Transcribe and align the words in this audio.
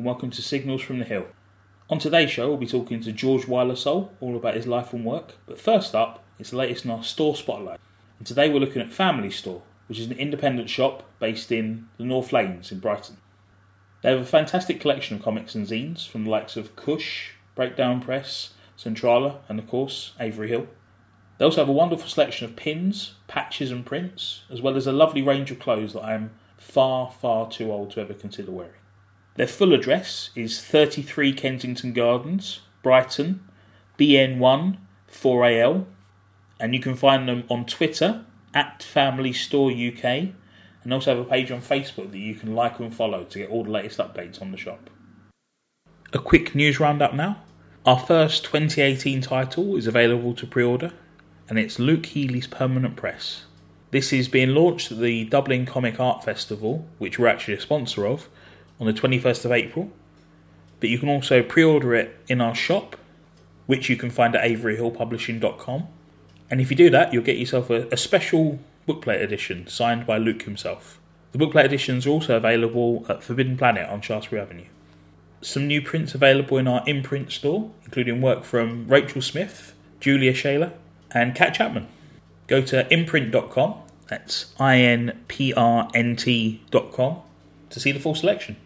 And 0.00 0.06
welcome 0.06 0.30
to 0.30 0.40
Signals 0.40 0.80
from 0.80 0.98
the 0.98 1.04
Hill. 1.04 1.26
On 1.90 1.98
today's 1.98 2.30
show, 2.30 2.48
we'll 2.48 2.56
be 2.56 2.66
talking 2.66 3.02
to 3.02 3.12
George 3.12 3.42
Wylesol 3.42 4.08
all 4.18 4.34
about 4.34 4.54
his 4.54 4.66
life 4.66 4.94
and 4.94 5.04
work. 5.04 5.34
But 5.44 5.60
first 5.60 5.94
up, 5.94 6.24
it's 6.38 6.52
the 6.52 6.56
latest 6.56 6.86
in 6.86 6.90
our 6.90 7.04
store 7.04 7.36
spotlight. 7.36 7.78
And 8.16 8.26
today 8.26 8.48
we're 8.48 8.60
looking 8.60 8.80
at 8.80 8.94
Family 8.94 9.30
Store, 9.30 9.60
which 9.88 9.98
is 9.98 10.06
an 10.06 10.16
independent 10.16 10.70
shop 10.70 11.02
based 11.18 11.52
in 11.52 11.88
the 11.98 12.04
North 12.04 12.32
Lanes 12.32 12.72
in 12.72 12.78
Brighton. 12.78 13.18
They 14.00 14.10
have 14.10 14.22
a 14.22 14.24
fantastic 14.24 14.80
collection 14.80 15.18
of 15.18 15.22
comics 15.22 15.54
and 15.54 15.66
zines 15.66 16.08
from 16.08 16.24
the 16.24 16.30
likes 16.30 16.56
of 16.56 16.76
Kush, 16.76 17.32
Breakdown 17.54 18.00
Press, 18.00 18.54
Centrala, 18.78 19.40
and 19.50 19.58
of 19.58 19.68
course 19.68 20.12
Avery 20.18 20.48
Hill. 20.48 20.66
They 21.36 21.44
also 21.44 21.60
have 21.60 21.68
a 21.68 21.72
wonderful 21.72 22.08
selection 22.08 22.46
of 22.46 22.56
pins, 22.56 23.16
patches, 23.28 23.70
and 23.70 23.84
prints, 23.84 24.44
as 24.50 24.62
well 24.62 24.78
as 24.78 24.86
a 24.86 24.92
lovely 24.92 25.20
range 25.20 25.50
of 25.50 25.58
clothes 25.58 25.92
that 25.92 26.00
I 26.00 26.14
am 26.14 26.30
far, 26.56 27.10
far 27.10 27.50
too 27.50 27.70
old 27.70 27.90
to 27.90 28.00
ever 28.00 28.14
consider 28.14 28.50
wearing. 28.50 28.72
Their 29.36 29.46
full 29.46 29.72
address 29.72 30.30
is 30.34 30.60
33 30.60 31.32
Kensington 31.32 31.92
Gardens, 31.92 32.60
Brighton, 32.82 33.40
BN1 33.98 34.78
4AL, 35.10 35.86
and 36.58 36.74
you 36.74 36.80
can 36.80 36.94
find 36.94 37.28
them 37.28 37.44
on 37.48 37.64
Twitter 37.64 38.24
at 38.54 38.82
Family 38.82 39.32
Store 39.32 39.70
UK, 39.70 40.04
and 40.82 40.92
also 40.92 41.14
have 41.14 41.26
a 41.26 41.28
page 41.28 41.50
on 41.50 41.60
Facebook 41.60 42.10
that 42.10 42.18
you 42.18 42.34
can 42.34 42.54
like 42.54 42.78
and 42.80 42.94
follow 42.94 43.24
to 43.24 43.38
get 43.38 43.50
all 43.50 43.64
the 43.64 43.70
latest 43.70 43.98
updates 43.98 44.40
on 44.40 44.50
the 44.50 44.56
shop. 44.56 44.90
A 46.12 46.18
quick 46.18 46.54
news 46.54 46.80
roundup 46.80 47.14
now. 47.14 47.42
Our 47.86 47.98
first 47.98 48.44
2018 48.44 49.20
title 49.20 49.76
is 49.76 49.86
available 49.86 50.34
to 50.34 50.46
pre 50.46 50.64
order, 50.64 50.92
and 51.48 51.58
it's 51.58 51.78
Luke 51.78 52.06
Healy's 52.06 52.46
Permanent 52.46 52.96
Press. 52.96 53.44
This 53.90 54.12
is 54.12 54.28
being 54.28 54.50
launched 54.50 54.92
at 54.92 55.00
the 55.00 55.24
Dublin 55.24 55.66
Comic 55.66 55.98
Art 55.98 56.24
Festival, 56.24 56.88
which 56.98 57.18
we're 57.18 57.26
actually 57.26 57.54
a 57.54 57.60
sponsor 57.60 58.06
of, 58.06 58.28
on 58.80 58.86
the 58.86 58.92
21st 58.92 59.44
of 59.44 59.52
April. 59.52 59.90
But 60.80 60.88
you 60.88 60.98
can 60.98 61.08
also 61.08 61.42
pre 61.42 61.62
order 61.62 61.94
it 61.94 62.16
in 62.26 62.40
our 62.40 62.54
shop, 62.54 62.96
which 63.66 63.88
you 63.88 63.96
can 63.96 64.10
find 64.10 64.34
at 64.34 64.42
averyhillpublishing.com. 64.42 65.86
And 66.50 66.60
if 66.60 66.70
you 66.70 66.76
do 66.76 66.90
that, 66.90 67.12
you'll 67.12 67.22
get 67.22 67.36
yourself 67.36 67.70
a, 67.70 67.86
a 67.92 67.96
special 67.96 68.58
bookplate 68.88 69.22
edition 69.22 69.66
signed 69.68 70.06
by 70.06 70.18
Luke 70.18 70.42
himself. 70.42 70.98
The 71.32 71.38
bookplate 71.38 71.66
editions 71.66 72.06
are 72.06 72.10
also 72.10 72.36
available 72.36 73.06
at 73.08 73.22
Forbidden 73.22 73.56
Planet 73.56 73.88
on 73.88 74.00
Shaftesbury 74.00 74.42
Avenue. 74.42 74.64
Some 75.42 75.66
new 75.66 75.80
prints 75.80 76.14
available 76.14 76.58
in 76.58 76.66
our 76.66 76.84
INPRNT 76.84 77.30
store, 77.30 77.70
including 77.84 78.20
work 78.20 78.42
from 78.42 78.88
Rachael 78.88 79.22
Smith, 79.22 79.74
Julia 80.00 80.34
Shaler, 80.34 80.72
and 81.12 81.34
Kat 81.34 81.54
Chapman. 81.54 81.86
Go 82.46 82.60
to 82.62 82.84
inprnt.com, 82.84 83.76
that's 84.08 84.52
I 84.58 84.78
N 84.78 85.22
P 85.28 85.54
R 85.54 85.88
N 85.94 86.16
T.com, 86.16 87.22
to 87.70 87.80
see 87.80 87.92
the 87.92 88.00
full 88.00 88.16
selection. 88.16 88.56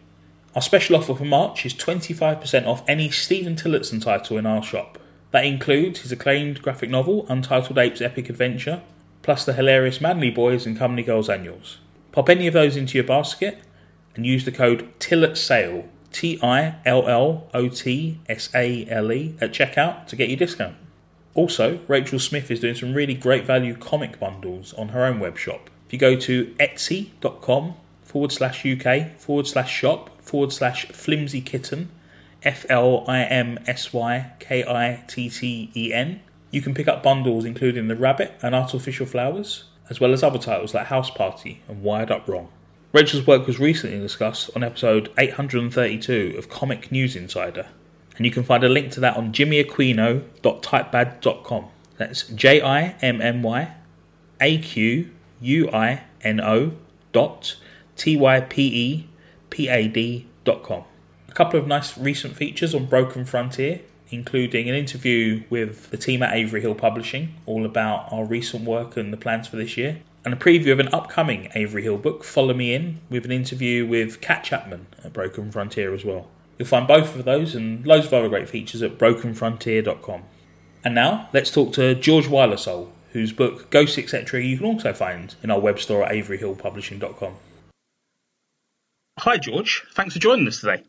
Our 0.55 0.61
special 0.61 0.95
offer 0.95 1.13
for 1.13 1.25
March 1.25 1.65
is 1.65 1.73
25% 1.73 2.65
off 2.65 2.81
any 2.87 3.09
Stephen 3.09 3.57
Tillotson 3.57 3.99
title 3.99 4.37
in 4.37 4.45
our 4.45 4.63
shop. 4.63 4.97
That 5.31 5.43
includes 5.43 5.99
his 5.99 6.13
acclaimed 6.13 6.61
graphic 6.61 6.89
novel, 6.89 7.25
Untitled 7.27 7.77
Apes 7.77 7.99
Epic 7.99 8.29
Adventure, 8.29 8.81
plus 9.21 9.43
the 9.43 9.51
hilarious 9.51 9.99
Manly 9.99 10.31
Boys 10.31 10.65
and 10.65 10.77
Company 10.77 11.03
Girls 11.03 11.29
annuals. 11.29 11.79
Pop 12.13 12.29
any 12.29 12.47
of 12.47 12.53
those 12.53 12.77
into 12.77 12.97
your 12.97 13.03
basket 13.03 13.63
and 14.15 14.25
use 14.25 14.45
the 14.45 14.51
code 14.53 14.97
TILLOTSALE, 14.99 15.89
T 16.13 16.39
I 16.41 16.75
L 16.85 17.05
L 17.05 17.49
O 17.53 17.67
T 17.67 18.21
S 18.29 18.49
A 18.55 18.87
L 18.89 19.11
E, 19.11 19.35
at 19.41 19.51
checkout 19.51 20.07
to 20.07 20.15
get 20.15 20.29
your 20.29 20.37
discount. 20.37 20.77
Also, 21.33 21.81
Rachael 21.89 22.19
Smith 22.19 22.49
is 22.49 22.61
doing 22.61 22.75
some 22.75 22.93
really 22.93 23.13
great 23.13 23.45
value 23.45 23.75
comic 23.75 24.21
bundles 24.21 24.73
on 24.75 24.89
her 24.89 25.03
own 25.03 25.19
web 25.19 25.37
shop. 25.37 25.69
If 25.85 25.91
you 25.91 25.99
go 25.99 26.15
to 26.15 26.45
etsy.com 26.61 27.75
forward 28.03 28.31
slash 28.31 28.65
UK 28.65 29.19
forward 29.19 29.47
slash 29.47 29.69
shop 29.69 30.14
forward 30.25 30.51
slash 30.51 30.87
flimsy 30.87 31.39
kitten, 31.39 31.89
F 32.43 32.65
L 32.69 33.05
I 33.07 33.23
M 33.23 33.57
S 33.67 33.93
Y 33.93 34.33
K 34.39 34.65
I 34.65 35.03
T 35.07 35.29
T 35.29 35.71
E 35.75 35.93
N. 35.93 36.21
You 36.51 36.61
can 36.61 36.73
pick 36.73 36.87
up 36.87 37.03
bundles 37.03 37.45
including 37.45 37.87
The 37.87 37.95
Rabbit 37.95 38.33
and 38.41 38.55
Artificial 38.55 39.05
Flowers, 39.05 39.65
as 39.89 39.99
well 39.99 40.13
as 40.13 40.23
other 40.23 40.39
titles 40.39 40.73
like 40.73 40.87
House 40.87 41.09
Party 41.09 41.61
and 41.67 41.83
Wired 41.83 42.11
Up 42.11 42.25
Wrong. 42.27 42.49
Rachael's 42.91 43.27
work 43.27 43.45
was 43.45 43.59
recently 43.59 43.99
discussed 43.99 44.49
on 44.55 44.63
episode 44.63 45.11
832 45.17 46.35
of 46.37 46.49
Comic 46.49 46.91
News 46.91 47.15
Insider, 47.15 47.67
and 48.15 48.25
you 48.25 48.31
can 48.31 48.43
find 48.43 48.63
a 48.63 48.69
link 48.69 48.91
to 48.93 48.99
that 49.01 49.17
on 49.17 49.33
jimmyaquino.typepad.com. 49.33 51.65
That's 51.97 52.23
J 52.23 52.61
I 52.61 52.95
M 53.01 53.21
M 53.21 53.43
Y 53.43 53.73
A 54.41 54.57
Q 54.57 55.11
U 55.41 55.69
I 55.71 56.03
N 56.21 56.41
O 56.41 56.71
dot 57.11 57.57
T 57.95 58.15
Y 58.15 58.41
P 58.41 58.67
E 58.67 59.07
P 59.55 59.69
A 59.69 60.25
couple 61.33 61.57
of 61.57 61.65
nice 61.65 61.97
recent 61.97 62.35
features 62.35 62.75
on 62.75 62.87
Broken 62.87 63.23
Frontier, 63.23 63.79
including 64.09 64.67
an 64.67 64.75
interview 64.75 65.43
with 65.49 65.91
the 65.91 65.97
team 65.97 66.21
at 66.21 66.35
Avery 66.35 66.59
Hill 66.59 66.75
Publishing, 66.75 67.35
all 67.45 67.65
about 67.65 68.11
our 68.11 68.25
recent 68.25 68.65
work 68.65 68.97
and 68.97 69.13
the 69.13 69.17
plans 69.17 69.47
for 69.47 69.55
this 69.55 69.77
year, 69.77 70.01
and 70.25 70.33
a 70.33 70.37
preview 70.37 70.73
of 70.73 70.79
an 70.81 70.93
upcoming 70.93 71.49
Avery 71.55 71.83
Hill 71.83 71.97
book, 71.97 72.25
Follow 72.25 72.53
Me 72.53 72.73
In, 72.73 72.99
with 73.09 73.23
an 73.23 73.31
interview 73.31 73.87
with 73.87 74.19
Kat 74.19 74.43
Chapman 74.43 74.87
at 75.05 75.13
Broken 75.13 75.53
Frontier 75.53 75.93
as 75.93 76.03
well. 76.03 76.27
You'll 76.57 76.67
find 76.67 76.85
both 76.85 77.15
of 77.15 77.23
those 77.23 77.55
and 77.55 77.87
loads 77.87 78.07
of 78.07 78.13
other 78.13 78.27
great 78.27 78.49
features 78.49 78.81
at 78.81 78.97
brokenfrontier.com. 78.97 80.23
And 80.83 80.95
now, 80.95 81.29
let's 81.31 81.49
talk 81.49 81.71
to 81.73 81.95
George 81.95 82.27
Wylesol, 82.27 82.89
whose 83.13 83.31
book 83.31 83.69
Ghosts 83.69 83.97
Etc. 83.97 84.43
you 84.43 84.57
can 84.57 84.65
also 84.65 84.91
find 84.91 85.33
in 85.41 85.49
our 85.49 85.61
web 85.61 85.79
store 85.79 86.03
at 86.03 86.11
averyhillpublishing.com. 86.11 87.35
Hi, 89.17 89.37
George. 89.37 89.83
Thanks 89.93 90.13
for 90.13 90.19
joining 90.19 90.47
us 90.47 90.59
today. 90.59 90.83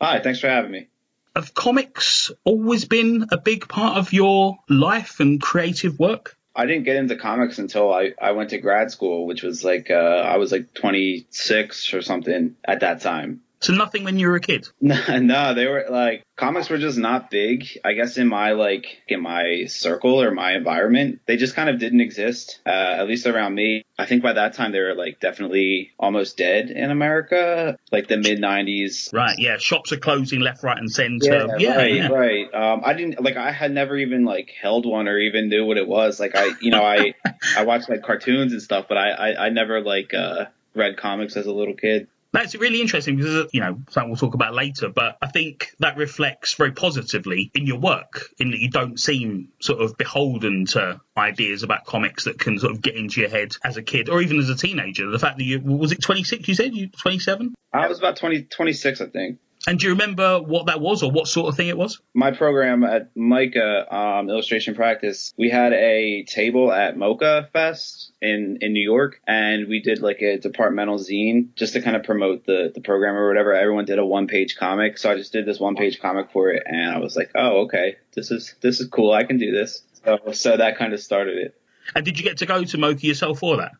Hi, 0.00 0.20
thanks 0.20 0.40
for 0.40 0.48
having 0.48 0.70
me. 0.70 0.88
Have 1.34 1.52
comics 1.52 2.30
always 2.44 2.86
been 2.86 3.26
a 3.30 3.36
big 3.36 3.68
part 3.68 3.98
of 3.98 4.12
your 4.12 4.56
life 4.68 5.20
and 5.20 5.40
creative 5.40 5.98
work? 5.98 6.36
I 6.54 6.64
didn't 6.64 6.84
get 6.84 6.96
into 6.96 7.16
comics 7.16 7.58
until 7.58 7.92
I, 7.92 8.12
I 8.20 8.32
went 8.32 8.50
to 8.50 8.58
grad 8.58 8.90
school, 8.90 9.26
which 9.26 9.42
was 9.42 9.62
like, 9.62 9.90
uh, 9.90 9.94
I 9.94 10.38
was 10.38 10.50
like 10.50 10.72
26 10.72 11.92
or 11.92 12.00
something 12.00 12.56
at 12.64 12.80
that 12.80 13.02
time. 13.02 13.42
So 13.60 13.72
nothing 13.72 14.04
when 14.04 14.18
you 14.18 14.28
were 14.28 14.36
a 14.36 14.40
kid? 14.40 14.68
No, 14.80 15.18
no, 15.18 15.54
they 15.54 15.66
were 15.66 15.86
like, 15.90 16.24
comics 16.36 16.70
were 16.70 16.78
just 16.78 16.98
not 16.98 17.30
big. 17.30 17.66
I 17.84 17.94
guess 17.94 18.18
in 18.18 18.28
my 18.28 18.52
like, 18.52 18.86
in 19.08 19.20
my 19.20 19.64
circle 19.66 20.22
or 20.22 20.30
my 20.30 20.52
environment, 20.52 21.20
they 21.26 21.36
just 21.36 21.56
kind 21.56 21.68
of 21.68 21.80
didn't 21.80 22.00
exist, 22.00 22.60
uh, 22.66 22.70
at 22.70 23.08
least 23.08 23.26
around 23.26 23.54
me. 23.54 23.84
I 23.98 24.06
think 24.06 24.22
by 24.22 24.34
that 24.34 24.54
time 24.54 24.72
they 24.72 24.80
were 24.80 24.94
like 24.94 25.18
definitely 25.20 25.92
almost 25.98 26.36
dead 26.36 26.70
in 26.70 26.90
America, 26.90 27.76
like 27.90 28.06
the 28.08 28.16
mid 28.16 28.40
90s. 28.40 29.12
Right, 29.12 29.36
yeah. 29.38 29.56
Shops 29.58 29.92
are 29.92 29.98
closing 29.98 30.40
left, 30.40 30.62
right, 30.62 30.78
and 30.78 30.90
centre. 30.90 31.56
Yeah, 31.58 31.76
right, 31.76 31.94
yeah. 31.94 32.08
right. 32.08 32.54
Um, 32.54 32.82
I 32.84 32.92
didn't 32.92 33.22
like. 33.22 33.36
I 33.36 33.50
had 33.50 33.72
never 33.72 33.96
even 33.96 34.24
like 34.24 34.50
held 34.60 34.86
one 34.86 35.08
or 35.08 35.18
even 35.18 35.48
knew 35.48 35.64
what 35.64 35.78
it 35.78 35.88
was. 35.88 36.20
Like 36.20 36.36
I, 36.36 36.50
you 36.60 36.70
know, 36.70 36.84
I 36.84 37.14
I 37.56 37.64
watched 37.64 37.88
like 37.88 38.02
cartoons 38.02 38.52
and 38.52 38.62
stuff, 38.62 38.86
but 38.88 38.98
I 38.98 39.10
I, 39.10 39.46
I 39.46 39.48
never 39.48 39.80
like 39.80 40.12
uh, 40.14 40.46
read 40.74 40.96
comics 40.96 41.36
as 41.36 41.46
a 41.46 41.52
little 41.52 41.74
kid. 41.74 42.08
That's 42.36 42.54
really 42.54 42.82
interesting 42.82 43.16
because, 43.16 43.48
you 43.54 43.60
know, 43.60 43.80
something 43.88 44.10
we'll 44.10 44.18
talk 44.18 44.34
about 44.34 44.52
later, 44.52 44.90
but 44.90 45.16
I 45.22 45.28
think 45.28 45.70
that 45.78 45.96
reflects 45.96 46.52
very 46.52 46.72
positively 46.72 47.50
in 47.54 47.66
your 47.66 47.78
work 47.78 48.28
in 48.38 48.50
that 48.50 48.60
you 48.60 48.68
don't 48.68 49.00
seem 49.00 49.48
sort 49.58 49.80
of 49.80 49.96
beholden 49.96 50.66
to 50.66 51.00
ideas 51.16 51.62
about 51.62 51.86
comics 51.86 52.24
that 52.24 52.38
can 52.38 52.58
sort 52.58 52.72
of 52.72 52.82
get 52.82 52.94
into 52.94 53.22
your 53.22 53.30
head 53.30 53.56
as 53.64 53.78
a 53.78 53.82
kid 53.82 54.10
or 54.10 54.20
even 54.20 54.38
as 54.38 54.50
a 54.50 54.54
teenager. 54.54 55.10
The 55.10 55.18
fact 55.18 55.38
that 55.38 55.44
you, 55.44 55.60
was 55.60 55.92
it 55.92 56.02
26 56.02 56.46
you 56.46 56.54
said? 56.54 56.74
You 56.74 56.88
27? 56.88 57.54
I 57.72 57.88
was 57.88 57.98
about 57.98 58.16
20, 58.16 58.42
26, 58.42 59.00
I 59.00 59.06
think. 59.06 59.38
And 59.66 59.80
do 59.80 59.86
you 59.86 59.92
remember 59.92 60.40
what 60.40 60.66
that 60.66 60.80
was 60.80 61.02
or 61.02 61.10
what 61.10 61.26
sort 61.26 61.48
of 61.48 61.56
thing 61.56 61.66
it 61.66 61.76
was? 61.76 62.00
My 62.14 62.30
program 62.30 62.84
at 62.84 63.10
MICA 63.16 63.92
um, 63.94 64.30
Illustration 64.30 64.76
Practice, 64.76 65.34
we 65.36 65.50
had 65.50 65.72
a 65.72 66.22
table 66.22 66.72
at 66.72 66.96
MoCCA 66.96 67.50
Fest 67.50 68.12
in, 68.22 68.58
in 68.60 68.72
New 68.72 68.84
York, 68.84 69.20
and 69.26 69.66
we 69.66 69.80
did 69.80 70.00
like 70.00 70.22
a 70.22 70.38
departmental 70.38 70.98
zine 70.98 71.48
just 71.56 71.72
to 71.72 71.82
kind 71.82 71.96
of 71.96 72.04
promote 72.04 72.46
the, 72.46 72.70
the 72.72 72.80
program 72.80 73.16
or 73.16 73.26
whatever. 73.26 73.54
Everyone 73.54 73.86
did 73.86 73.98
a 73.98 74.06
one 74.06 74.28
page 74.28 74.56
comic, 74.56 74.98
so 74.98 75.10
I 75.10 75.16
just 75.16 75.32
did 75.32 75.46
this 75.46 75.58
one 75.58 75.74
page 75.74 76.00
comic 76.00 76.30
for 76.30 76.50
it, 76.50 76.62
and 76.64 76.90
I 76.90 76.98
was 76.98 77.16
like, 77.16 77.32
oh, 77.34 77.62
okay, 77.62 77.96
this 78.14 78.30
is 78.30 78.54
this 78.60 78.80
is 78.80 78.88
cool. 78.88 79.12
I 79.12 79.24
can 79.24 79.38
do 79.38 79.50
this. 79.50 79.82
So, 80.04 80.32
so 80.32 80.56
that 80.56 80.78
kind 80.78 80.92
of 80.92 81.00
started 81.00 81.38
it. 81.38 81.60
And 81.94 82.04
did 82.04 82.18
you 82.18 82.24
get 82.24 82.38
to 82.38 82.46
go 82.46 82.62
to 82.62 82.76
MoCCA 82.76 83.02
yourself 83.02 83.40
for 83.40 83.56
that? 83.56 83.72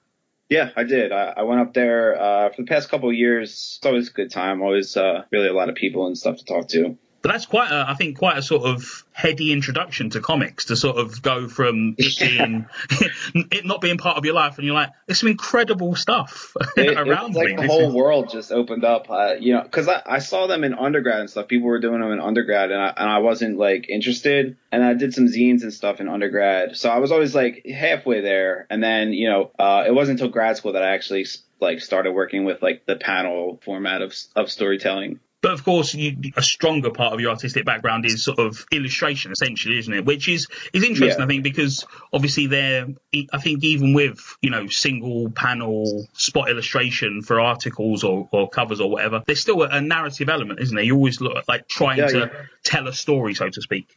Yeah, 0.49 0.71
I 0.77 0.85
did. 0.85 1.11
I, 1.11 1.35
I 1.39 1.43
went 1.43 1.61
up 1.61 1.75
there 1.75 2.21
uh, 2.21 2.51
for 2.51 2.63
the 2.63 2.69
past 2.69 2.89
couple 2.89 3.09
of 3.09 3.15
years. 3.17 3.77
It's 3.79 3.87
always 3.87 4.09
a 4.09 4.13
good 4.13 4.31
time. 4.31 4.63
Always 4.63 4.97
uh, 4.97 5.25
really 5.33 5.49
a 5.49 5.53
lot 5.53 5.69
of 5.69 5.75
people 5.75 6.07
and 6.07 6.17
stuff 6.17 6.37
to 6.37 6.45
talk 6.45 6.69
to. 6.69 6.97
But 7.27 7.33
that's 7.33 7.47
quite, 7.47 7.73
a, 7.73 7.85
I 7.89 7.95
think, 7.95 8.19
quite 8.19 8.39
a 8.39 8.43
sort 8.43 8.63
of 8.63 9.05
heady 9.11 9.51
introduction 9.51 10.11
to 10.11 10.21
comics 10.21 10.67
to 10.67 10.77
sort 10.77 10.97
of 10.97 11.21
go 11.23 11.49
from 11.49 11.95
being 12.21 12.67
it 13.35 13.67
not 13.67 13.81
being 13.81 13.99
part 13.99 14.17
of 14.17 14.25
your 14.25 14.35
life, 14.35 14.59
and 14.59 14.65
you're 14.65 14.77
like, 14.77 14.91
there's 15.07 15.19
some 15.19 15.31
incredible 15.31 15.97
stuff 15.97 16.57
it, 16.77 16.97
around 16.97 17.31
it's 17.31 17.37
like 17.37 17.57
me. 17.57 17.57
the 17.57 17.67
whole 17.67 17.91
world 17.91 18.31
just 18.31 18.53
opened 18.53 18.85
up, 18.85 19.11
uh, 19.11 19.35
you 19.41 19.55
know, 19.55 19.63
because 19.65 19.89
I, 19.89 20.03
I 20.07 20.19
saw 20.21 20.47
them 20.47 20.63
in 20.63 20.73
undergrad 20.73 21.19
and 21.19 21.29
stuff. 21.29 21.49
People 21.49 21.67
were 21.67 21.81
doing 21.81 22.01
them 22.01 22.13
in 22.13 22.21
undergrad, 22.21 22.71
and 22.71 22.81
I 22.81 22.95
and 22.97 23.11
I 23.11 23.19
wasn't 23.19 23.59
like 23.59 23.89
interested. 23.89 24.57
And 24.71 24.85
I 24.85 24.95
did 24.95 25.13
some 25.13 25.27
zines 25.27 25.63
and 25.63 25.75
stuff 25.75 25.99
in 25.99 26.09
undergrad, 26.09 26.77
so 26.77 26.91
I 26.91 26.99
was 26.99 27.11
always 27.11 27.35
like 27.35 27.67
halfway 27.67 28.21
there. 28.21 28.69
And 28.71 28.81
then 28.81 29.13
you 29.13 29.29
know, 29.29 29.51
uh, 29.59 29.83
it 29.85 29.93
wasn't 29.93 30.21
until 30.21 30.31
grad 30.31 30.59
school 30.59 30.75
that 30.75 30.85
I 30.85 30.95
actually 30.95 31.27
like 31.61 31.81
started 31.81 32.13
working 32.13 32.45
with 32.45 32.63
like 32.63 32.87
the 32.87 32.95
panel 32.95 33.61
format 33.65 34.01
of 34.01 34.15
of 34.37 34.49
storytelling. 34.49 35.19
But 35.47 35.53
of 35.53 35.63
course, 35.63 35.95
you, 35.95 36.33
a 36.37 36.43
stronger 36.43 36.91
part 36.91 37.15
of 37.15 37.21
your 37.21 37.31
artistic 37.31 37.65
background 37.65 38.05
is 38.05 38.25
sort 38.25 38.41
of 38.41 38.67
illustration, 38.73 39.31
essentially, 39.31 39.79
isn't 39.79 39.95
it? 39.95 40.05
Which 40.05 40.29
is 40.29 40.49
is 40.73 40.83
interesting, 40.83 41.21
yeah. 41.21 41.25
I 41.25 41.29
think, 41.29 41.45
because 41.45 41.87
obviously 42.13 42.49
there, 42.49 42.89
I 43.33 43.39
think 43.39 43.63
even 43.63 43.95
with 43.95 44.19
you 44.43 44.51
know 44.51 44.67
single 44.67 45.31
panel 45.31 46.09
spot 46.15 46.51
illustration 46.51 47.23
for 47.23 47.39
articles 47.39 48.03
or, 48.03 48.29
or 48.33 48.49
covers 48.49 48.81
or 48.81 48.91
whatever, 48.91 49.23
there's 49.25 49.39
still 49.39 49.63
a, 49.63 49.69
a 49.69 49.81
narrative 49.81 50.29
element, 50.29 50.59
isn't 50.59 50.75
there? 50.75 50.85
You 50.85 50.97
always 50.97 51.21
look 51.21 51.45
like 51.47 51.69
trying 51.69 51.99
yeah, 51.99 52.09
to 52.09 52.19
yeah. 52.19 52.43
tell 52.65 52.89
a 52.89 52.93
story, 52.93 53.35
so 53.35 53.49
to 53.49 53.63
speak. 53.63 53.97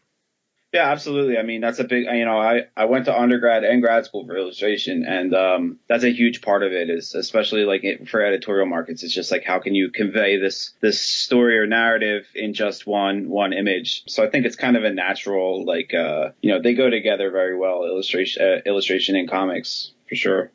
Yeah, 0.72 0.92
absolutely. 0.92 1.40
I 1.40 1.42
mean, 1.42 1.62
that's 1.62 1.80
a 1.80 1.84
big, 1.84 2.06
you 2.06 2.26
know, 2.26 2.38
I, 2.38 2.68
I 2.78 2.86
went 2.86 3.06
to 3.06 3.20
undergrad 3.20 3.64
and 3.64 3.82
grad 3.82 4.06
school 4.06 4.28
for 4.28 4.38
illustration 4.38 5.04
and, 5.04 5.34
um, 5.34 5.80
that's 5.88 6.04
a 6.04 6.12
huge 6.12 6.44
part 6.44 6.62
of 6.62 6.72
it 6.72 6.92
is 6.92 7.16
especially 7.16 7.64
like 7.66 8.08
for 8.08 8.24
editorial 8.24 8.68
markets. 8.68 9.02
It's 9.02 9.14
just 9.14 9.32
like, 9.32 9.44
how 9.44 9.58
can 9.58 9.74
you 9.74 9.90
convey 9.90 10.38
this, 10.38 10.74
this 10.80 11.02
story 11.02 11.58
or 11.58 11.66
narrative 11.66 12.28
in 12.36 12.54
just 12.54 12.86
one, 12.86 13.30
one 13.30 13.52
image? 13.52 14.04
So 14.08 14.24
I 14.24 14.30
think 14.30 14.46
it's 14.46 14.56
kind 14.56 14.78
of 14.78 14.84
a 14.84 14.92
natural, 14.92 15.66
like, 15.66 15.92
uh, 15.96 16.30
you 16.40 16.52
know, 16.52 16.62
they 16.62 16.76
go 16.76 16.88
together 16.88 17.32
very 17.32 17.58
well, 17.58 17.86
illustration, 17.86 18.44
uh, 18.44 18.62
illustration 18.64 19.16
and 19.16 19.28
comics 19.28 19.92
for 20.08 20.16
sure. 20.16 20.52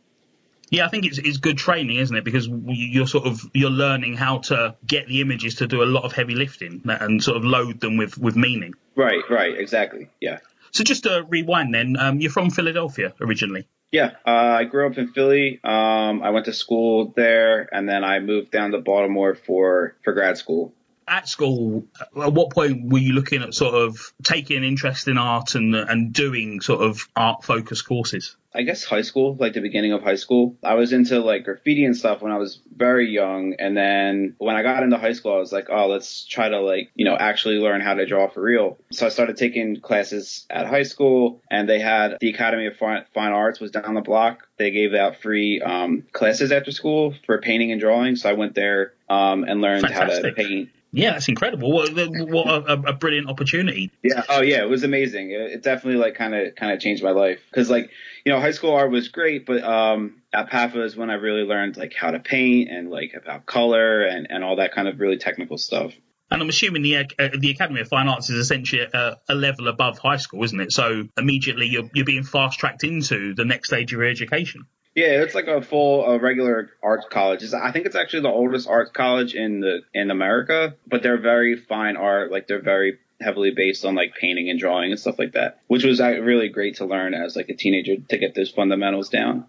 Yeah, 0.70 0.86
I 0.86 0.88
think 0.88 1.04
it's, 1.04 1.18
it's 1.18 1.36
good 1.36 1.58
training, 1.58 1.98
isn't 1.98 2.16
it? 2.16 2.24
Because 2.24 2.48
you're 2.48 3.06
sort 3.06 3.26
of 3.26 3.40
you're 3.52 3.70
learning 3.70 4.14
how 4.14 4.38
to 4.38 4.76
get 4.86 5.06
the 5.08 5.20
images 5.20 5.56
to 5.56 5.66
do 5.66 5.82
a 5.82 5.84
lot 5.84 6.04
of 6.04 6.12
heavy 6.12 6.34
lifting 6.34 6.82
and 6.84 7.22
sort 7.22 7.36
of 7.36 7.44
load 7.44 7.80
them 7.80 7.96
with 7.96 8.16
with 8.18 8.36
meaning. 8.36 8.74
Right, 8.96 9.22
right, 9.28 9.58
exactly. 9.58 10.08
Yeah. 10.20 10.38
So 10.72 10.82
just 10.82 11.04
to 11.04 11.24
rewind, 11.28 11.72
then, 11.72 11.96
um, 11.96 12.20
you're 12.20 12.32
from 12.32 12.50
Philadelphia 12.50 13.14
originally. 13.20 13.68
Yeah, 13.92 14.10
uh, 14.26 14.30
I 14.30 14.64
grew 14.64 14.88
up 14.88 14.98
in 14.98 15.12
Philly. 15.12 15.60
Um, 15.62 16.20
I 16.22 16.30
went 16.30 16.46
to 16.46 16.52
school 16.52 17.12
there, 17.14 17.68
and 17.72 17.88
then 17.88 18.02
I 18.02 18.18
moved 18.18 18.50
down 18.50 18.72
to 18.72 18.80
Baltimore 18.80 19.36
for 19.36 19.94
for 20.02 20.12
grad 20.12 20.36
school 20.36 20.74
at 21.06 21.28
school, 21.28 21.86
at 22.20 22.32
what 22.32 22.50
point 22.50 22.90
were 22.90 22.98
you 22.98 23.12
looking 23.12 23.42
at 23.42 23.54
sort 23.54 23.74
of 23.74 24.12
taking 24.22 24.56
an 24.56 24.64
interest 24.64 25.08
in 25.08 25.18
art 25.18 25.54
and 25.54 25.74
and 25.74 26.12
doing 26.12 26.60
sort 26.60 26.80
of 26.80 27.08
art 27.16 27.44
focused 27.44 27.86
courses? 27.86 28.36
I 28.54 28.62
guess 28.62 28.84
high 28.84 29.02
school, 29.02 29.36
like 29.38 29.52
the 29.52 29.60
beginning 29.60 29.92
of 29.92 30.02
high 30.02 30.14
school. 30.14 30.56
I 30.62 30.74
was 30.74 30.92
into 30.92 31.18
like 31.20 31.44
graffiti 31.44 31.84
and 31.84 31.96
stuff 31.96 32.22
when 32.22 32.30
I 32.30 32.38
was 32.38 32.60
very 32.74 33.10
young. 33.10 33.54
And 33.58 33.76
then 33.76 34.36
when 34.38 34.54
I 34.54 34.62
got 34.62 34.84
into 34.84 34.96
high 34.96 35.12
school, 35.12 35.34
I 35.34 35.38
was 35.38 35.52
like, 35.52 35.66
oh, 35.70 35.88
let's 35.88 36.24
try 36.24 36.48
to 36.48 36.60
like, 36.60 36.92
you 36.94 37.04
know, 37.04 37.16
actually 37.16 37.56
learn 37.56 37.80
how 37.80 37.94
to 37.94 38.06
draw 38.06 38.28
for 38.28 38.40
real. 38.40 38.78
So 38.92 39.06
I 39.06 39.08
started 39.08 39.36
taking 39.36 39.80
classes 39.80 40.46
at 40.48 40.66
high 40.66 40.84
school 40.84 41.42
and 41.50 41.68
they 41.68 41.80
had 41.80 42.18
the 42.20 42.30
Academy 42.30 42.66
of 42.66 42.76
Fine, 42.76 43.04
Arts 43.16 43.58
was 43.58 43.72
down 43.72 43.94
the 43.94 44.00
block. 44.00 44.46
They 44.56 44.70
gave 44.70 44.94
out 44.94 45.20
free 45.20 45.60
um, 45.60 46.04
classes 46.12 46.52
after 46.52 46.70
school 46.70 47.14
for 47.26 47.40
painting 47.40 47.72
and 47.72 47.80
drawing. 47.80 48.14
So 48.14 48.30
I 48.30 48.34
went 48.34 48.54
there 48.54 48.92
um, 49.08 49.42
and 49.42 49.60
learned 49.60 49.82
Fantastic. 49.82 50.24
how 50.24 50.28
to 50.28 50.32
paint 50.32 50.70
yeah, 50.94 51.12
that's 51.12 51.28
incredible. 51.28 51.72
What, 51.72 51.90
what 51.92 52.46
a, 52.46 52.72
a, 52.72 52.92
brilliant 52.92 53.28
opportunity. 53.28 53.90
Yeah. 54.02 54.22
Oh, 54.28 54.42
yeah. 54.42 54.62
It 54.62 54.68
was 54.68 54.84
amazing. 54.84 55.32
It, 55.32 55.40
it 55.40 55.62
definitely 55.62 56.00
like 56.00 56.14
kind 56.14 56.34
of 56.34 56.54
kind 56.54 56.72
of 56.72 56.80
changed 56.80 57.02
my 57.02 57.10
life 57.10 57.40
because 57.50 57.68
like 57.68 57.90
you 58.24 58.32
know 58.32 58.40
high 58.40 58.52
school 58.52 58.72
art 58.74 58.90
was 58.90 59.08
great, 59.08 59.44
but 59.44 59.62
um 59.64 60.22
at 60.32 60.50
PAFA 60.50 60.84
is 60.84 60.96
when 60.96 61.10
I 61.10 61.14
really 61.14 61.42
learned 61.42 61.76
like 61.76 61.94
how 61.94 62.10
to 62.12 62.20
paint 62.20 62.70
and 62.70 62.90
like 62.90 63.14
about 63.14 63.44
color 63.44 64.02
and 64.02 64.28
and 64.30 64.44
all 64.44 64.56
that 64.56 64.72
kind 64.72 64.88
of 64.88 65.00
really 65.00 65.18
technical 65.18 65.58
stuff. 65.58 65.92
And 66.30 66.42
I'm 66.42 66.48
assuming 66.48 66.82
the 66.82 66.96
uh, 66.96 67.28
the 67.38 67.50
Academy 67.50 67.80
of 67.80 67.88
Fine 67.88 68.08
Arts 68.08 68.30
is 68.30 68.36
essentially 68.36 68.82
a, 68.82 69.18
a, 69.28 69.34
level 69.34 69.68
above 69.68 69.98
high 69.98 70.16
school, 70.16 70.42
isn't 70.42 70.58
it? 70.58 70.72
So 70.72 71.08
immediately 71.18 71.66
you're 71.66 71.90
you're 71.92 72.04
being 72.04 72.24
fast 72.24 72.58
tracked 72.58 72.82
into 72.82 73.34
the 73.34 73.44
next 73.44 73.68
stage 73.68 73.92
of 73.92 73.98
your 73.98 74.08
education. 74.08 74.66
Yeah, 74.94 75.22
it's 75.22 75.34
like 75.34 75.48
a 75.48 75.60
full 75.60 76.04
a 76.04 76.20
regular 76.20 76.70
arts 76.82 77.06
college. 77.10 77.42
It's, 77.42 77.52
I 77.52 77.72
think 77.72 77.86
it's 77.86 77.96
actually 77.96 78.22
the 78.22 78.28
oldest 78.28 78.68
arts 78.68 78.92
college 78.92 79.34
in 79.34 79.60
the 79.60 79.80
in 79.92 80.10
America, 80.10 80.76
but 80.86 81.02
they're 81.02 81.20
very 81.20 81.56
fine 81.56 81.96
art. 81.96 82.30
Like 82.30 82.46
they're 82.46 82.62
very 82.62 82.98
heavily 83.20 83.50
based 83.50 83.84
on 83.84 83.96
like 83.96 84.14
painting 84.14 84.50
and 84.50 84.58
drawing 84.58 84.92
and 84.92 85.00
stuff 85.00 85.18
like 85.18 85.32
that, 85.32 85.60
which 85.66 85.84
was 85.84 86.00
uh, 86.00 86.20
really 86.20 86.48
great 86.48 86.76
to 86.76 86.84
learn 86.84 87.14
as 87.14 87.34
like 87.34 87.48
a 87.48 87.54
teenager 87.54 87.96
to 87.96 88.18
get 88.18 88.34
those 88.34 88.50
fundamentals 88.50 89.08
down. 89.08 89.46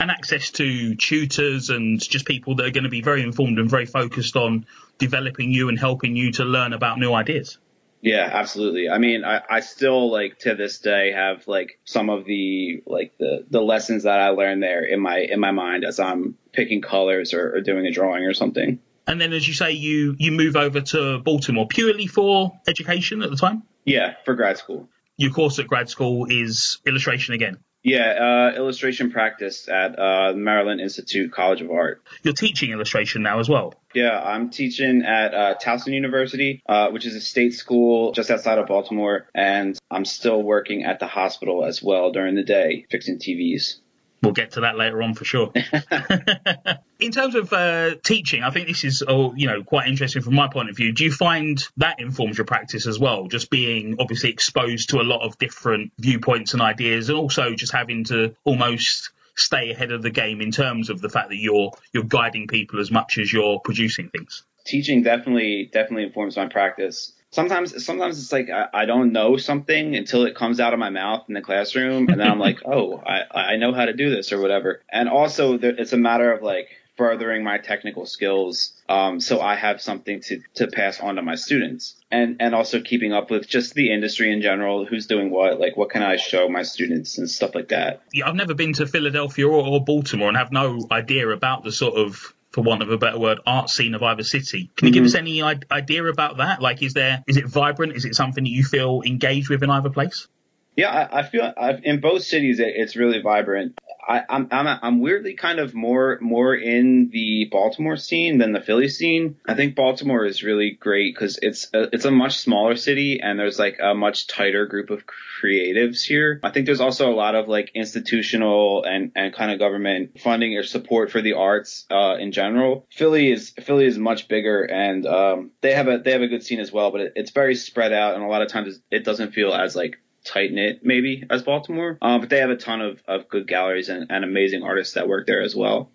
And 0.00 0.10
access 0.10 0.50
to 0.52 0.94
tutors 0.94 1.68
and 1.68 2.00
just 2.00 2.26
people 2.26 2.56
that 2.56 2.66
are 2.66 2.70
going 2.70 2.84
to 2.84 2.90
be 2.90 3.02
very 3.02 3.22
informed 3.22 3.58
and 3.58 3.68
very 3.68 3.86
focused 3.86 4.36
on 4.36 4.66
developing 4.98 5.52
you 5.52 5.68
and 5.68 5.78
helping 5.78 6.16
you 6.16 6.32
to 6.32 6.44
learn 6.44 6.72
about 6.72 6.98
new 6.98 7.12
ideas. 7.12 7.58
Yeah, 8.02 8.28
absolutely. 8.32 8.90
I 8.90 8.98
mean, 8.98 9.24
I, 9.24 9.42
I 9.48 9.60
still 9.60 10.10
like 10.10 10.40
to 10.40 10.56
this 10.56 10.80
day 10.80 11.12
have 11.12 11.46
like 11.46 11.78
some 11.84 12.10
of 12.10 12.24
the 12.24 12.82
like 12.84 13.16
the 13.18 13.46
the 13.48 13.60
lessons 13.60 14.02
that 14.02 14.18
I 14.18 14.30
learned 14.30 14.60
there 14.60 14.84
in 14.84 15.00
my 15.00 15.18
in 15.18 15.38
my 15.38 15.52
mind 15.52 15.84
as 15.84 16.00
I'm 16.00 16.36
picking 16.52 16.82
colors 16.82 17.32
or, 17.32 17.54
or 17.54 17.60
doing 17.60 17.86
a 17.86 17.92
drawing 17.92 18.24
or 18.24 18.34
something. 18.34 18.80
And 19.06 19.20
then, 19.20 19.32
as 19.32 19.46
you 19.46 19.54
say, 19.54 19.72
you 19.72 20.16
you 20.18 20.32
move 20.32 20.56
over 20.56 20.80
to 20.80 21.20
Baltimore 21.20 21.68
purely 21.68 22.08
for 22.08 22.58
education 22.66 23.22
at 23.22 23.30
the 23.30 23.36
time. 23.36 23.62
Yeah, 23.84 24.14
for 24.24 24.34
grad 24.34 24.58
school. 24.58 24.88
Your 25.16 25.30
course 25.30 25.60
at 25.60 25.68
grad 25.68 25.88
school 25.88 26.26
is 26.28 26.80
illustration 26.84 27.34
again. 27.34 27.58
Yeah, 27.82 28.52
uh, 28.52 28.56
illustration 28.56 29.10
practice 29.10 29.68
at 29.68 29.98
uh, 29.98 30.34
Maryland 30.34 30.80
Institute 30.80 31.32
College 31.32 31.62
of 31.62 31.70
Art. 31.70 32.02
You're 32.22 32.32
teaching 32.32 32.70
illustration 32.70 33.22
now 33.22 33.40
as 33.40 33.48
well. 33.48 33.74
Yeah, 33.92 34.18
I'm 34.18 34.50
teaching 34.50 35.02
at 35.02 35.34
uh, 35.34 35.54
Towson 35.62 35.92
University, 35.92 36.62
uh, 36.66 36.90
which 36.90 37.06
is 37.06 37.14
a 37.16 37.20
state 37.20 37.54
school 37.54 38.12
just 38.12 38.30
outside 38.30 38.58
of 38.58 38.68
Baltimore, 38.68 39.26
and 39.34 39.76
I'm 39.90 40.04
still 40.04 40.42
working 40.42 40.84
at 40.84 41.00
the 41.00 41.08
hospital 41.08 41.64
as 41.64 41.82
well 41.82 42.12
during 42.12 42.36
the 42.36 42.44
day, 42.44 42.86
fixing 42.90 43.18
TVs. 43.18 43.78
We'll 44.22 44.32
get 44.32 44.52
to 44.52 44.60
that 44.60 44.76
later 44.76 45.02
on 45.02 45.14
for 45.14 45.24
sure. 45.24 45.52
in 47.00 47.10
terms 47.10 47.34
of 47.34 47.52
uh, 47.52 47.96
teaching, 48.04 48.44
I 48.44 48.50
think 48.50 48.68
this 48.68 48.84
is, 48.84 49.02
oh, 49.06 49.34
you 49.34 49.48
know, 49.48 49.64
quite 49.64 49.88
interesting 49.88 50.22
from 50.22 50.34
my 50.34 50.48
point 50.48 50.70
of 50.70 50.76
view. 50.76 50.92
Do 50.92 51.04
you 51.04 51.12
find 51.12 51.62
that 51.78 52.00
informs 52.00 52.38
your 52.38 52.44
practice 52.44 52.86
as 52.86 52.98
well? 52.98 53.26
Just 53.26 53.50
being 53.50 53.96
obviously 53.98 54.30
exposed 54.30 54.90
to 54.90 55.00
a 55.00 55.02
lot 55.02 55.26
of 55.26 55.38
different 55.38 55.92
viewpoints 55.98 56.52
and 56.52 56.62
ideas, 56.62 57.08
and 57.08 57.18
also 57.18 57.54
just 57.54 57.72
having 57.72 58.04
to 58.04 58.34
almost 58.44 59.10
stay 59.34 59.70
ahead 59.70 59.92
of 59.92 60.02
the 60.02 60.10
game 60.10 60.40
in 60.40 60.50
terms 60.50 60.90
of 60.90 61.00
the 61.00 61.08
fact 61.08 61.30
that 61.30 61.38
you're 61.38 61.72
you're 61.92 62.04
guiding 62.04 62.46
people 62.46 62.80
as 62.80 62.90
much 62.90 63.18
as 63.18 63.32
you're 63.32 63.60
producing 63.60 64.08
things. 64.08 64.44
Teaching 64.64 65.02
definitely 65.02 65.68
definitely 65.72 66.04
informs 66.04 66.36
my 66.36 66.46
practice 66.46 67.12
sometimes 67.32 67.84
sometimes 67.84 68.18
it's 68.18 68.30
like 68.30 68.48
I, 68.48 68.68
I, 68.72 68.84
don't 68.84 69.12
know 69.12 69.36
something 69.36 69.96
until 69.96 70.24
it 70.24 70.36
comes 70.36 70.60
out 70.60 70.72
of 70.72 70.78
my 70.78 70.90
mouth 70.90 71.24
in 71.28 71.34
the 71.34 71.40
classroom 71.40 72.08
and 72.08 72.20
then 72.20 72.30
i'm 72.30 72.38
like 72.38 72.60
oh 72.64 73.02
i 73.04 73.54
i 73.54 73.56
know 73.56 73.72
how 73.72 73.86
to 73.86 73.92
do 73.92 74.10
this 74.10 74.32
or 74.32 74.40
whatever. 74.40 74.82
And 74.88 75.08
also 75.08 75.58
there, 75.58 75.74
it's 75.76 75.92
a 75.92 75.98
matter 75.98 76.32
of 76.32 76.42
like 76.42 76.68
furthering 76.96 77.42
my 77.42 77.56
technical 77.56 78.04
skills 78.04 78.74
um, 78.88 79.18
so 79.18 79.40
i 79.40 79.54
have 79.54 79.80
something 79.80 80.20
to 80.20 80.40
to 80.54 80.66
pass 80.68 81.00
on 81.00 81.16
to 81.16 81.22
my 81.22 81.34
students. 81.34 81.96
And 82.10 82.36
and 82.40 82.54
also 82.54 82.80
keeping 82.80 83.12
up 83.12 83.30
with 83.30 83.48
just 83.48 83.74
the 83.74 83.92
industry 83.92 84.30
in 84.30 84.42
general 84.42 84.84
who's 84.84 85.06
doing 85.06 85.30
what 85.30 85.58
like 85.58 85.76
what 85.76 85.90
can 85.90 86.02
i 86.02 86.16
show 86.16 86.48
my 86.48 86.62
students 86.62 87.18
and 87.18 87.28
stuff 87.28 87.54
like 87.54 87.68
that. 87.68 88.02
Yeah 88.12 88.28
i've 88.28 88.36
never 88.36 88.54
been 88.54 88.74
to 88.74 88.86
philadelphia 88.86 89.48
or, 89.48 89.66
or 89.66 89.82
baltimore 89.82 90.28
and 90.28 90.36
have 90.36 90.52
no 90.52 90.86
idea 90.90 91.28
about 91.28 91.64
the 91.64 91.72
sort 91.72 91.94
of 91.94 92.34
for 92.52 92.62
want 92.62 92.82
of 92.82 92.90
a 92.90 92.98
better 92.98 93.18
word, 93.18 93.40
art 93.46 93.70
scene 93.70 93.94
of 93.94 94.02
either 94.02 94.22
city. 94.22 94.70
Can 94.76 94.86
you 94.86 94.92
mm-hmm. 94.92 94.94
give 94.94 95.04
us 95.04 95.14
any 95.14 95.42
idea 95.42 96.04
about 96.04 96.36
that? 96.36 96.60
Like, 96.60 96.82
is 96.82 96.94
there 96.94 97.22
is 97.26 97.36
it 97.36 97.46
vibrant? 97.46 97.94
Is 97.94 98.04
it 98.04 98.14
something 98.14 98.44
that 98.44 98.50
you 98.50 98.62
feel 98.64 99.02
engaged 99.04 99.48
with 99.48 99.62
in 99.62 99.70
either 99.70 99.90
place? 99.90 100.28
Yeah, 100.76 100.90
I, 100.90 101.20
I 101.20 101.22
feel 101.24 101.52
I've, 101.56 101.80
in 101.84 102.00
both 102.00 102.22
cities 102.22 102.58
it, 102.60 102.72
it's 102.76 102.96
really 102.96 103.20
vibrant. 103.20 103.78
I, 104.06 104.22
I'm 104.28 104.48
I'm 104.50 104.78
I'm 104.82 105.00
weirdly 105.00 105.34
kind 105.34 105.58
of 105.58 105.74
more 105.74 106.18
more 106.20 106.54
in 106.54 107.10
the 107.10 107.48
Baltimore 107.50 107.96
scene 107.96 108.38
than 108.38 108.52
the 108.52 108.60
Philly 108.60 108.88
scene. 108.88 109.36
I 109.46 109.54
think 109.54 109.76
Baltimore 109.76 110.24
is 110.24 110.42
really 110.42 110.72
great 110.72 111.14
because 111.14 111.38
it's 111.40 111.68
a, 111.72 111.88
it's 111.92 112.04
a 112.04 112.10
much 112.10 112.38
smaller 112.38 112.74
city 112.76 113.20
and 113.22 113.38
there's 113.38 113.58
like 113.58 113.78
a 113.80 113.94
much 113.94 114.26
tighter 114.26 114.66
group 114.66 114.90
of 114.90 115.04
creatives 115.06 116.02
here. 116.02 116.40
I 116.42 116.50
think 116.50 116.66
there's 116.66 116.80
also 116.80 117.10
a 117.10 117.14
lot 117.14 117.34
of 117.34 117.48
like 117.48 117.70
institutional 117.74 118.84
and 118.84 119.12
and 119.14 119.32
kind 119.32 119.52
of 119.52 119.58
government 119.58 120.20
funding 120.20 120.56
or 120.56 120.64
support 120.64 121.10
for 121.10 121.22
the 121.22 121.34
arts 121.34 121.86
uh, 121.90 122.16
in 122.18 122.32
general. 122.32 122.86
Philly 122.90 123.30
is 123.30 123.50
Philly 123.50 123.86
is 123.86 123.98
much 123.98 124.26
bigger 124.28 124.64
and 124.64 125.06
um, 125.06 125.50
they 125.60 125.74
have 125.74 125.88
a 125.88 125.98
they 125.98 126.12
have 126.12 126.22
a 126.22 126.28
good 126.28 126.42
scene 126.42 126.60
as 126.60 126.72
well, 126.72 126.90
but 126.90 127.00
it, 127.00 127.12
it's 127.16 127.30
very 127.30 127.54
spread 127.54 127.92
out 127.92 128.14
and 128.14 128.24
a 128.24 128.28
lot 128.28 128.42
of 128.42 128.48
times 128.48 128.80
it 128.90 129.04
doesn't 129.04 129.32
feel 129.32 129.54
as 129.54 129.76
like 129.76 129.98
tight 130.24 130.52
knit 130.52 130.80
maybe 130.82 131.24
as 131.28 131.42
Baltimore. 131.42 131.98
Um, 132.00 132.20
but 132.20 132.30
they 132.30 132.38
have 132.38 132.50
a 132.50 132.56
ton 132.56 132.80
of, 132.80 133.02
of 133.06 133.28
good 133.28 133.46
galleries 133.46 133.88
and, 133.88 134.10
and 134.10 134.24
amazing 134.24 134.62
artists 134.62 134.94
that 134.94 135.08
work 135.08 135.26
there 135.26 135.42
as 135.42 135.54
well. 135.54 135.90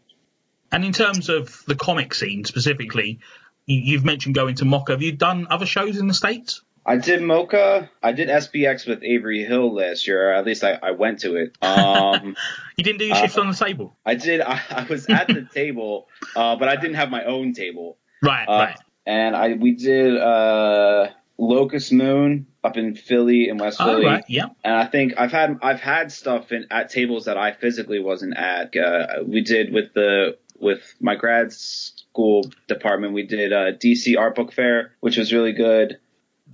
And 0.71 0.83
in 0.83 0.91
terms 0.91 1.29
of 1.29 1.63
the 1.65 1.75
comic 1.75 2.13
scene 2.13 2.43
specifically, 2.43 3.19
you've 3.65 4.03
mentioned 4.03 4.35
going 4.35 4.55
to 4.55 4.65
MoCCA. 4.65 4.89
Have 4.89 5.01
you 5.01 5.13
done 5.13 5.47
other 5.49 5.65
shows 5.65 5.97
in 5.97 6.07
the 6.07 6.13
States? 6.13 6.61
I 6.85 6.95
did 6.95 7.19
MoCCA. 7.19 7.89
I 8.01 8.11
did 8.13 8.29
SPX 8.29 8.87
with 8.87 9.03
Avery 9.03 9.43
Hill 9.43 9.75
last 9.75 10.07
year. 10.07 10.31
at 10.33 10.45
least 10.45 10.63
I, 10.63 10.79
I 10.81 10.91
went 10.91 11.19
to 11.19 11.35
it. 11.35 11.57
Um, 11.61 12.37
you 12.77 12.83
didn't 12.83 12.99
do 12.99 13.05
your 13.05 13.15
shifts 13.17 13.37
uh, 13.37 13.41
on 13.41 13.49
the 13.49 13.55
table? 13.55 13.97
I 14.05 14.15
did. 14.15 14.39
I, 14.39 14.61
I 14.69 14.83
was 14.83 15.05
at 15.09 15.27
the 15.27 15.45
table, 15.53 16.07
uh, 16.33 16.55
but 16.55 16.69
I 16.69 16.77
didn't 16.77 16.95
have 16.95 17.09
my 17.09 17.25
own 17.25 17.53
table. 17.53 17.97
Right, 18.23 18.45
uh, 18.45 18.51
right. 18.51 18.79
And 19.05 19.35
I 19.35 19.53
we 19.53 19.73
did 19.73 20.17
uh, 20.17 21.09
Locust 21.37 21.91
Moon 21.91 22.47
up 22.63 22.77
in 22.77 22.95
Philly 22.95 23.49
and 23.49 23.59
West 23.59 23.77
Philly. 23.77 24.05
Right, 24.05 24.23
yeah. 24.27 24.47
And 24.63 24.75
I 24.75 24.85
think 24.85 25.13
I've 25.17 25.31
had 25.31 25.59
I've 25.61 25.79
had 25.79 26.11
stuff 26.11 26.51
in 26.51 26.67
at 26.71 26.89
tables 26.89 27.25
that 27.25 27.37
I 27.37 27.51
physically 27.51 27.99
wasn't 27.99 28.35
at. 28.35 28.75
Uh, 28.75 29.23
we 29.25 29.41
did 29.41 29.71
with 29.71 29.93
the 29.93 30.37
with 30.59 30.95
my 30.99 31.15
grad 31.15 31.53
school 31.53 32.49
department. 32.67 33.13
We 33.13 33.23
did 33.23 33.51
a 33.51 33.73
DC 33.73 34.17
Art 34.17 34.35
Book 34.35 34.51
Fair, 34.51 34.93
which 34.99 35.17
was 35.17 35.31
really 35.31 35.53
good. 35.53 35.99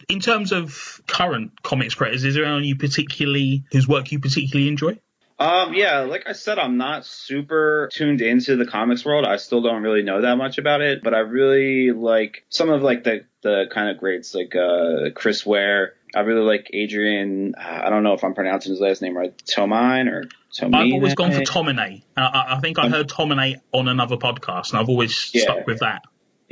In 0.10 0.20
terms 0.20 0.52
of 0.52 1.02
current 1.08 1.62
comics 1.62 1.96
creators, 1.96 2.26
is 2.26 2.36
there 2.36 2.44
anyone 2.44 2.64
you 2.64 2.76
particularly 2.76 3.64
whose 3.72 3.88
work 3.88 4.12
you 4.12 4.20
particularly 4.20 4.68
enjoy? 4.68 5.00
Um, 5.40 5.74
yeah, 5.74 6.02
like 6.02 6.24
I 6.28 6.34
said, 6.34 6.60
I'm 6.60 6.78
not 6.78 7.06
super 7.06 7.90
tuned 7.92 8.22
into 8.22 8.56
the 8.56 8.66
comics 8.66 9.04
world. 9.04 9.26
I 9.26 9.38
still 9.38 9.62
don't 9.62 9.82
really 9.82 10.04
know 10.04 10.22
that 10.22 10.38
much 10.38 10.58
about 10.58 10.82
it, 10.82 11.04
but 11.04 11.14
I 11.14 11.20
really 11.20 11.92
like 11.92 12.46
some 12.50 12.70
of 12.70 12.82
like 12.82 13.04
the 13.04 13.26
the 13.42 13.66
kind 13.74 13.90
of 13.90 13.98
greats 13.98 14.34
like 14.36 14.56
uh 14.56 15.10
Chris 15.16 15.46
Ware. 15.46 15.94
I 16.16 16.20
really 16.22 16.46
like 16.46 16.70
Adrian. 16.72 17.56
I 17.58 17.90
don't 17.90 18.04
know 18.04 18.14
if 18.14 18.24
I'm 18.24 18.36
pronouncing 18.36 18.72
his 18.72 18.80
last 18.80 19.02
name 19.02 19.18
right. 19.18 19.36
Tomine 19.46 20.08
or 20.08 20.26
Tomine. 20.56 20.76
I've 20.76 20.94
always 20.94 21.16
gone 21.16 21.32
for 21.32 21.42
Tomine. 21.42 22.04
I, 22.16 22.56
I 22.56 22.60
think 22.62 22.78
I 22.78 22.90
heard 22.90 23.10
Tomine 23.10 23.60
on 23.72 23.88
another 23.88 24.18
podcast, 24.18 24.70
and 24.70 24.80
I've 24.80 24.90
always 24.90 25.32
yeah. 25.34 25.44
stuck 25.44 25.66
with 25.66 25.80
that. 25.80 26.04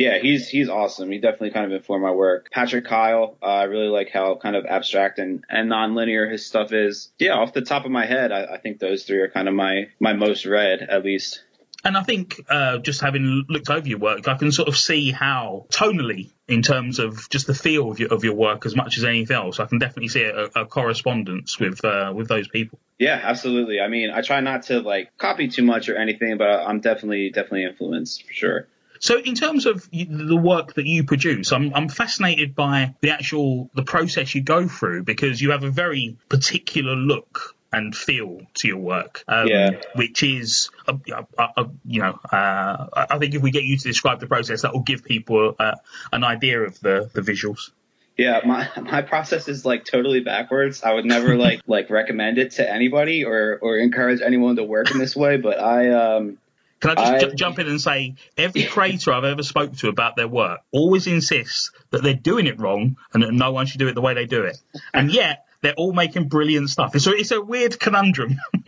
Yeah, 0.02 0.18
he's 0.18 0.50
he's 0.50 0.68
awesome. 0.68 1.12
He 1.12 1.20
definitely 1.20 1.52
kind 1.52 1.68
of 1.68 1.74
informed 1.74 2.04
my 2.04 2.10
work. 2.10 2.50
Patrick 2.52 2.86
Kyle, 2.86 3.38
uh, 3.40 3.46
I 3.46 3.64
really 3.66 3.88
like 3.88 4.10
how 4.10 4.36
kind 4.36 4.56
of 4.56 4.66
abstract 4.66 5.20
and, 5.20 5.44
and 5.48 5.70
non-linear 5.70 6.28
his 6.28 6.44
stuff 6.44 6.74
is. 6.74 7.12
Yeah, 7.20 7.34
off 7.34 7.54
the 7.54 7.62
top 7.62 7.86
of 7.86 7.92
my 7.92 8.08
head, 8.08 8.32
I, 8.32 8.56
I 8.56 8.58
think 8.58 8.80
those 8.80 9.04
three 9.04 9.20
are 9.20 9.30
kind 9.30 9.48
of 9.48 9.54
my 9.54 9.90
my 10.00 10.14
most 10.14 10.48
read, 10.48 10.82
at 10.82 11.06
least. 11.06 11.44
And 11.84 11.96
I 11.96 12.02
think 12.02 12.42
uh, 12.50 12.80
just 12.80 13.02
having 13.02 13.46
looked 13.48 13.70
over 13.70 13.88
your 13.88 14.00
work, 14.00 14.28
I 14.28 14.36
can 14.38 14.52
sort 14.52 14.70
of 14.70 14.78
see 14.78 15.12
how 15.12 15.68
tonally, 15.70 16.32
in 16.48 16.64
terms 16.64 16.98
of 16.98 17.30
just 17.30 17.46
the 17.46 17.56
feel 17.56 17.92
of 17.92 18.00
your, 18.00 18.14
of 18.14 18.24
your 18.24 18.36
work, 18.36 18.66
as 18.66 18.76
much 18.76 18.98
as 18.98 19.04
anything 19.04 19.36
else, 19.36 19.60
I 19.60 19.66
can 19.66 19.78
definitely 19.78 20.10
see 20.10 20.24
a, 20.24 20.46
a 20.56 20.66
correspondence 20.66 21.60
with 21.60 21.86
uh, 21.86 22.12
with 22.16 22.28
those 22.28 22.48
people. 22.48 22.80
Yeah, 22.98 23.20
absolutely. 23.22 23.80
I 23.80 23.88
mean, 23.88 24.10
I 24.10 24.22
try 24.22 24.40
not 24.40 24.64
to 24.64 24.80
like 24.80 25.16
copy 25.20 25.48
too 25.48 25.64
much 25.64 25.90
or 25.90 25.98
anything, 25.98 26.40
but 26.40 26.50
I'm 26.50 26.80
definitely 26.80 27.30
definitely 27.30 27.66
influenced 27.66 28.26
for 28.26 28.34
sure. 28.34 28.68
So, 29.02 29.18
in 29.18 29.34
terms 29.34 29.66
of 29.66 29.90
the 29.92 30.38
work 30.38 30.76
that 30.76 30.86
you 30.86 31.04
produce, 31.04 31.52
I'm, 31.52 31.74
I'm 31.74 31.90
fascinated 31.90 32.54
by 32.54 32.94
the 33.02 33.10
actual 33.10 33.72
the 33.74 33.82
process 33.82 34.36
you 34.36 34.44
go 34.44 34.68
through 34.68 35.04
because 35.04 35.42
you 35.42 35.52
have 35.52 35.64
a 35.64 35.72
very 35.72 36.18
particular 36.30 36.96
look 36.96 37.56
and 37.74 37.96
feel 37.96 38.42
to 38.56 38.68
your 38.68 38.78
work, 38.78 39.24
um, 39.28 39.48
yeah. 39.48 39.72
which 39.96 40.22
is, 40.22 40.70
uh, 40.88 40.98
uh, 41.12 41.48
uh, 41.58 41.64
you 41.84 42.02
know, 42.02 42.20
uh, 42.32 43.06
I 43.10 43.18
think 43.18 43.34
if 43.34 43.42
we 43.42 43.50
get 43.50 43.64
you 43.64 43.76
to 43.76 43.84
describe 43.84 44.20
the 44.20 44.28
process, 44.28 44.62
that 44.62 44.74
will 44.74 44.84
give 44.84 45.04
people 45.04 45.56
uh, 45.58 45.76
an 46.14 46.24
idea 46.24 46.62
of 46.62 46.80
the 46.80 47.10
the 47.12 47.22
visuals. 47.22 47.72
Yeah, 48.18 48.42
my 48.46 48.70
my 48.82 49.02
process 49.02 49.48
is 49.48 49.66
like 49.66 49.84
totally 49.84 50.20
backwards. 50.20 50.84
I 50.84 50.94
would 50.94 51.06
never 51.06 51.36
like 51.38 51.62
like 51.68 51.90
recommend 51.90 52.38
it 52.38 52.52
to 52.52 52.72
anybody 52.72 53.26
or 53.26 53.58
or 53.60 53.78
encourage 53.78 54.22
anyone 54.22 54.58
to 54.58 54.64
work 54.64 54.92
in 54.92 55.00
this 55.00 55.16
way. 55.16 55.38
But 55.38 55.60
I 55.60 55.90
um 55.90 56.38
can 56.82 56.92
I 56.92 56.96
just 56.96 57.14
I, 57.14 57.20
j- 57.20 57.36
jump 57.36 57.60
in 57.60 57.68
and 57.68 57.80
say 57.80 58.16
every 58.38 58.66
creator 58.66 59.14
I've 59.14 59.24
ever 59.24 59.44
spoke 59.44 59.78
to 59.78 59.88
about 59.88 60.16
their 60.16 60.28
work 60.28 60.62
always 60.72 61.08
insists 61.08 61.72
that 61.92 62.04
they're 62.04 62.14
doing 62.14 62.48
it 62.48 62.60
wrong 62.60 62.98
and 63.14 63.24
that 63.24 63.32
no 63.32 63.52
one 63.52 63.68
should 63.68 63.80
do 63.80 63.88
it 63.88 63.96
the 63.96 64.02
way 64.02 64.14
they 64.14 64.26
do 64.26 64.44
it, 64.44 64.58
and 64.94 65.12
yet 65.12 65.46
they're 65.62 65.74
all 65.74 65.94
making 65.94 66.28
brilliant 66.28 66.70
stuff. 66.70 66.96
It's 66.96 67.08
a, 67.08 67.12
it's 67.12 67.32
a 67.32 67.42
weird 67.42 67.80
conundrum. 67.80 68.38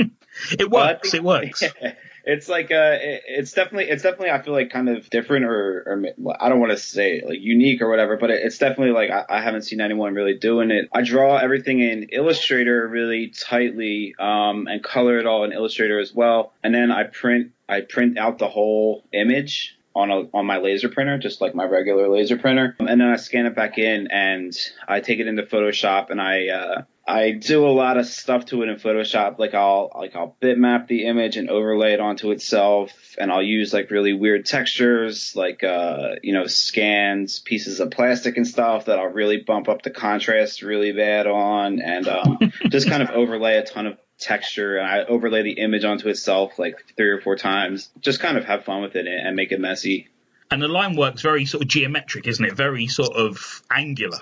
it 0.51 0.69
works. 0.69 1.11
Think, 1.11 1.23
it 1.23 1.25
works. 1.25 1.63
Yeah, 1.81 1.93
it's 2.25 2.47
like 2.47 2.71
uh, 2.71 2.97
it, 3.01 3.23
it's 3.27 3.51
definitely 3.51 3.89
it's 3.89 4.03
definitely 4.03 4.31
I 4.31 4.41
feel 4.41 4.53
like 4.53 4.69
kind 4.69 4.87
of 4.87 5.09
different 5.09 5.43
or, 5.45 5.83
or 5.85 6.35
I 6.39 6.47
don't 6.47 6.59
want 6.59 6.71
to 6.71 6.77
say 6.77 7.21
like 7.25 7.39
unique 7.41 7.81
or 7.81 7.89
whatever, 7.89 8.15
but 8.15 8.29
it, 8.29 8.41
it's 8.43 8.57
definitely 8.57 8.93
like 8.93 9.09
I, 9.09 9.25
I, 9.37 9.41
haven't 9.41 9.63
seen 9.63 9.81
anyone 9.81 10.13
really 10.13 10.37
doing 10.37 10.71
it. 10.71 10.87
I 10.93 11.01
draw 11.01 11.37
everything 11.37 11.81
in 11.81 12.03
Illustrator 12.13 12.87
really 12.87 13.27
tightly 13.27 14.15
um, 14.17 14.67
and 14.67 14.81
color 14.81 15.19
it 15.19 15.25
all 15.25 15.43
in 15.43 15.51
Illustrator 15.51 15.99
as 15.99 16.13
well, 16.13 16.53
and 16.63 16.73
then 16.73 16.91
I 16.91 17.03
print 17.03 17.51
I 17.73 17.81
print 17.81 18.17
out 18.17 18.37
the 18.37 18.47
whole 18.47 19.03
image 19.11 19.77
on 19.95 20.09
a 20.11 20.21
on 20.33 20.45
my 20.45 20.57
laser 20.57 20.89
printer, 20.89 21.17
just 21.17 21.41
like 21.41 21.55
my 21.55 21.65
regular 21.65 22.07
laser 22.09 22.37
printer, 22.37 22.75
and 22.79 22.87
then 22.87 23.01
I 23.01 23.15
scan 23.15 23.45
it 23.45 23.55
back 23.55 23.77
in 23.77 24.07
and 24.11 24.53
I 24.87 24.99
take 24.99 25.19
it 25.19 25.27
into 25.27 25.43
Photoshop 25.43 26.09
and 26.09 26.21
I 26.21 26.47
uh, 26.47 26.81
I 27.07 27.31
do 27.31 27.67
a 27.67 27.69
lot 27.69 27.97
of 27.97 28.05
stuff 28.05 28.45
to 28.45 28.63
it 28.63 28.69
in 28.69 28.75
Photoshop. 28.75 29.37
Like 29.37 29.53
I'll 29.53 29.91
like 29.95 30.15
I'll 30.15 30.35
bitmap 30.41 30.87
the 30.87 31.05
image 31.05 31.37
and 31.37 31.49
overlay 31.49 31.93
it 31.93 31.99
onto 31.99 32.31
itself, 32.31 32.91
and 33.17 33.31
I'll 33.31 33.43
use 33.43 33.73
like 33.73 33.91
really 33.91 34.13
weird 34.13 34.45
textures, 34.45 35.35
like 35.35 35.63
uh 35.63 36.15
you 36.21 36.33
know 36.33 36.47
scans 36.47 37.39
pieces 37.39 37.79
of 37.79 37.91
plastic 37.91 38.37
and 38.37 38.47
stuff 38.47 38.85
that 38.85 38.99
I'll 38.99 39.07
really 39.07 39.37
bump 39.37 39.67
up 39.67 39.81
the 39.81 39.91
contrast 39.91 40.61
really 40.61 40.91
bad 40.91 41.27
on, 41.27 41.81
and 41.81 42.07
um, 42.07 42.37
just 42.69 42.87
kind 42.87 43.03
of 43.03 43.09
overlay 43.09 43.57
a 43.57 43.63
ton 43.63 43.87
of 43.87 43.97
texture 44.23 44.77
and 44.77 44.87
I 44.87 45.03
overlay 45.03 45.43
the 45.43 45.53
image 45.53 45.83
onto 45.83 46.09
itself 46.09 46.57
like 46.57 46.85
three 46.97 47.09
or 47.09 47.21
four 47.21 47.35
times. 47.35 47.89
Just 47.99 48.19
kind 48.19 48.37
of 48.37 48.45
have 48.45 48.65
fun 48.65 48.81
with 48.81 48.95
it 48.95 49.07
and 49.07 49.35
make 49.35 49.51
it 49.51 49.59
messy. 49.59 50.07
And 50.49 50.61
the 50.61 50.67
line 50.67 50.95
work's 50.95 51.21
very 51.21 51.45
sort 51.45 51.63
of 51.63 51.69
geometric, 51.69 52.27
isn't 52.27 52.43
it? 52.43 52.53
Very 52.53 52.87
sort 52.87 53.15
of 53.15 53.61
angular. 53.71 54.19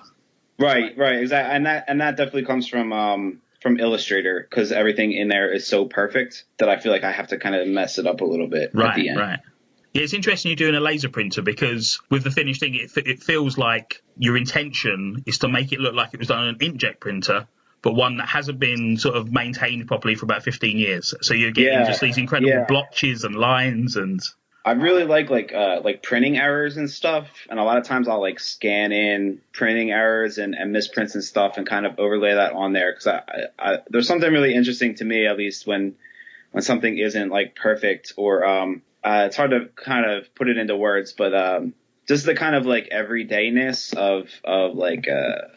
Right, 0.57 0.97
right, 0.97 1.19
exactly. 1.19 1.55
And 1.55 1.65
that 1.65 1.85
and 1.87 2.01
that 2.01 2.17
definitely 2.17 2.45
comes 2.45 2.67
from 2.67 2.93
um 2.93 3.41
from 3.61 3.79
Illustrator 3.79 4.45
because 4.49 4.71
everything 4.71 5.11
in 5.11 5.27
there 5.27 5.53
is 5.53 5.67
so 5.67 5.85
perfect 5.85 6.45
that 6.57 6.69
I 6.69 6.79
feel 6.79 6.91
like 6.91 7.03
I 7.03 7.11
have 7.11 7.27
to 7.27 7.37
kind 7.37 7.55
of 7.55 7.67
mess 7.67 7.99
it 7.99 8.07
up 8.07 8.21
a 8.21 8.25
little 8.25 8.47
bit 8.47 8.71
right, 8.73 8.89
at 8.89 8.95
the 8.95 9.09
end. 9.09 9.19
Right. 9.19 9.39
Yeah, 9.93 10.03
it's 10.03 10.13
interesting 10.13 10.49
you're 10.49 10.55
doing 10.55 10.75
a 10.75 10.79
laser 10.79 11.09
printer 11.09 11.41
because 11.41 11.99
with 12.09 12.23
the 12.23 12.31
finished 12.31 12.61
thing, 12.61 12.75
it, 12.75 12.91
it 12.95 13.21
feels 13.21 13.57
like 13.57 14.01
your 14.17 14.37
intention 14.37 15.23
is 15.25 15.39
to 15.39 15.49
make 15.49 15.73
it 15.73 15.79
look 15.79 15.93
like 15.93 16.13
it 16.13 16.19
was 16.19 16.29
done 16.29 16.39
on 16.39 16.47
an 16.47 16.55
inkjet 16.59 16.99
printer, 16.99 17.47
but 17.81 17.93
one 17.93 18.17
that 18.17 18.27
hasn't 18.27 18.59
been 18.59 18.97
sort 18.97 19.15
of 19.15 19.31
maintained 19.31 19.87
properly 19.87 20.15
for 20.15 20.25
about 20.25 20.43
15 20.43 20.77
years. 20.77 21.13
So 21.21 21.33
you're 21.33 21.51
getting 21.51 21.73
yeah, 21.73 21.87
just 21.87 22.01
these 22.01 22.17
incredible 22.17 22.51
yeah. 22.51 22.65
blotches 22.67 23.23
and 23.23 23.35
lines 23.35 23.95
and. 23.95 24.19
I 24.63 24.73
really 24.73 25.05
like 25.05 25.31
like 25.31 25.51
uh, 25.51 25.81
like 25.83 26.03
printing 26.03 26.37
errors 26.37 26.77
and 26.77 26.87
stuff, 26.87 27.25
and 27.49 27.59
a 27.59 27.63
lot 27.63 27.79
of 27.79 27.83
times 27.85 28.07
I'll 28.07 28.21
like 28.21 28.39
scan 28.39 28.91
in 28.91 29.41
printing 29.53 29.89
errors 29.89 30.37
and, 30.37 30.53
and 30.53 30.71
misprints 30.71 31.15
and 31.15 31.23
stuff, 31.23 31.57
and 31.57 31.65
kind 31.65 31.83
of 31.83 31.97
overlay 31.97 32.35
that 32.35 32.53
on 32.53 32.71
there 32.71 32.91
because 32.91 33.07
I, 33.07 33.23
I, 33.57 33.73
I, 33.73 33.77
there's 33.89 34.07
something 34.07 34.31
really 34.31 34.53
interesting 34.53 34.93
to 34.97 35.03
me 35.03 35.25
at 35.25 35.35
least 35.35 35.65
when 35.65 35.95
when 36.51 36.61
something 36.61 36.95
isn't 36.95 37.29
like 37.29 37.55
perfect 37.55 38.13
or 38.17 38.45
um 38.45 38.83
uh, 39.03 39.23
it's 39.25 39.35
hard 39.35 39.49
to 39.49 39.69
kind 39.75 40.05
of 40.05 40.33
put 40.35 40.47
it 40.47 40.57
into 40.57 40.77
words, 40.77 41.13
but 41.13 41.33
um 41.33 41.73
just 42.07 42.27
the 42.27 42.35
kind 42.35 42.55
of 42.55 42.67
like 42.67 42.89
everydayness 42.91 43.95
of 43.95 44.29
of 44.43 44.75
like 44.75 45.07
uh 45.07 45.47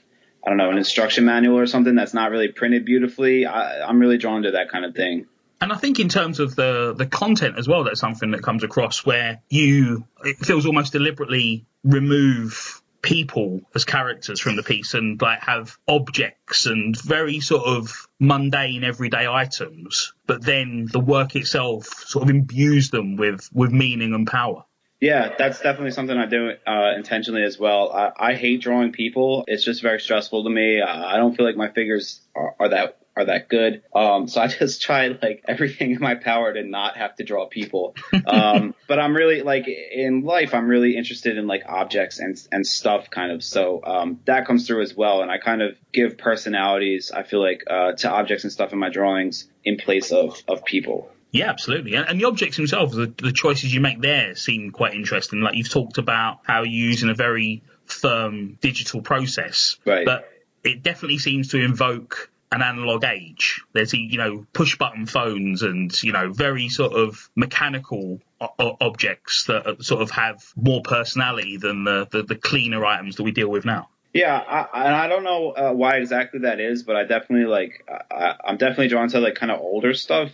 I 0.45 0.51
don't 0.51 0.59
know, 0.59 0.71
an 0.71 0.79
instruction 0.79 1.25
manual 1.25 1.59
or 1.59 1.67
something 1.67 1.95
that's 1.95 2.13
not 2.13 2.31
really 2.31 2.49
printed 2.49 2.85
beautifully. 2.85 3.47
I, 3.47 3.89
I'm 3.89 3.99
really 3.99 4.19
drawn 4.19 4.43
to 4.43 4.53
that 4.53 4.71
kind 4.71 4.85
of 4.85 4.95
thing. 4.95 5.27
And 5.61 5.73
I 5.73 5.77
think 5.77 5.99
in 5.99 6.11
terms 6.11 6.41
of 6.41 6.55
the 6.55 6.95
the 6.95 7.07
content 7.07 7.59
as 7.59 7.67
well, 7.67 7.85
that's 7.85 8.01
something 8.01 8.33
that 8.33 8.43
comes 8.43 8.65
across 8.65 9.07
where 9.07 9.41
you 9.49 10.07
it 10.23 10.37
feels 10.39 10.67
almost 10.67 10.93
deliberately 10.93 11.65
remove 11.83 12.83
people 13.01 13.61
as 13.75 13.85
characters 13.85 14.41
from 14.41 14.57
the 14.57 14.63
piece 14.63 14.95
and 14.95 15.21
like 15.21 15.41
have 15.41 15.77
objects 15.87 16.67
and 16.67 17.01
very 17.01 17.41
sort 17.41 17.67
of 17.67 18.09
mundane 18.19 18.83
everyday 18.83 19.27
items, 19.27 20.15
but 20.27 20.43
then 20.43 20.89
the 20.91 21.01
work 21.01 21.37
itself 21.37 21.87
sort 22.07 22.25
of 22.25 22.31
imbues 22.31 22.91
them 22.91 23.17
with 23.17 23.49
with 23.53 23.71
meaning 23.71 24.15
and 24.15 24.27
power. 24.27 24.65
Yeah, 25.05 25.35
that's 25.37 25.61
definitely 25.61 25.91
something 25.91 26.17
I 26.17 26.25
do 26.25 26.53
uh, 26.67 26.93
intentionally 26.97 27.43
as 27.43 27.59
well. 27.59 27.93
I, 27.93 28.31
I, 28.31 28.35
hate 28.37 28.63
drawing 28.63 28.91
people. 28.91 29.45
It's 29.47 29.63
just 29.63 29.83
very 29.83 30.01
stressful 30.01 30.45
to 30.45 30.49
me. 30.49 30.81
I 30.81 31.19
don't 31.19 31.37
feel 31.37 31.45
like 31.45 31.59
my 31.59 31.69
figures 31.69 32.23
are, 32.35 32.57
are 32.59 32.69
that 32.71 32.97
are 33.15 33.27
that 33.27 33.51
good. 33.51 33.83
Um, 33.95 34.29
so 34.29 34.41
I 34.41 34.47
just 34.61 34.81
try 34.81 35.09
like 35.09 35.45
everything 35.47 35.91
in 35.91 36.01
my 36.01 36.15
power 36.15 36.55
to 36.55 36.63
not 36.63 36.97
have 36.97 37.17
to 37.17 37.25
draw 37.25 37.47
people. 37.47 37.95
Um, 38.27 38.75
but 38.89 38.99
I'm 38.99 39.15
really 39.15 39.43
like 39.43 39.69
in 39.69 40.23
life, 40.23 40.55
I'm 40.55 40.69
really 40.69 40.97
interested 40.97 41.37
in 41.37 41.47
like 41.47 41.65
objects 41.69 42.19
and 42.19 42.41
and 42.51 42.67
stuff 42.67 43.11
kind 43.11 43.31
of. 43.31 43.45
So 43.45 43.83
um, 43.85 44.21
that 44.25 44.47
comes 44.47 44.67
through 44.67 44.81
as 44.81 44.97
well. 44.97 45.21
And 45.21 45.31
I 45.31 45.37
kind 45.37 45.61
of 45.61 45.77
give 45.93 46.17
personalities. 46.17 47.13
I 47.13 47.25
feel 47.25 47.43
like 47.43 47.65
uh, 47.69 47.93
to 47.93 48.11
objects 48.11 48.45
and 48.45 48.53
stuff 48.55 48.73
in 48.73 48.79
my 48.79 48.89
drawings 48.89 49.49
in 49.65 49.77
place 49.77 50.13
of 50.13 50.43
of 50.49 50.65
people. 50.65 51.11
Yeah, 51.35 51.51
absolutely. 51.51 51.97
And, 51.97 52.09
and 52.09 52.21
the 52.21 52.27
objects 52.27 52.57
themselves, 52.57 52.95
the, 52.95 53.13
the 53.21 53.33
choices 53.33 53.75
you 53.75 53.81
make 53.81 54.01
there 54.01 54.37
seem 54.37 54.71
quite 54.71 54.95
interesting. 54.95 55.41
Like 55.41 55.57
you've 55.57 55.69
talked 55.69 55.99
about 55.99 56.39
how 56.45 56.63
you're 56.63 56.89
using 56.89 57.11
a 57.11 57.15
very 57.15 57.65
firm 57.87 58.57
digital 58.61 59.03
process, 59.03 59.77
right. 59.85 60.07
but 60.07 60.31
it 60.63 60.85
definitely 60.85 61.19
seems 61.19 61.49
to 61.49 61.59
invoke 61.59 62.31
an 62.53 62.63
analog 62.63 63.03
age. 63.05 63.65
There's 63.73 63.93
you 63.93 64.17
know 64.17 64.47
push 64.53 64.79
button 64.79 65.07
phones 65.07 65.63
and 65.63 65.93
you 66.05 66.13
know 66.13 66.33
very 66.33 66.69
sort 66.69 66.93
of 66.93 67.29
mechanical 67.35 68.21
o- 68.41 68.77
objects 68.81 69.47
that 69.47 69.83
sort 69.83 70.03
of 70.03 70.13
have 70.13 70.41
more 70.55 70.83
personality 70.83 71.57
than 71.57 71.83
the, 71.83 72.07
the, 72.13 72.23
the 72.23 72.37
cleaner 72.37 72.87
items 72.87 73.17
that 73.17 73.25
we 73.25 73.33
deal 73.33 73.49
with 73.49 73.65
now. 73.65 73.89
Yeah, 74.13 74.37
I, 74.37 74.87
and 74.87 74.95
I 74.95 75.09
don't 75.09 75.25
know 75.25 75.51
uh, 75.51 75.73
why 75.73 75.97
exactly 75.97 76.41
that 76.43 76.61
is, 76.61 76.85
but 76.85 76.95
I 76.95 77.03
definitely 77.03 77.47
like 77.47 77.85
I, 77.91 78.37
I'm 78.45 78.57
definitely 78.57 78.87
drawn 78.87 79.09
to 79.09 79.19
like 79.19 79.35
kind 79.35 79.51
of 79.51 79.59
older 79.59 79.95
stuff. 79.95 80.31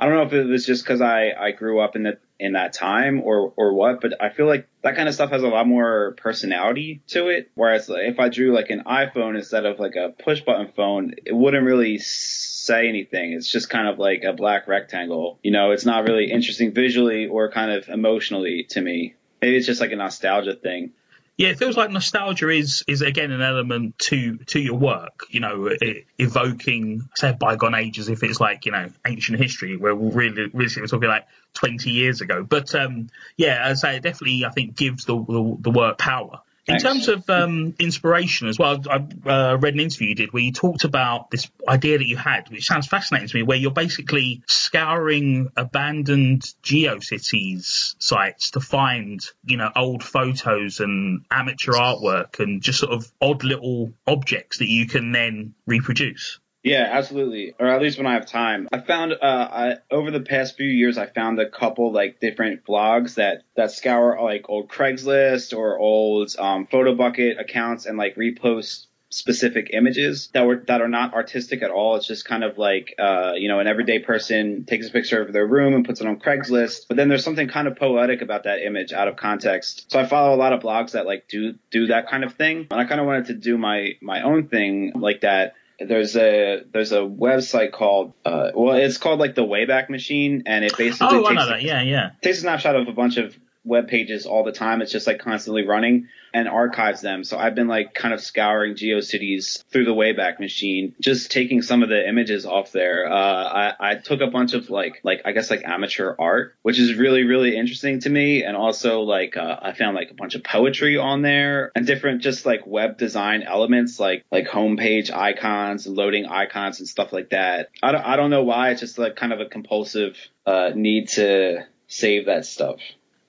I 0.00 0.06
don't 0.06 0.14
know 0.14 0.22
if 0.22 0.32
it 0.32 0.46
was 0.46 0.64
just 0.64 0.82
because 0.82 1.02
I, 1.02 1.32
I 1.38 1.50
grew 1.50 1.78
up 1.78 1.94
in 1.94 2.04
that 2.04 2.20
in 2.38 2.52
that 2.54 2.72
time 2.72 3.20
or 3.22 3.52
or 3.54 3.74
what, 3.74 4.00
but 4.00 4.14
I 4.20 4.30
feel 4.30 4.46
like 4.46 4.66
that 4.82 4.96
kind 4.96 5.06
of 5.08 5.14
stuff 5.14 5.30
has 5.30 5.42
a 5.42 5.48
lot 5.48 5.68
more 5.68 6.14
personality 6.16 7.02
to 7.08 7.28
it. 7.28 7.50
Whereas 7.54 7.90
if 7.90 8.18
I 8.18 8.30
drew 8.30 8.54
like 8.54 8.70
an 8.70 8.84
iPhone 8.86 9.36
instead 9.36 9.66
of 9.66 9.78
like 9.78 9.96
a 9.96 10.08
push 10.08 10.40
button 10.40 10.72
phone, 10.74 11.16
it 11.26 11.34
wouldn't 11.34 11.66
really 11.66 11.98
say 11.98 12.88
anything. 12.88 13.34
It's 13.34 13.52
just 13.52 13.68
kind 13.68 13.88
of 13.88 13.98
like 13.98 14.24
a 14.24 14.32
black 14.32 14.68
rectangle. 14.68 15.38
You 15.42 15.50
know, 15.50 15.72
it's 15.72 15.84
not 15.84 16.04
really 16.04 16.30
interesting 16.32 16.72
visually 16.72 17.26
or 17.26 17.50
kind 17.50 17.70
of 17.70 17.90
emotionally 17.90 18.64
to 18.70 18.80
me. 18.80 19.16
maybe 19.42 19.58
it's 19.58 19.66
just 19.66 19.82
like 19.82 19.92
a 19.92 19.96
nostalgia 19.96 20.54
thing. 20.54 20.92
Yeah, 21.40 21.48
it 21.48 21.58
feels 21.58 21.74
like 21.74 21.90
nostalgia 21.90 22.50
is 22.50 22.84
is 22.86 23.00
again 23.00 23.30
an 23.30 23.40
element 23.40 23.98
to 24.10 24.36
to 24.48 24.60
your 24.60 24.76
work. 24.76 25.24
You 25.30 25.40
know, 25.40 25.70
evoking 26.18 27.08
say 27.14 27.32
bygone 27.32 27.74
ages 27.74 28.10
if 28.10 28.22
it's 28.22 28.38
like 28.38 28.66
you 28.66 28.72
know 28.72 28.90
ancient 29.06 29.40
history 29.40 29.78
where 29.78 29.96
we're 29.96 30.10
really 30.10 30.50
really 30.52 30.68
talking 30.68 31.08
like 31.08 31.26
20 31.54 31.88
years 31.88 32.20
ago. 32.20 32.42
But 32.42 32.74
um, 32.74 33.08
yeah, 33.38 33.58
as 33.64 33.82
I 33.82 33.92
say, 33.92 33.96
it 33.96 34.02
definitely 34.02 34.44
I 34.44 34.50
think 34.50 34.76
gives 34.76 35.06
the 35.06 35.16
the, 35.16 35.56
the 35.60 35.70
work 35.70 35.96
power. 35.96 36.42
In 36.70 36.80
terms 36.80 37.08
of 37.08 37.28
um, 37.28 37.74
inspiration 37.78 38.48
as 38.48 38.58
well, 38.58 38.80
I 38.88 38.96
uh, 39.28 39.56
read 39.58 39.74
an 39.74 39.80
interview 39.80 40.08
you 40.08 40.14
did 40.14 40.32
where 40.32 40.42
you 40.42 40.52
talked 40.52 40.84
about 40.84 41.30
this 41.30 41.50
idea 41.68 41.98
that 41.98 42.06
you 42.06 42.16
had, 42.16 42.48
which 42.50 42.66
sounds 42.66 42.86
fascinating 42.86 43.28
to 43.28 43.36
me, 43.36 43.42
where 43.42 43.56
you're 43.56 43.70
basically 43.70 44.42
scouring 44.46 45.50
abandoned 45.56 46.42
GeoCities 46.62 47.96
sites 47.98 48.52
to 48.52 48.60
find, 48.60 49.20
you 49.44 49.56
know, 49.56 49.70
old 49.74 50.02
photos 50.02 50.80
and 50.80 51.24
amateur 51.30 51.72
artwork 51.72 52.40
and 52.40 52.62
just 52.62 52.80
sort 52.80 52.92
of 52.92 53.10
odd 53.20 53.44
little 53.44 53.92
objects 54.06 54.58
that 54.58 54.68
you 54.68 54.86
can 54.86 55.12
then 55.12 55.54
reproduce. 55.66 56.38
Yeah, 56.62 56.88
absolutely. 56.90 57.54
Or 57.58 57.66
at 57.66 57.80
least 57.80 57.96
when 57.96 58.06
I 58.06 58.14
have 58.14 58.26
time. 58.26 58.68
I 58.70 58.80
found, 58.80 59.12
uh, 59.12 59.16
I, 59.22 59.76
over 59.90 60.10
the 60.10 60.20
past 60.20 60.56
few 60.56 60.68
years, 60.68 60.98
I 60.98 61.06
found 61.06 61.38
a 61.38 61.48
couple 61.48 61.92
like 61.92 62.20
different 62.20 62.66
blogs 62.66 63.14
that, 63.14 63.44
that 63.56 63.70
scour 63.70 64.18
like 64.22 64.44
old 64.48 64.68
Craigslist 64.68 65.56
or 65.56 65.78
old, 65.78 66.34
um, 66.38 66.66
Photobucket 66.66 67.40
accounts 67.40 67.86
and 67.86 67.96
like 67.96 68.16
repost 68.16 68.86
specific 69.12 69.70
images 69.72 70.28
that 70.34 70.46
were, 70.46 70.62
that 70.68 70.80
are 70.80 70.88
not 70.88 71.14
artistic 71.14 71.62
at 71.62 71.70
all. 71.70 71.96
It's 71.96 72.06
just 72.06 72.24
kind 72.26 72.44
of 72.44 72.58
like, 72.58 72.94
uh, 72.98 73.32
you 73.36 73.48
know, 73.48 73.58
an 73.58 73.66
everyday 73.66 73.98
person 73.98 74.64
takes 74.66 74.86
a 74.86 74.90
picture 74.92 75.20
of 75.20 75.32
their 75.32 75.46
room 75.46 75.74
and 75.74 75.84
puts 75.84 76.00
it 76.00 76.06
on 76.06 76.20
Craigslist, 76.20 76.86
but 76.86 76.96
then 76.96 77.08
there's 77.08 77.24
something 77.24 77.48
kind 77.48 77.66
of 77.66 77.76
poetic 77.76 78.22
about 78.22 78.44
that 78.44 78.64
image 78.64 78.92
out 78.92 79.08
of 79.08 79.16
context. 79.16 79.90
So 79.90 79.98
I 79.98 80.06
follow 80.06 80.34
a 80.34 80.38
lot 80.38 80.52
of 80.52 80.62
blogs 80.62 80.92
that 80.92 81.06
like 81.06 81.26
do, 81.26 81.54
do 81.70 81.88
that 81.88 82.08
kind 82.08 82.22
of 82.22 82.34
thing. 82.34 82.68
And 82.70 82.80
I 82.80 82.84
kind 82.84 83.00
of 83.00 83.06
wanted 83.06 83.26
to 83.26 83.34
do 83.34 83.58
my, 83.58 83.94
my 84.00 84.22
own 84.22 84.46
thing 84.46 84.92
like 84.94 85.22
that 85.22 85.54
there's 85.80 86.16
a 86.16 86.62
there's 86.72 86.92
a 86.92 87.00
website 87.00 87.72
called 87.72 88.12
uh, 88.24 88.50
well 88.54 88.76
it's 88.76 88.98
called 88.98 89.18
like 89.18 89.34
the 89.34 89.44
Wayback 89.44 89.88
Machine 89.88 90.42
and 90.46 90.64
it 90.64 90.76
basically 90.76 91.18
oh, 91.18 91.20
takes, 91.20 91.30
I 91.30 91.34
know 91.34 91.48
that. 91.48 91.62
yeah 91.62 91.82
yeah 91.82 92.10
takes 92.20 92.38
a 92.38 92.40
snapshot 92.42 92.76
of 92.76 92.88
a 92.88 92.92
bunch 92.92 93.16
of 93.16 93.36
web 93.64 93.88
pages 93.88 94.26
all 94.26 94.44
the 94.44 94.52
time. 94.52 94.82
It's 94.82 94.92
just 94.92 95.06
like 95.06 95.18
constantly 95.18 95.66
running 95.66 96.08
and 96.32 96.48
archives 96.48 97.00
them. 97.00 97.24
So 97.24 97.36
I've 97.36 97.54
been 97.54 97.66
like 97.66 97.92
kind 97.92 98.14
of 98.14 98.20
scouring 98.20 98.74
GeoCities 98.74 99.64
through 99.70 99.84
the 99.84 99.94
Wayback 99.94 100.38
Machine, 100.38 100.94
just 101.00 101.30
taking 101.30 101.60
some 101.60 101.82
of 101.82 101.88
the 101.88 102.08
images 102.08 102.46
off 102.46 102.72
there. 102.72 103.10
Uh, 103.10 103.14
I, 103.14 103.74
I 103.80 103.94
took 103.96 104.20
a 104.20 104.28
bunch 104.28 104.54
of 104.54 104.70
like, 104.70 105.00
like, 105.02 105.22
I 105.24 105.32
guess 105.32 105.50
like 105.50 105.62
amateur 105.64 106.14
art, 106.18 106.54
which 106.62 106.78
is 106.78 106.94
really, 106.94 107.24
really 107.24 107.56
interesting 107.56 108.00
to 108.00 108.10
me. 108.10 108.44
And 108.44 108.56
also 108.56 109.00
like, 109.00 109.36
uh, 109.36 109.56
I 109.60 109.72
found 109.72 109.96
like 109.96 110.10
a 110.10 110.14
bunch 110.14 110.36
of 110.36 110.44
poetry 110.44 110.98
on 110.98 111.22
there 111.22 111.72
and 111.74 111.86
different 111.86 112.22
just 112.22 112.46
like 112.46 112.66
web 112.66 112.96
design 112.96 113.42
elements, 113.42 113.98
like, 113.98 114.24
like 114.30 114.46
homepage 114.46 115.10
icons 115.12 115.86
loading 115.86 116.26
icons 116.26 116.78
and 116.78 116.88
stuff 116.88 117.12
like 117.12 117.30
that. 117.30 117.70
I 117.82 117.92
don't, 117.92 118.04
I 118.04 118.16
don't 118.16 118.30
know 118.30 118.44
why. 118.44 118.70
It's 118.70 118.80
just 118.80 118.98
like 118.98 119.16
kind 119.16 119.32
of 119.32 119.40
a 119.40 119.46
compulsive, 119.46 120.16
uh, 120.46 120.70
need 120.74 121.08
to 121.08 121.66
save 121.88 122.26
that 122.26 122.46
stuff. 122.46 122.78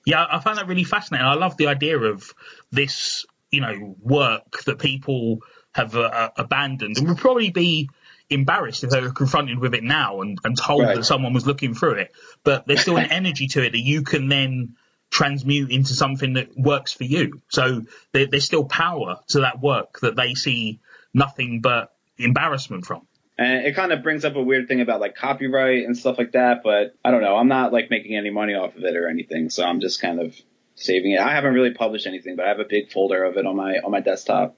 Yeah, 0.05 0.25
I 0.29 0.39
found 0.39 0.57
that 0.57 0.67
really 0.67 0.83
fascinating. 0.83 1.27
I 1.27 1.35
love 1.35 1.57
the 1.57 1.67
idea 1.67 1.97
of 1.99 2.33
this, 2.71 3.25
you 3.51 3.61
know, 3.61 3.95
work 4.01 4.63
that 4.65 4.79
people 4.79 5.39
have 5.73 5.95
uh, 5.95 6.01
uh, 6.01 6.29
abandoned 6.37 6.97
and 6.97 7.07
would 7.07 7.17
probably 7.17 7.51
be 7.51 7.89
embarrassed 8.29 8.83
if 8.83 8.89
they 8.89 9.01
were 9.01 9.11
confronted 9.11 9.59
with 9.59 9.73
it 9.73 9.83
now 9.83 10.21
and, 10.21 10.37
and 10.43 10.57
told 10.57 10.83
right. 10.83 10.95
that 10.95 11.03
someone 11.03 11.33
was 11.33 11.45
looking 11.45 11.73
through 11.73 11.95
it. 11.95 12.11
But 12.43 12.65
there's 12.65 12.81
still 12.81 12.97
an 12.97 13.11
energy 13.11 13.47
to 13.47 13.63
it 13.63 13.71
that 13.71 13.79
you 13.79 14.03
can 14.03 14.29
then 14.29 14.75
transmute 15.09 15.69
into 15.71 15.93
something 15.93 16.33
that 16.33 16.57
works 16.57 16.93
for 16.93 17.03
you. 17.03 17.41
So 17.49 17.83
there, 18.13 18.27
there's 18.27 18.45
still 18.45 18.63
power 18.63 19.17
to 19.29 19.41
that 19.41 19.61
work 19.61 19.99
that 19.99 20.15
they 20.15 20.33
see 20.33 20.79
nothing 21.13 21.59
but 21.61 21.93
embarrassment 22.17 22.85
from. 22.85 23.05
And 23.41 23.65
it 23.65 23.75
kind 23.75 23.91
of 23.91 24.03
brings 24.03 24.23
up 24.23 24.35
a 24.35 24.41
weird 24.41 24.67
thing 24.67 24.81
about 24.81 25.01
like 25.01 25.15
copyright 25.15 25.83
and 25.85 25.97
stuff 25.97 26.19
like 26.19 26.33
that, 26.33 26.61
but 26.63 26.95
I 27.03 27.09
don't 27.09 27.23
know. 27.23 27.35
I'm 27.35 27.47
not 27.47 27.73
like 27.73 27.89
making 27.89 28.15
any 28.15 28.29
money 28.29 28.53
off 28.53 28.75
of 28.75 28.83
it 28.83 28.95
or 28.95 29.07
anything, 29.07 29.49
so 29.49 29.63
I'm 29.63 29.79
just 29.79 29.99
kind 29.99 30.19
of 30.19 30.39
saving 30.75 31.13
it. 31.13 31.19
I 31.19 31.33
haven't 31.33 31.55
really 31.55 31.73
published 31.73 32.05
anything, 32.05 32.35
but 32.35 32.45
I 32.45 32.49
have 32.49 32.59
a 32.59 32.65
big 32.69 32.91
folder 32.91 33.23
of 33.23 33.37
it 33.37 33.47
on 33.47 33.55
my 33.55 33.79
on 33.79 33.89
my 33.89 33.99
desktop. 33.99 34.55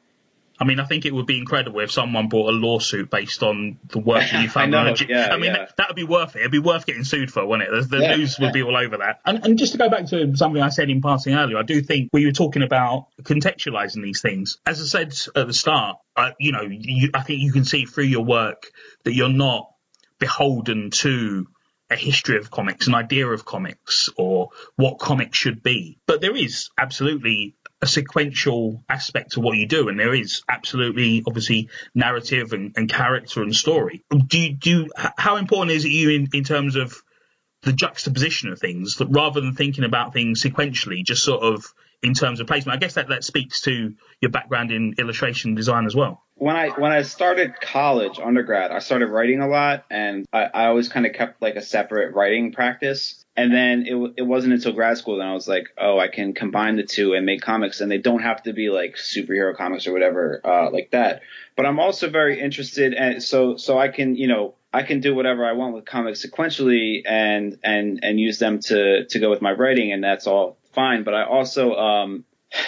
I 0.60 0.66
mean, 0.66 0.80
I 0.80 0.86
think 0.86 1.06
it 1.06 1.14
would 1.14 1.26
be 1.26 1.38
incredible 1.38 1.80
if 1.80 1.92
someone 1.92 2.30
brought 2.30 2.50
a 2.50 2.56
lawsuit 2.56 3.10
based 3.10 3.42
on 3.42 3.80
the 3.88 4.00
work 4.00 4.30
that 4.32 4.44
you 4.44 4.50
found. 4.50 4.76
I, 4.76 4.92
know, 4.92 4.96
yeah, 5.08 5.30
I 5.32 5.38
mean, 5.38 5.46
yeah. 5.46 5.58
that, 5.58 5.78
that, 5.78 5.90
would 5.90 5.96
be 5.96 6.04
worth 6.04 6.36
it. 6.36 6.40
It'd 6.40 6.52
be 6.52 6.60
worth 6.60 6.86
getting 6.86 7.04
sued 7.04 7.32
for, 7.32 7.46
wouldn't 7.46 7.70
it? 7.70 7.90
The, 7.90 7.98
the 7.98 8.04
yeah, 8.04 8.16
news 8.16 8.40
would 8.40 8.54
be 8.54 8.62
all 8.62 8.78
over 8.78 8.98
that. 8.98 9.22
And, 9.26 9.44
and, 9.46 9.58
just 9.58 9.72
to 9.72 9.78
go 9.78 9.90
back 9.90 10.06
to 10.08 10.36
something 10.36 10.62
I 10.62 10.70
said 10.70 10.90
in 10.90 11.02
passing 11.02 11.34
earlier, 11.34 11.58
I 11.58 11.64
do 11.64 11.82
think 11.82 12.10
we 12.14 12.26
were 12.26 12.32
talking 12.32 12.62
about 12.62 13.08
contextualizing 13.24 14.04
these 14.04 14.22
things. 14.22 14.58
As 14.66 14.80
I 14.80 14.86
said 14.86 15.14
at 15.36 15.48
the 15.48 15.54
start, 15.54 15.98
uh, 16.16 16.32
you 16.40 16.52
know, 16.52 16.62
you, 16.70 17.10
I 17.14 17.24
think 17.24 17.42
you 17.42 17.52
can 17.52 17.66
see 17.66 17.86
through 17.86 18.06
your 18.06 18.24
work 18.24 18.68
that 19.04 19.14
you're 19.14 19.30
not 19.30 19.72
beholden 20.20 20.92
to 20.92 21.48
a 21.94 21.98
history 21.98 22.38
of 22.38 22.52
comics, 22.52 22.88
an 22.88 22.96
idea 22.96 23.28
of 23.28 23.46
comics, 23.46 24.10
or 24.18 24.50
what 24.76 25.00
comics 25.00 25.38
should 25.38 25.64
be. 25.64 26.00
But 26.06 26.22
there 26.22 26.36
is 26.36 26.70
absolutely 26.78 27.56
a 27.82 27.88
sequential 27.88 28.84
aspect 28.90 29.34
to 29.34 29.42
what 29.42 29.58
you 29.58 29.68
do, 29.68 29.90
and 29.90 30.00
there 30.00 30.14
is 30.14 30.42
absolutely, 30.50 31.24
obviously, 31.28 31.70
narrative 31.94 32.54
and, 32.54 32.74
and 32.78 32.90
character 32.90 33.42
and 33.42 33.56
story. 33.56 34.04
Do 34.10 34.40
you, 34.40 34.54
do 34.54 34.70
you, 34.70 34.90
how 35.18 35.36
important 35.36 35.72
is 35.72 35.86
it 35.86 35.90
you 35.90 36.10
in, 36.10 36.30
in 36.34 36.44
terms 36.44 36.76
of 36.76 37.02
the 37.62 37.74
juxtaposition 37.74 38.52
of 38.52 38.60
things 38.60 38.96
that 38.98 39.08
rather 39.08 39.42
than 39.42 39.54
thinking 39.54 39.84
about 39.84 40.14
things 40.14 40.42
sequentially, 40.42 41.04
just 41.04 41.24
sort 41.24 41.44
of 41.44 41.66
in 42.02 42.14
terms 42.14 42.40
of 42.40 42.48
placement? 42.48 42.78
I 42.78 42.80
guess 42.80 42.96
that, 42.96 43.10
that 43.10 43.24
speaks 43.24 43.62
to 43.62 43.94
your 44.22 44.32
background 44.32 44.72
in 44.72 44.96
illustration 44.98 45.56
design 45.56 45.86
as 45.86 45.96
well. 45.96 46.24
When 46.44 46.58
I 46.58 46.72
when 46.72 46.92
I 46.92 47.04
started 47.04 47.54
college, 47.62 48.20
undergrad, 48.20 48.72
I 48.72 48.80
started 48.80 49.08
writing 49.08 49.40
a 49.40 49.48
lot, 49.48 49.86
and 49.90 50.26
I, 50.34 50.42
I 50.44 50.66
always 50.66 50.90
kind 50.90 51.06
of 51.06 51.14
kept 51.14 51.42
like 51.42 51.56
a 51.56 51.62
separate 51.62 52.14
writing 52.14 52.52
practice. 52.52 53.24
And 53.38 53.54
then 53.54 53.86
it, 53.88 54.14
it 54.18 54.24
wasn't 54.24 54.54
until 54.54 54.74
grad 54.74 54.98
school 54.98 55.20
that 55.20 55.26
I 55.26 55.34
was 55.34 55.48
like, 55.48 55.70
oh, 55.78 55.98
I 55.98 56.10
can 56.10 56.34
combine 56.34 56.76
the 56.76 56.84
two 56.84 57.14
and 57.14 57.26
make 57.26 57.40
comics, 57.40 57.80
and 57.80 57.90
they 57.90 57.98
don't 57.98 58.24
have 58.24 58.44
to 58.44 58.52
be 58.52 58.70
like 58.70 58.98
superhero 58.98 59.56
comics 59.56 59.88
or 59.88 59.94
whatever 59.94 60.42
uh, 60.44 60.70
like 60.70 60.92
that. 60.92 61.22
But 61.56 61.66
I'm 61.66 61.80
also 61.80 62.10
very 62.10 62.42
interested, 62.42 62.94
and 62.94 63.24
so 63.24 63.56
so 63.56 63.80
I 63.80 63.88
can 63.88 64.18
you 64.18 64.28
know 64.28 64.56
I 64.74 64.84
can 64.84 65.00
do 65.00 65.16
whatever 65.16 65.46
I 65.46 65.54
want 65.54 65.74
with 65.76 65.86
comics 65.86 66.26
sequentially 66.26 67.04
and 67.06 67.58
and 67.64 68.02
and 68.04 68.20
use 68.20 68.38
them 68.40 68.60
to 68.64 69.06
to 69.06 69.20
go 69.20 69.30
with 69.30 69.42
my 69.42 69.54
writing, 69.54 69.94
and 69.94 70.04
that's 70.04 70.28
all 70.28 70.58
fine. 70.74 71.06
But 71.06 71.14
I 71.14 71.24
also 71.24 71.74
um 71.76 72.26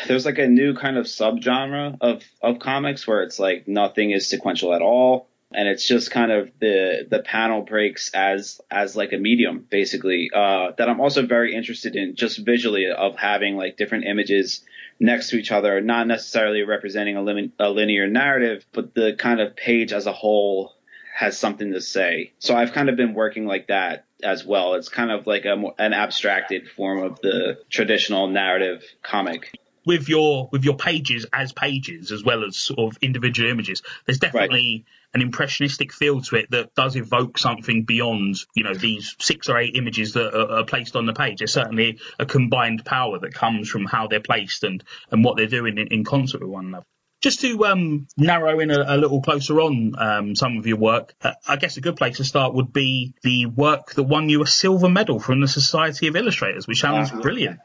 there's 0.08 0.26
like 0.26 0.38
a 0.38 0.48
new 0.48 0.74
kind 0.76 0.98
of 0.98 1.06
subgenre 1.06 1.98
of 2.02 2.24
of 2.42 2.60
comics 2.60 3.08
where 3.08 3.24
it's 3.24 3.40
like 3.40 3.68
nothing 3.68 4.12
is 4.12 4.30
sequential 4.30 4.74
at 4.74 4.82
all. 4.82 5.30
And 5.54 5.70
it's 5.70 5.88
just 5.88 6.12
kind 6.12 6.32
of 6.32 6.50
the 6.60 7.08
the 7.10 7.20
panel 7.20 7.62
breaks 7.62 8.12
as 8.14 8.60
as 8.70 8.96
like 8.96 9.14
a 9.14 9.18
medium 9.18 9.66
basically 9.70 10.30
uh, 10.34 10.72
that 10.78 10.90
I'm 10.90 11.00
also 11.00 11.26
very 11.26 11.56
interested 11.56 11.96
in 11.96 12.16
just 12.16 12.44
visually 12.46 12.88
of 12.92 13.16
having 13.16 13.56
like 13.56 13.78
different 13.78 14.06
images 14.06 14.62
next 15.00 15.30
to 15.30 15.38
each 15.38 15.52
other 15.52 15.82
not 15.82 16.08
necessarily 16.08 16.62
representing 16.64 17.18
a, 17.18 17.22
lim- 17.22 17.52
a 17.60 17.70
linear 17.70 18.08
narrative 18.08 18.66
but 18.72 18.94
the 18.96 19.14
kind 19.20 19.42
of 19.42 19.54
page 19.56 19.92
as 19.92 20.08
a 20.08 20.14
whole 20.14 20.74
has 21.14 21.38
something 21.38 21.72
to 21.74 21.82
say. 21.82 22.34
So 22.40 22.56
I've 22.56 22.74
kind 22.74 22.90
of 22.90 22.96
been 22.96 23.14
working 23.14 23.46
like 23.46 23.68
that 23.68 24.06
as 24.24 24.46
well. 24.46 24.74
It's 24.74 24.90
kind 24.90 25.12
of 25.12 25.28
like 25.28 25.46
a, 25.46 25.62
an 25.78 25.94
abstracted 25.94 26.70
form 26.70 27.04
of 27.04 27.20
the 27.22 27.60
traditional 27.70 28.28
narrative 28.28 28.84
comic 29.02 29.58
with 29.86 30.10
your 30.10 30.50
with 30.52 30.64
your 30.64 30.76
pages 30.76 31.26
as 31.32 31.54
pages 31.54 32.12
as 32.12 32.24
well 32.24 32.44
as 32.44 32.58
sort 32.58 32.80
of 32.80 32.98
individual 33.02 33.50
images 33.50 33.82
there's 34.06 34.20
definitely 34.20 34.86
right 34.86 35.06
an 35.16 35.22
impressionistic 35.22 35.94
feel 35.94 36.22
to 36.22 36.36
it 36.36 36.52
that 36.52 36.76
does 36.76 36.98
evoke 36.98 37.38
something 37.38 37.84
beyond, 37.84 38.36
you 38.54 38.66
know, 38.66 38.74
these 38.74 39.16
six 39.18 39.48
or 39.48 39.58
eight 39.58 39.78
images 39.78 40.14
that 40.14 40.36
are, 40.36 40.60
are 40.60 40.66
placed 40.66 40.98
on 40.98 41.06
the 41.06 41.14
page. 41.14 41.40
There's 41.40 41.54
certainly 41.54 42.00
a 42.20 42.26
combined 42.26 42.84
power 42.84 43.18
that 43.20 43.34
comes 43.34 43.70
from 43.70 43.86
how 43.86 44.08
they're 44.08 44.20
placed 44.20 44.66
and, 44.66 44.84
and 45.10 45.24
what 45.24 45.38
they're 45.38 45.48
doing 45.48 45.78
in, 45.78 45.88
in 45.88 46.04
concert 46.04 46.42
with 46.42 46.50
one 46.50 46.66
another. 46.66 46.86
Just 47.22 47.40
to 47.42 47.66
um, 47.66 48.08
narrow 48.18 48.60
in 48.60 48.72
a, 48.72 48.84
a, 48.88 48.98
little 48.98 49.22
closer 49.22 49.62
on 49.62 49.94
um, 49.98 50.36
some 50.36 50.58
of 50.58 50.68
your 50.68 50.78
work, 50.78 51.16
uh, 51.22 51.32
I 51.48 51.56
guess 51.56 51.78
a 51.78 51.82
good 51.82 51.96
place 51.96 52.18
to 52.18 52.26
start 52.26 52.54
would 52.54 52.74
be 52.74 53.14
the 53.24 53.46
work 53.46 53.94
that 53.94 54.04
won 54.04 54.28
you 54.28 54.44
a 54.44 54.48
silver 54.48 54.90
medal 54.90 55.22
from 55.22 55.40
the 55.40 55.48
Society 55.48 56.08
of 56.08 56.18
Illustrators, 56.18 56.68
which 56.68 56.82
sounds 56.82 57.10
brilliant. 57.10 57.62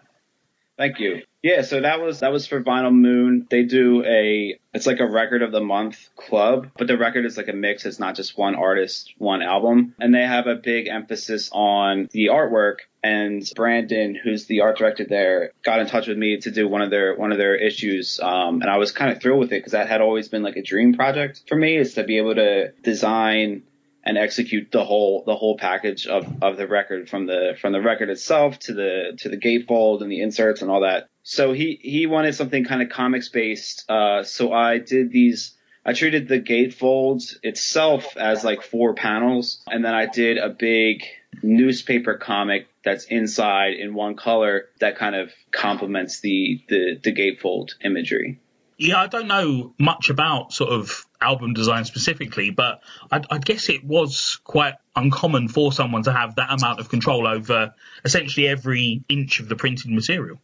Thank 0.81 0.99
you. 0.99 1.21
Yeah, 1.43 1.61
so 1.61 1.83
that 1.83 2.01
was 2.01 2.21
that 2.21 2.33
was 2.33 2.47
for 2.47 2.63
Vinyl 2.63 2.91
Moon. 2.91 3.47
They 3.51 3.65
do 3.65 4.03
a 4.03 4.59
it's 4.73 4.87
like 4.87 5.01
a 5.01 5.07
record 5.07 5.43
of 5.43 5.53
the 5.53 5.61
month 5.61 6.09
club, 6.17 6.69
but 6.79 6.87
the 6.87 6.97
record 6.97 7.27
is 7.27 7.37
like 7.37 7.49
a 7.49 7.53
mix. 7.53 7.85
It's 7.85 7.99
not 7.99 8.17
just 8.17 8.39
one 8.39 8.55
artist, 8.55 9.13
one 9.19 9.43
album, 9.43 9.95
and 10.01 10.15
they 10.15 10.23
have 10.23 10.47
a 10.47 10.55
big 10.55 10.89
emphasis 10.89 11.51
on 11.53 12.09
the 12.13 12.29
artwork. 12.29 12.77
And 13.05 13.47
Brandon, 13.55 14.15
who's 14.15 14.47
the 14.47 14.63
art 14.63 14.79
director 14.79 15.05
there, 15.07 15.53
got 15.63 15.81
in 15.81 15.87
touch 15.87 16.07
with 16.07 16.17
me 16.17 16.39
to 16.39 16.51
do 16.51 16.67
one 16.67 16.81
of 16.81 16.89
their 16.89 17.15
one 17.15 17.31
of 17.31 17.37
their 17.37 17.57
issues, 17.57 18.19
um, 18.23 18.63
and 18.63 18.71
I 18.71 18.79
was 18.79 18.93
kind 18.93 19.13
of 19.13 19.21
thrilled 19.21 19.41
with 19.41 19.53
it 19.53 19.61
because 19.61 19.73
that 19.73 19.89
had 19.89 20.01
always 20.01 20.29
been 20.29 20.43
like 20.43 20.57
a 20.57 20.63
dream 20.63 20.95
project 20.95 21.43
for 21.47 21.57
me, 21.57 21.77
is 21.77 21.93
to 21.95 22.05
be 22.05 22.17
able 22.17 22.37
to 22.37 22.73
design 22.83 23.65
and 24.11 24.19
execute 24.19 24.73
the 24.73 24.85
whole 24.85 25.23
the 25.25 25.37
whole 25.37 25.57
package 25.57 26.09
of, 26.09 26.43
of 26.43 26.57
the 26.57 26.67
record 26.67 27.09
from 27.09 27.27
the 27.27 27.57
from 27.61 27.73
the 27.73 27.81
record 27.81 28.11
itself 28.11 28.59
to 28.59 28.75
the 28.75 29.17
to 29.17 29.29
the 29.29 29.37
gatefold 29.37 30.03
and 30.03 30.11
the 30.11 30.21
inserts 30.21 30.63
and 30.63 30.71
all 30.71 30.81
that. 30.81 31.09
So 31.23 31.53
he 31.53 31.79
he 31.81 32.07
wanted 32.07 32.35
something 32.35 32.65
kind 32.65 32.83
of 32.83 32.89
comics 32.89 33.29
based. 33.29 33.89
Uh, 33.89 34.25
so 34.25 34.53
I 34.53 34.79
did 34.79 35.13
these. 35.13 35.57
I 35.87 35.93
treated 35.93 36.27
the 36.27 36.41
gatefold 36.41 37.23
itself 37.45 38.17
as 38.17 38.43
like 38.43 38.63
four 38.63 38.95
panels, 38.95 39.63
and 39.69 39.85
then 39.85 39.95
I 39.95 40.07
did 40.07 40.39
a 40.39 40.49
big 40.49 41.05
newspaper 41.41 42.15
comic 42.15 42.67
that's 42.85 43.05
inside 43.05 43.75
in 43.75 43.95
one 43.95 44.17
color 44.17 44.71
that 44.81 44.99
kind 44.99 45.15
of 45.15 45.31
complements 45.53 46.19
the 46.19 46.61
the, 46.69 46.99
the 47.01 47.13
gatefold 47.13 47.75
imagery. 47.85 48.41
Yeah, 48.81 48.99
I 48.99 49.09
don't 49.09 49.29
know 49.29 49.75
much 49.79 50.09
about 50.09 50.55
sort 50.55 50.71
of 50.71 51.05
album 51.21 51.53
design 51.53 51.85
specifically, 51.85 52.49
but 52.49 52.83
I, 53.13 53.21
I, 53.31 53.37
guess 53.37 53.69
it 53.69 53.85
was 53.85 54.41
quite 54.43 54.73
uncommon 54.97 55.49
for 55.49 55.71
someone 55.71 56.05
to 56.05 56.13
have 56.13 56.37
that 56.37 56.51
amount 56.51 56.81
of 56.81 56.89
control 56.89 57.27
over 57.27 57.75
essentially 58.07 58.49
every 58.49 59.05
inch 59.07 59.41
of 59.41 59.51
the 59.51 59.55
printed 59.55 59.91
material. 59.91 60.41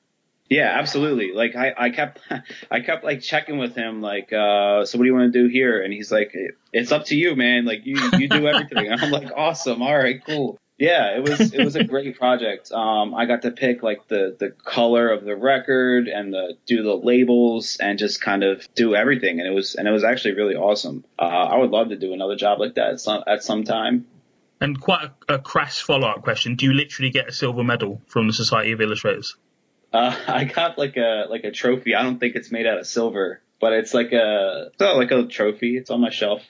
Yeah, 0.51 0.70
absolutely. 0.79 1.33
Like 1.33 1.57
I, 1.57 1.72
I 1.79 1.88
kept, 1.88 2.20
I 2.70 2.81
kept 2.81 3.05
like 3.05 3.22
checking 3.22 3.57
with 3.57 3.75
him, 3.75 4.03
like, 4.03 4.31
uh, 4.35 4.85
so 4.85 4.99
what 4.99 5.05
do 5.05 5.09
you 5.09 5.14
want 5.14 5.33
to 5.33 5.42
do 5.42 5.49
here? 5.49 5.83
And 5.83 5.90
he's 5.90 6.12
like, 6.12 6.35
it's 6.75 6.92
up 6.92 7.07
to 7.07 7.16
you, 7.16 7.37
man. 7.37 7.64
Like 7.64 7.87
you, 7.87 7.96
you 8.18 8.29
do 8.29 8.46
everything. 8.46 8.92
I'm 9.01 9.11
like, 9.11 9.33
awesome. 9.35 9.81
All 9.81 9.96
right, 9.96 10.22
cool. 10.27 10.59
Yeah, 10.79 11.17
it 11.17 11.23
was 11.23 11.55
it 11.55 11.65
was 11.65 11.75
a 11.77 11.85
great 11.95 12.19
project. 12.19 12.71
Um, 12.71 13.15
I 13.15 13.25
got 13.25 13.43
to 13.43 13.51
pick 13.51 13.83
like 13.83 14.09
the 14.09 14.37
the 14.39 14.51
color 14.51 15.11
of 15.11 15.25
the 15.25 15.35
record 15.35 16.09
and 16.09 16.33
the 16.33 16.59
do 16.67 16.83
the 16.83 16.95
labels 16.95 17.79
and 17.81 17.99
just 17.99 18.21
kind 18.21 18.45
of 18.45 18.69
do 18.75 18.95
everything, 18.95 19.41
and 19.41 19.49
it 19.49 19.55
was 19.55 19.75
and 19.75 19.89
it 19.89 19.91
was 19.91 20.05
actually 20.05 20.35
really 20.35 20.55
awesome. 20.55 21.05
Uh, 21.19 21.23
I 21.23 21.57
would 21.57 21.71
love 21.71 21.89
to 21.89 21.97
do 21.97 22.12
another 22.12 22.37
job 22.37 22.61
like 22.61 22.75
that 22.75 22.93
at 22.93 23.01
some 23.01 23.25
at 23.27 23.43
some 23.43 23.65
time. 23.65 24.07
And 24.61 24.81
quite 24.81 25.11
a, 25.29 25.35
a 25.35 25.39
crass 25.39 25.79
follow 25.79 26.09
up 26.09 26.23
question: 26.23 26.57
Do 26.57 26.67
you 26.67 26.75
literally 26.75 27.11
get 27.11 27.29
a 27.29 27.33
silver 27.33 27.65
medal 27.65 28.03
from 28.07 28.27
the 28.27 28.35
Society 28.35 28.73
of 28.73 28.81
Illustrators? 28.81 29.37
Uh, 29.95 30.15
I 30.29 30.45
got 30.45 30.77
like 30.77 30.99
a 30.99 31.25
like 31.31 31.45
a 31.45 31.53
trophy. 31.53 31.95
I 31.95 32.03
don't 32.03 32.19
think 32.19 32.37
it's 32.37 32.53
made 32.53 32.67
out 32.67 32.79
of 32.79 32.87
silver, 32.87 33.41
but 33.61 33.73
it's 33.73 33.95
like 33.95 34.12
a 34.12 34.71
it's 34.73 34.81
like 34.81 35.11
a 35.11 35.27
trophy. 35.27 35.79
It's 35.79 35.91
on 35.91 36.03
my 36.03 36.11
shelf. 36.11 36.43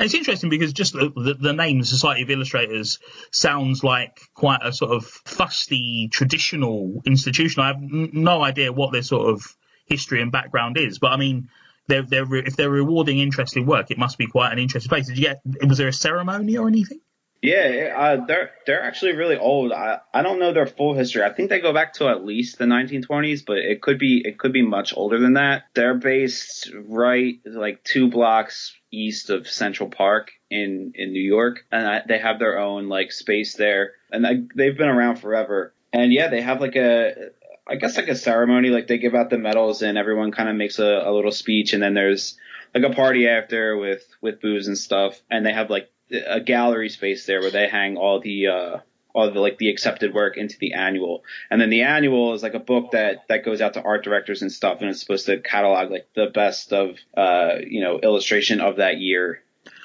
And 0.00 0.06
it's 0.06 0.14
interesting 0.14 0.48
because 0.48 0.72
just 0.72 0.94
the, 0.94 1.12
the, 1.14 1.34
the, 1.34 1.52
name 1.52 1.82
Society 1.82 2.22
of 2.22 2.30
Illustrators 2.30 3.00
sounds 3.32 3.84
like 3.84 4.18
quite 4.32 4.60
a 4.62 4.72
sort 4.72 4.92
of 4.92 5.04
fusty, 5.04 6.08
traditional 6.10 7.02
institution. 7.04 7.62
I 7.62 7.66
have 7.66 7.76
n- 7.76 8.08
no 8.14 8.42
idea 8.42 8.72
what 8.72 8.92
their 8.92 9.02
sort 9.02 9.28
of 9.28 9.42
history 9.84 10.22
and 10.22 10.32
background 10.32 10.78
is, 10.78 10.98
but 10.98 11.12
I 11.12 11.18
mean, 11.18 11.50
they're, 11.86 12.02
they're 12.02 12.24
re- 12.24 12.44
if 12.46 12.56
they're 12.56 12.70
rewarding 12.70 13.18
interesting 13.18 13.66
work, 13.66 13.90
it 13.90 13.98
must 13.98 14.16
be 14.16 14.26
quite 14.26 14.54
an 14.54 14.58
interesting 14.58 14.88
place. 14.88 15.06
Did 15.06 15.18
you 15.18 15.24
get? 15.24 15.42
Was 15.68 15.76
there 15.76 15.88
a 15.88 15.92
ceremony 15.92 16.56
or 16.56 16.66
anything? 16.66 17.00
Yeah, 17.42 17.94
uh, 17.96 18.26
they're 18.26 18.50
they're 18.66 18.82
actually 18.82 19.16
really 19.16 19.36
old. 19.36 19.72
I 19.72 20.00
I 20.12 20.22
don't 20.22 20.38
know 20.38 20.52
their 20.52 20.66
full 20.66 20.94
history. 20.94 21.22
I 21.22 21.32
think 21.32 21.48
they 21.48 21.60
go 21.60 21.72
back 21.72 21.94
to 21.94 22.08
at 22.08 22.24
least 22.24 22.58
the 22.58 22.66
1920s, 22.66 23.44
but 23.46 23.56
it 23.56 23.80
could 23.80 23.98
be 23.98 24.22
it 24.22 24.38
could 24.38 24.52
be 24.52 24.62
much 24.62 24.92
older 24.94 25.18
than 25.18 25.34
that. 25.34 25.64
They're 25.74 25.94
based 25.94 26.70
right 26.74 27.40
like 27.46 27.82
two 27.82 28.08
blocks 28.10 28.76
east 28.92 29.30
of 29.30 29.48
Central 29.48 29.88
Park 29.88 30.32
in 30.50 30.92
in 30.94 31.12
New 31.12 31.22
York, 31.22 31.64
and 31.72 31.86
I, 31.86 32.02
they 32.06 32.18
have 32.18 32.38
their 32.38 32.58
own 32.58 32.90
like 32.90 33.10
space 33.10 33.54
there, 33.54 33.92
and 34.12 34.26
I, 34.26 34.42
they've 34.54 34.76
been 34.76 34.88
around 34.88 35.16
forever. 35.16 35.72
And 35.94 36.12
yeah, 36.12 36.28
they 36.28 36.42
have 36.42 36.60
like 36.60 36.76
a 36.76 37.30
I 37.66 37.76
guess 37.76 37.96
like 37.96 38.08
a 38.08 38.16
ceremony, 38.16 38.68
like 38.68 38.86
they 38.86 38.98
give 38.98 39.14
out 39.14 39.30
the 39.30 39.38
medals 39.38 39.80
and 39.80 39.96
everyone 39.96 40.32
kind 40.32 40.50
of 40.50 40.56
makes 40.56 40.78
a, 40.78 41.02
a 41.06 41.10
little 41.10 41.32
speech, 41.32 41.72
and 41.72 41.82
then 41.82 41.94
there's 41.94 42.36
like 42.74 42.84
a 42.84 42.94
party 42.94 43.28
after 43.28 43.78
with 43.78 44.06
with 44.20 44.42
booze 44.42 44.66
and 44.66 44.76
stuff, 44.76 45.18
and 45.30 45.46
they 45.46 45.54
have 45.54 45.70
like 45.70 45.90
a 46.10 46.40
gallery 46.40 46.88
space 46.88 47.26
there 47.26 47.40
where 47.40 47.50
they 47.50 47.68
hang 47.68 47.96
all 47.96 48.20
the 48.20 48.46
uh, 48.46 48.78
all 49.14 49.30
the 49.30 49.40
like 49.40 49.58
the 49.58 49.70
accepted 49.70 50.14
work 50.14 50.36
into 50.36 50.56
the 50.58 50.74
annual, 50.74 51.24
and 51.50 51.60
then 51.60 51.70
the 51.70 51.82
annual 51.82 52.34
is 52.34 52.42
like 52.42 52.54
a 52.54 52.60
book 52.60 52.92
that 52.92 53.24
that 53.28 53.44
goes 53.44 53.60
out 53.60 53.74
to 53.74 53.82
art 53.82 54.04
directors 54.04 54.42
and 54.42 54.52
stuff, 54.52 54.80
and 54.80 54.90
it's 54.90 55.00
supposed 55.00 55.26
to 55.26 55.40
catalog 55.40 55.90
like 55.90 56.08
the 56.14 56.26
best 56.26 56.72
of 56.72 56.96
uh, 57.16 57.56
you 57.66 57.80
know 57.80 57.98
illustration 57.98 58.60
of 58.60 58.76
that 58.76 58.98
year. 58.98 59.42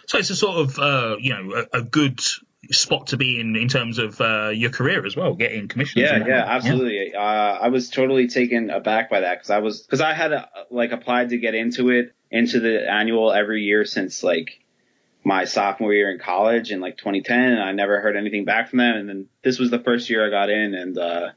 So 0.08 0.18
it's 0.18 0.30
a 0.30 0.36
sort 0.36 0.58
of 0.58 0.80
uh, 0.80 1.18
you 1.20 1.34
know 1.34 1.66
a, 1.74 1.80
a, 1.80 1.82
good 1.82 2.22
spot 2.72 3.08
to 3.08 3.18
be 3.18 3.40
in 3.40 3.56
in 3.56 3.68
terms 3.68 3.98
of 3.98 4.20
uh, 4.22 4.50
your 4.50 4.70
career 4.70 5.06
as 5.06 5.16
well, 5.16 5.34
getting 5.34 5.68
commissions. 5.68 6.04
Yeah, 6.04 6.26
yeah, 6.26 6.44
absolutely. 6.46 7.12
Yeah. 7.12 7.20
Uh, 7.20 7.60
I 7.62 7.70
was 7.70 7.90
totally 7.90 8.28
taken 8.28 8.70
aback 8.70 9.10
by 9.10 9.22
that 9.22 9.36
because 9.36 9.50
I 9.50 9.60
was 9.60 9.82
because 9.82 10.02
I 10.02 10.14
had 10.14 10.34
uh, 10.34 10.46
like 10.70 10.92
applied 10.92 11.30
to 11.30 11.38
get 11.38 11.56
into 11.56 11.90
it 11.90 12.14
into 12.32 12.60
the 12.60 12.90
annual 12.90 13.32
every 13.32 13.64
year 13.64 13.86
since 13.86 14.24
like 14.24 14.60
my 15.26 15.46
sophomore 15.46 15.92
year 15.92 16.12
in 16.12 16.20
college 16.20 16.72
in 16.72 16.80
like 16.80 16.98
2010 16.98 17.38
and 17.38 17.62
I 17.62 17.72
never 17.72 18.00
heard 18.00 18.16
anything 18.16 18.46
back 18.46 18.70
from 18.70 18.78
them. 18.78 18.96
And 18.96 19.10
then 19.10 19.28
this 19.44 19.58
was 19.58 19.72
the 19.72 19.80
first 19.80 20.10
year 20.10 20.26
I 20.26 20.30
got 20.30 20.50
in 20.50 20.76
and, 20.76 20.98
uh, 20.98 21.30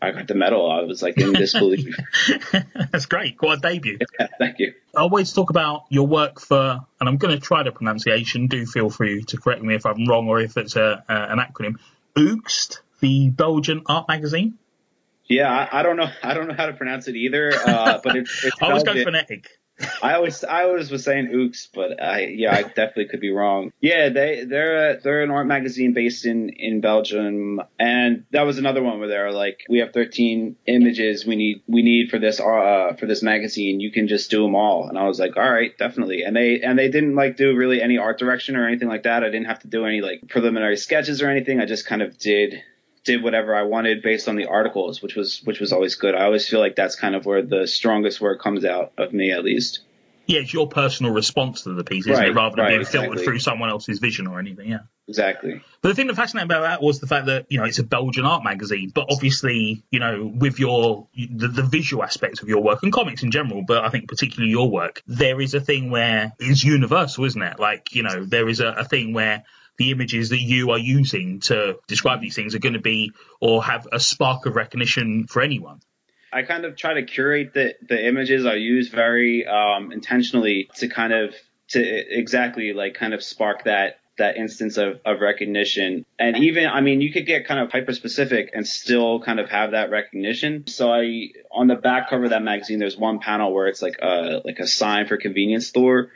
I 0.00 0.10
got 0.10 0.26
the 0.26 0.34
medal. 0.34 0.68
I 0.68 0.82
was 0.82 1.00
like 1.00 1.16
in 1.16 1.32
disbelief. 1.32 1.94
That's 2.90 3.06
great. 3.06 3.38
Quite 3.38 3.58
a 3.58 3.60
debut. 3.60 3.98
Yeah, 4.18 4.26
thank 4.38 4.58
you. 4.58 4.74
I 4.96 5.00
always 5.00 5.32
talk 5.32 5.50
about 5.50 5.84
your 5.88 6.06
work 6.06 6.40
for, 6.40 6.80
and 7.00 7.08
I'm 7.08 7.18
going 7.18 7.34
to 7.34 7.40
try 7.40 7.62
the 7.62 7.70
pronunciation. 7.70 8.48
Do 8.48 8.66
feel 8.66 8.90
free 8.90 9.22
to 9.24 9.36
correct 9.38 9.62
me 9.62 9.74
if 9.74 9.86
I'm 9.86 10.06
wrong 10.06 10.28
or 10.28 10.40
if 10.40 10.56
it's 10.56 10.74
a, 10.76 11.04
a 11.08 11.14
an 11.14 11.38
acronym. 11.38 11.76
Oogst, 12.16 12.80
the 13.00 13.30
Belgian 13.30 13.82
art 13.86 14.08
magazine. 14.08 14.58
Yeah, 15.26 15.50
I, 15.50 15.80
I, 15.80 15.82
don't 15.82 15.96
know. 15.96 16.10
I 16.22 16.34
don't 16.34 16.48
know 16.48 16.54
how 16.54 16.66
to 16.66 16.72
pronounce 16.72 17.08
it 17.08 17.16
either. 17.16 17.52
Uh, 17.54 18.00
but 18.02 18.16
it's, 18.16 18.44
it's 18.44 18.60
I 18.60 18.66
always 18.66 18.82
go 18.82 18.92
phonetic. 18.92 19.48
I 20.02 20.14
always 20.14 20.44
I 20.44 20.64
always 20.64 20.90
was 20.90 21.04
saying 21.04 21.28
ooks, 21.28 21.68
but 21.72 22.02
I 22.02 22.26
yeah 22.26 22.54
I 22.54 22.62
definitely 22.62 23.08
could 23.08 23.20
be 23.20 23.30
wrong. 23.30 23.72
Yeah, 23.80 24.10
they 24.10 24.44
they're 24.44 24.90
a, 24.90 25.00
they're 25.00 25.22
an 25.22 25.30
art 25.30 25.46
magazine 25.46 25.92
based 25.92 26.26
in 26.26 26.50
in 26.50 26.80
Belgium, 26.80 27.60
and 27.78 28.24
that 28.30 28.42
was 28.42 28.58
another 28.58 28.82
one 28.82 28.98
where 28.98 29.08
they're 29.08 29.32
like, 29.32 29.60
we 29.68 29.78
have 29.78 29.92
13 29.92 30.56
images 30.66 31.26
we 31.26 31.36
need 31.36 31.62
we 31.66 31.82
need 31.82 32.10
for 32.10 32.18
this 32.18 32.40
uh 32.40 32.94
for 32.98 33.06
this 33.06 33.22
magazine. 33.22 33.80
You 33.80 33.90
can 33.90 34.08
just 34.08 34.30
do 34.30 34.42
them 34.42 34.54
all, 34.54 34.88
and 34.88 34.98
I 34.98 35.06
was 35.06 35.18
like, 35.18 35.36
all 35.36 35.50
right, 35.50 35.76
definitely. 35.78 36.22
And 36.22 36.36
they 36.36 36.60
and 36.60 36.78
they 36.78 36.90
didn't 36.90 37.14
like 37.14 37.36
do 37.36 37.56
really 37.56 37.80
any 37.80 37.98
art 37.98 38.18
direction 38.18 38.56
or 38.56 38.66
anything 38.66 38.88
like 38.88 39.04
that. 39.04 39.24
I 39.24 39.30
didn't 39.30 39.46
have 39.46 39.60
to 39.60 39.68
do 39.68 39.86
any 39.86 40.00
like 40.00 40.28
preliminary 40.28 40.76
sketches 40.76 41.22
or 41.22 41.28
anything. 41.28 41.60
I 41.60 41.66
just 41.66 41.86
kind 41.86 42.02
of 42.02 42.18
did 42.18 42.62
did 43.04 43.22
whatever 43.22 43.54
I 43.54 43.62
wanted 43.62 44.02
based 44.02 44.28
on 44.28 44.36
the 44.36 44.46
articles, 44.46 45.02
which 45.02 45.16
was 45.16 45.40
which 45.44 45.60
was 45.60 45.72
always 45.72 45.96
good. 45.96 46.14
I 46.14 46.24
always 46.24 46.48
feel 46.48 46.60
like 46.60 46.76
that's 46.76 46.96
kind 46.96 47.14
of 47.14 47.26
where 47.26 47.42
the 47.42 47.66
strongest 47.66 48.20
work 48.20 48.40
comes 48.40 48.64
out 48.64 48.92
of 48.98 49.12
me, 49.12 49.32
at 49.32 49.44
least. 49.44 49.80
Yeah, 50.26 50.40
it's 50.40 50.52
your 50.52 50.68
personal 50.68 51.12
response 51.12 51.62
to 51.62 51.74
the 51.74 51.82
piece, 51.82 52.06
isn't 52.06 52.12
right, 52.12 52.28
it? 52.28 52.34
Rather 52.34 52.54
than 52.54 52.64
right, 52.64 52.68
being 52.70 52.80
exactly. 52.82 53.08
filtered 53.08 53.24
through 53.24 53.38
someone 53.40 53.70
else's 53.70 53.98
vision 53.98 54.28
or 54.28 54.38
anything. 54.38 54.68
Yeah. 54.68 54.80
Exactly. 55.08 55.60
But 55.80 55.88
the 55.88 55.94
thing 55.96 56.06
that 56.06 56.14
fascinated 56.14 56.48
about 56.48 56.62
that 56.62 56.80
was 56.80 57.00
the 57.00 57.08
fact 57.08 57.26
that 57.26 57.46
you 57.48 57.58
know 57.58 57.64
it's 57.64 57.80
a 57.80 57.82
Belgian 57.82 58.24
art 58.24 58.44
magazine, 58.44 58.92
but 58.94 59.06
obviously 59.10 59.82
you 59.90 59.98
know 59.98 60.32
with 60.32 60.60
your 60.60 61.08
the, 61.14 61.48
the 61.48 61.62
visual 61.64 62.04
aspects 62.04 62.40
of 62.40 62.48
your 62.48 62.62
work 62.62 62.84
and 62.84 62.92
comics 62.92 63.24
in 63.24 63.32
general, 63.32 63.64
but 63.66 63.84
I 63.84 63.88
think 63.88 64.08
particularly 64.08 64.50
your 64.50 64.70
work, 64.70 65.02
there 65.08 65.40
is 65.40 65.54
a 65.54 65.60
thing 65.60 65.90
where 65.90 66.32
it's 66.38 66.62
universal, 66.62 67.24
isn't 67.24 67.42
it? 67.42 67.58
Like 67.58 67.94
you 67.94 68.04
know 68.04 68.24
there 68.24 68.48
is 68.48 68.60
a, 68.60 68.68
a 68.68 68.84
thing 68.84 69.12
where 69.12 69.44
the 69.82 69.90
images 69.90 70.28
that 70.28 70.40
you 70.40 70.70
are 70.70 70.78
using 70.78 71.40
to 71.40 71.78
describe 71.88 72.20
these 72.20 72.36
things 72.36 72.54
are 72.54 72.60
going 72.60 72.74
to 72.74 72.80
be 72.80 73.12
or 73.40 73.62
have 73.64 73.88
a 73.90 73.98
spark 73.98 74.46
of 74.46 74.54
recognition 74.54 75.26
for 75.26 75.42
anyone. 75.42 75.80
I 76.32 76.42
kind 76.42 76.64
of 76.64 76.76
try 76.76 76.94
to 76.94 77.02
curate 77.02 77.52
the, 77.52 77.74
the 77.86 78.06
images 78.06 78.46
I 78.46 78.54
use 78.54 78.88
very 78.88 79.46
um, 79.46 79.92
intentionally 79.92 80.70
to 80.76 80.88
kind 80.88 81.12
of 81.12 81.34
to 81.70 81.80
exactly 81.82 82.72
like 82.72 82.94
kind 82.94 83.12
of 83.12 83.22
spark 83.22 83.64
that 83.64 83.98
that 84.18 84.36
instance 84.36 84.76
of, 84.76 85.00
of 85.04 85.20
recognition. 85.20 86.04
And 86.18 86.36
even, 86.36 86.66
I 86.66 86.80
mean, 86.82 87.00
you 87.00 87.12
could 87.12 87.26
get 87.26 87.46
kind 87.46 87.60
of 87.60 87.72
hyper 87.72 87.92
specific 87.92 88.50
and 88.52 88.66
still 88.66 89.20
kind 89.20 89.40
of 89.40 89.48
have 89.48 89.70
that 89.72 89.90
recognition. 89.90 90.66
So 90.66 90.92
I, 90.92 91.30
on 91.50 91.66
the 91.66 91.76
back 91.76 92.10
cover 92.10 92.24
of 92.24 92.30
that 92.30 92.42
magazine, 92.42 92.78
there's 92.78 92.96
one 92.96 93.20
panel 93.20 93.52
where 93.54 93.68
it's 93.68 93.80
like 93.80 93.98
a, 94.02 94.42
like 94.44 94.58
a 94.58 94.66
sign 94.66 95.06
for 95.06 95.16
convenience 95.16 95.66
store. 95.66 96.10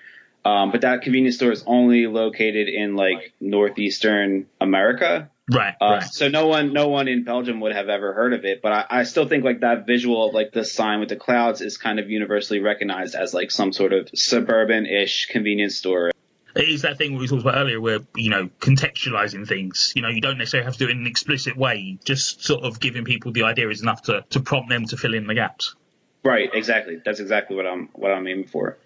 Um, 0.47 0.71
but 0.71 0.83
that 0.83 1.03
convenience 1.03 1.35
store 1.35 1.51
is 1.51 1.65
only 1.67 2.07
located 2.07 2.69
in 2.69 2.95
like 2.95 3.33
northeastern 3.41 4.47
America. 4.61 5.29
Right, 5.53 5.75
uh, 5.81 5.87
right. 5.87 6.03
So 6.05 6.29
no 6.29 6.47
one, 6.47 6.73
no 6.73 6.87
one 6.87 7.09
in 7.09 7.25
Belgium 7.25 7.59
would 7.61 7.75
have 7.75 7.89
ever 7.89 8.13
heard 8.13 8.33
of 8.33 8.45
it. 8.45 8.63
But 8.63 8.73
I, 8.73 9.01
I 9.01 9.03
still 9.03 9.27
think 9.27 9.43
like 9.43 9.61
that 9.61 9.87
visual 9.87 10.29
of 10.29 10.35
like 10.35 10.53
the 10.53 10.65
sign 10.65 11.01
with 11.01 11.09
the 11.09 11.17
clouds 11.17 11.63
is 11.63 11.79
kind 11.79 11.99
of 11.99 12.09
universally 12.09 12.61
recognized 12.61 13.17
as 13.17 13.35
like 13.35 13.51
some 13.51 13.73
sort 13.73 13.93
of 13.93 14.09
suburban-ish 14.15 15.27
convenience 15.27 15.75
store. 15.75 16.13
It 16.55 16.69
is 16.69 16.83
that 16.83 16.97
thing 16.97 17.17
we 17.17 17.27
talked 17.27 17.43
about 17.43 17.57
earlier 17.57 17.81
where, 17.81 17.99
you 18.15 18.31
know, 18.31 18.49
contextualizing 18.61 19.49
things, 19.49 19.93
you 19.97 20.03
know, 20.03 20.11
you 20.11 20.21
don't 20.21 20.39
necessarily 20.39 20.67
have 20.67 20.75
to 20.75 20.79
do 20.79 20.89
it 20.89 20.93
in 20.93 20.99
an 20.99 21.07
explicit 21.09 21.57
way. 21.57 21.99
Just 22.05 22.45
sort 22.45 22.63
of 22.63 22.79
giving 22.79 23.05
people 23.05 23.33
the 23.33 23.43
idea 23.43 23.69
is 23.69 23.83
enough 23.83 24.03
to, 24.03 24.25
to 24.31 24.41
prompt 24.41 24.69
them 24.69 24.85
to 24.87 24.97
fill 24.97 25.15
in 25.15 25.27
the 25.27 25.35
gaps. 25.35 25.75
Right, 26.25 26.49
exactly. 26.55 27.03
That's 27.05 27.19
exactly 27.19 27.57
what 27.57 27.67
I'm, 27.67 27.89
what 27.95 28.13
I'm 28.13 28.27
aiming 28.29 28.47
for. 28.47 28.79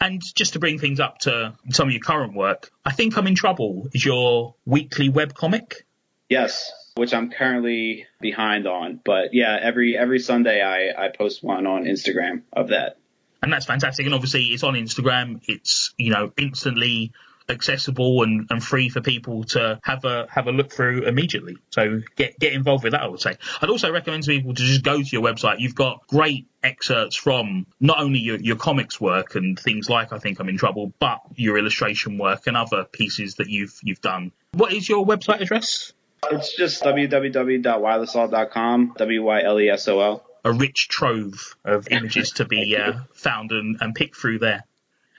And 0.00 0.22
just 0.34 0.54
to 0.54 0.58
bring 0.58 0.78
things 0.78 0.98
up 0.98 1.18
to 1.20 1.54
some 1.70 1.88
of 1.88 1.92
your 1.92 2.00
current 2.00 2.34
work, 2.34 2.70
I 2.84 2.92
think 2.92 3.18
I'm 3.18 3.26
in 3.26 3.34
trouble 3.34 3.88
is 3.92 4.04
your 4.04 4.54
weekly 4.64 5.10
web 5.10 5.34
comic. 5.34 5.86
Yes, 6.28 6.72
which 6.96 7.12
I'm 7.12 7.30
currently 7.30 8.06
behind 8.20 8.66
on. 8.66 9.00
But 9.04 9.34
yeah, 9.34 9.58
every 9.60 9.98
every 9.98 10.18
Sunday 10.18 10.62
I, 10.62 11.06
I 11.06 11.08
post 11.08 11.42
one 11.44 11.66
on 11.66 11.84
Instagram 11.84 12.42
of 12.52 12.68
that. 12.68 12.96
And 13.42 13.52
that's 13.52 13.66
fantastic. 13.66 14.06
And 14.06 14.14
obviously 14.14 14.44
it's 14.44 14.62
on 14.62 14.74
Instagram. 14.74 15.40
It's, 15.46 15.94
you 15.96 16.10
know, 16.10 16.32
instantly 16.36 17.12
accessible 17.50 18.22
and, 18.22 18.46
and 18.50 18.62
free 18.62 18.88
for 18.88 19.00
people 19.00 19.44
to 19.44 19.80
have 19.82 20.04
a 20.04 20.26
have 20.30 20.46
a 20.46 20.52
look 20.52 20.72
through 20.72 21.02
immediately. 21.02 21.56
So 21.70 22.00
get 22.16 22.38
get 22.38 22.52
involved 22.52 22.84
with 22.84 22.92
that. 22.92 23.02
I 23.02 23.08
would 23.08 23.20
say. 23.20 23.36
I'd 23.60 23.70
also 23.70 23.92
recommend 23.92 24.24
to 24.24 24.30
people 24.30 24.54
to 24.54 24.62
just 24.62 24.82
go 24.82 25.02
to 25.02 25.08
your 25.10 25.22
website. 25.22 25.56
You've 25.58 25.74
got 25.74 26.06
great 26.06 26.46
excerpts 26.62 27.16
from 27.16 27.66
not 27.80 28.00
only 28.00 28.18
your, 28.18 28.36
your 28.36 28.56
comics 28.56 29.00
work 29.00 29.34
and 29.34 29.58
things 29.58 29.88
like 29.88 30.12
I 30.12 30.18
think 30.18 30.40
I'm 30.40 30.48
in 30.48 30.58
trouble, 30.58 30.92
but 30.98 31.20
your 31.34 31.58
illustration 31.58 32.18
work 32.18 32.46
and 32.46 32.56
other 32.56 32.84
pieces 32.84 33.36
that 33.36 33.48
you've 33.48 33.78
you've 33.82 34.00
done. 34.00 34.32
What 34.52 34.72
is 34.72 34.88
your 34.88 35.06
website 35.06 35.40
address? 35.40 35.92
It's 36.30 36.54
just 36.54 36.82
www.wylesol.com. 36.82 38.94
W 38.96 39.22
y 39.22 39.42
l 39.42 39.60
e 39.60 39.70
s 39.70 39.88
o 39.88 40.00
l. 40.00 40.24
A 40.44 40.52
rich 40.52 40.88
trove 40.88 41.56
of 41.64 41.88
images 41.90 42.32
to 42.32 42.44
be 42.46 42.76
uh, 42.76 43.00
found 43.12 43.52
and, 43.52 43.78
and 43.80 43.94
picked 43.94 44.16
through 44.16 44.38
there. 44.38 44.64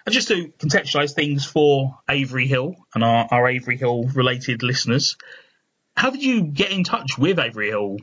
And 0.05 0.13
just 0.13 0.27
to 0.29 0.47
contextualise 0.59 1.13
things 1.13 1.45
for 1.45 1.99
Avery 2.09 2.47
Hill 2.47 2.75
and 2.95 3.03
our, 3.03 3.27
our 3.31 3.47
Avery 3.47 3.77
Hill 3.77 4.03
related 4.13 4.63
listeners, 4.63 5.17
how 5.95 6.09
did 6.09 6.23
you 6.23 6.43
get 6.43 6.71
in 6.71 6.83
touch 6.83 7.17
with 7.17 7.39
Avery 7.39 7.69
Hill 7.69 7.97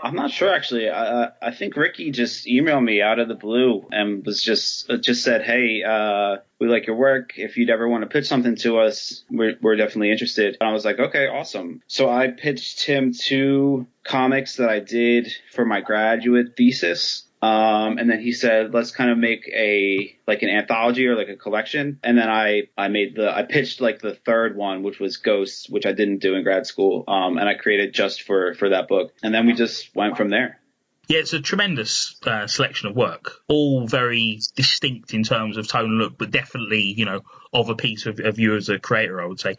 I'm 0.00 0.14
not 0.14 0.30
sure 0.30 0.54
actually. 0.54 0.88
I, 0.90 1.30
I 1.42 1.50
think 1.50 1.76
Ricky 1.76 2.10
just 2.10 2.46
emailed 2.46 2.84
me 2.84 3.02
out 3.02 3.18
of 3.18 3.26
the 3.28 3.34
blue 3.34 3.86
and 3.90 4.24
was 4.24 4.42
just 4.42 4.88
uh, 4.90 4.96
just 4.96 5.24
said, 5.24 5.42
"Hey, 5.42 5.82
uh, 5.82 6.36
we 6.60 6.68
like 6.68 6.86
your 6.86 6.96
work. 6.96 7.32
If 7.36 7.56
you'd 7.56 7.70
ever 7.70 7.88
want 7.88 8.02
to 8.02 8.08
pitch 8.08 8.26
something 8.26 8.56
to 8.56 8.78
us, 8.78 9.24
we're, 9.30 9.56
we're 9.60 9.76
definitely 9.76 10.12
interested." 10.12 10.56
And 10.60 10.68
I 10.68 10.72
was 10.72 10.84
like, 10.84 11.00
"Okay, 11.00 11.26
awesome." 11.26 11.82
So 11.88 12.08
I 12.08 12.28
pitched 12.28 12.84
him 12.84 13.12
two 13.12 13.88
comics 14.04 14.56
that 14.56 14.68
I 14.68 14.78
did 14.78 15.32
for 15.52 15.64
my 15.64 15.80
graduate 15.80 16.56
thesis. 16.56 17.24
Um, 17.40 17.98
and 17.98 18.10
then 18.10 18.20
he 18.20 18.32
said, 18.32 18.74
let's 18.74 18.90
kind 18.90 19.10
of 19.10 19.18
make 19.18 19.48
a, 19.48 20.16
like 20.26 20.42
an 20.42 20.48
anthology 20.48 21.06
or 21.06 21.16
like 21.16 21.28
a 21.28 21.36
collection. 21.36 22.00
And 22.02 22.18
then 22.18 22.28
I, 22.28 22.68
I 22.76 22.88
made 22.88 23.14
the, 23.14 23.30
I 23.30 23.44
pitched 23.44 23.80
like 23.80 24.00
the 24.00 24.14
third 24.14 24.56
one, 24.56 24.82
which 24.82 24.98
was 24.98 25.18
Ghosts, 25.18 25.68
which 25.70 25.86
I 25.86 25.92
didn't 25.92 26.18
do 26.18 26.34
in 26.34 26.42
grad 26.42 26.66
school. 26.66 27.04
Um, 27.06 27.38
and 27.38 27.48
I 27.48 27.54
created 27.54 27.94
just 27.94 28.22
for, 28.22 28.54
for 28.54 28.70
that 28.70 28.88
book. 28.88 29.12
And 29.22 29.32
then 29.32 29.46
we 29.46 29.52
just 29.52 29.94
went 29.94 30.16
from 30.16 30.30
there. 30.30 30.58
Yeah, 31.08 31.20
it's 31.20 31.32
a 31.32 31.40
tremendous 31.40 32.16
uh, 32.26 32.46
selection 32.46 32.90
of 32.90 32.96
work, 32.96 33.40
all 33.48 33.86
very 33.86 34.40
distinct 34.56 35.14
in 35.14 35.22
terms 35.22 35.56
of 35.56 35.66
tone 35.66 35.86
and 35.86 35.98
look, 35.98 36.18
but 36.18 36.30
definitely, 36.30 36.92
you 36.96 37.06
know, 37.06 37.22
of 37.50 37.70
a 37.70 37.74
piece 37.74 38.04
of, 38.04 38.20
of 38.20 38.38
you 38.38 38.56
as 38.56 38.68
a 38.68 38.78
creator, 38.78 39.22
I 39.22 39.24
would 39.24 39.40
say 39.40 39.56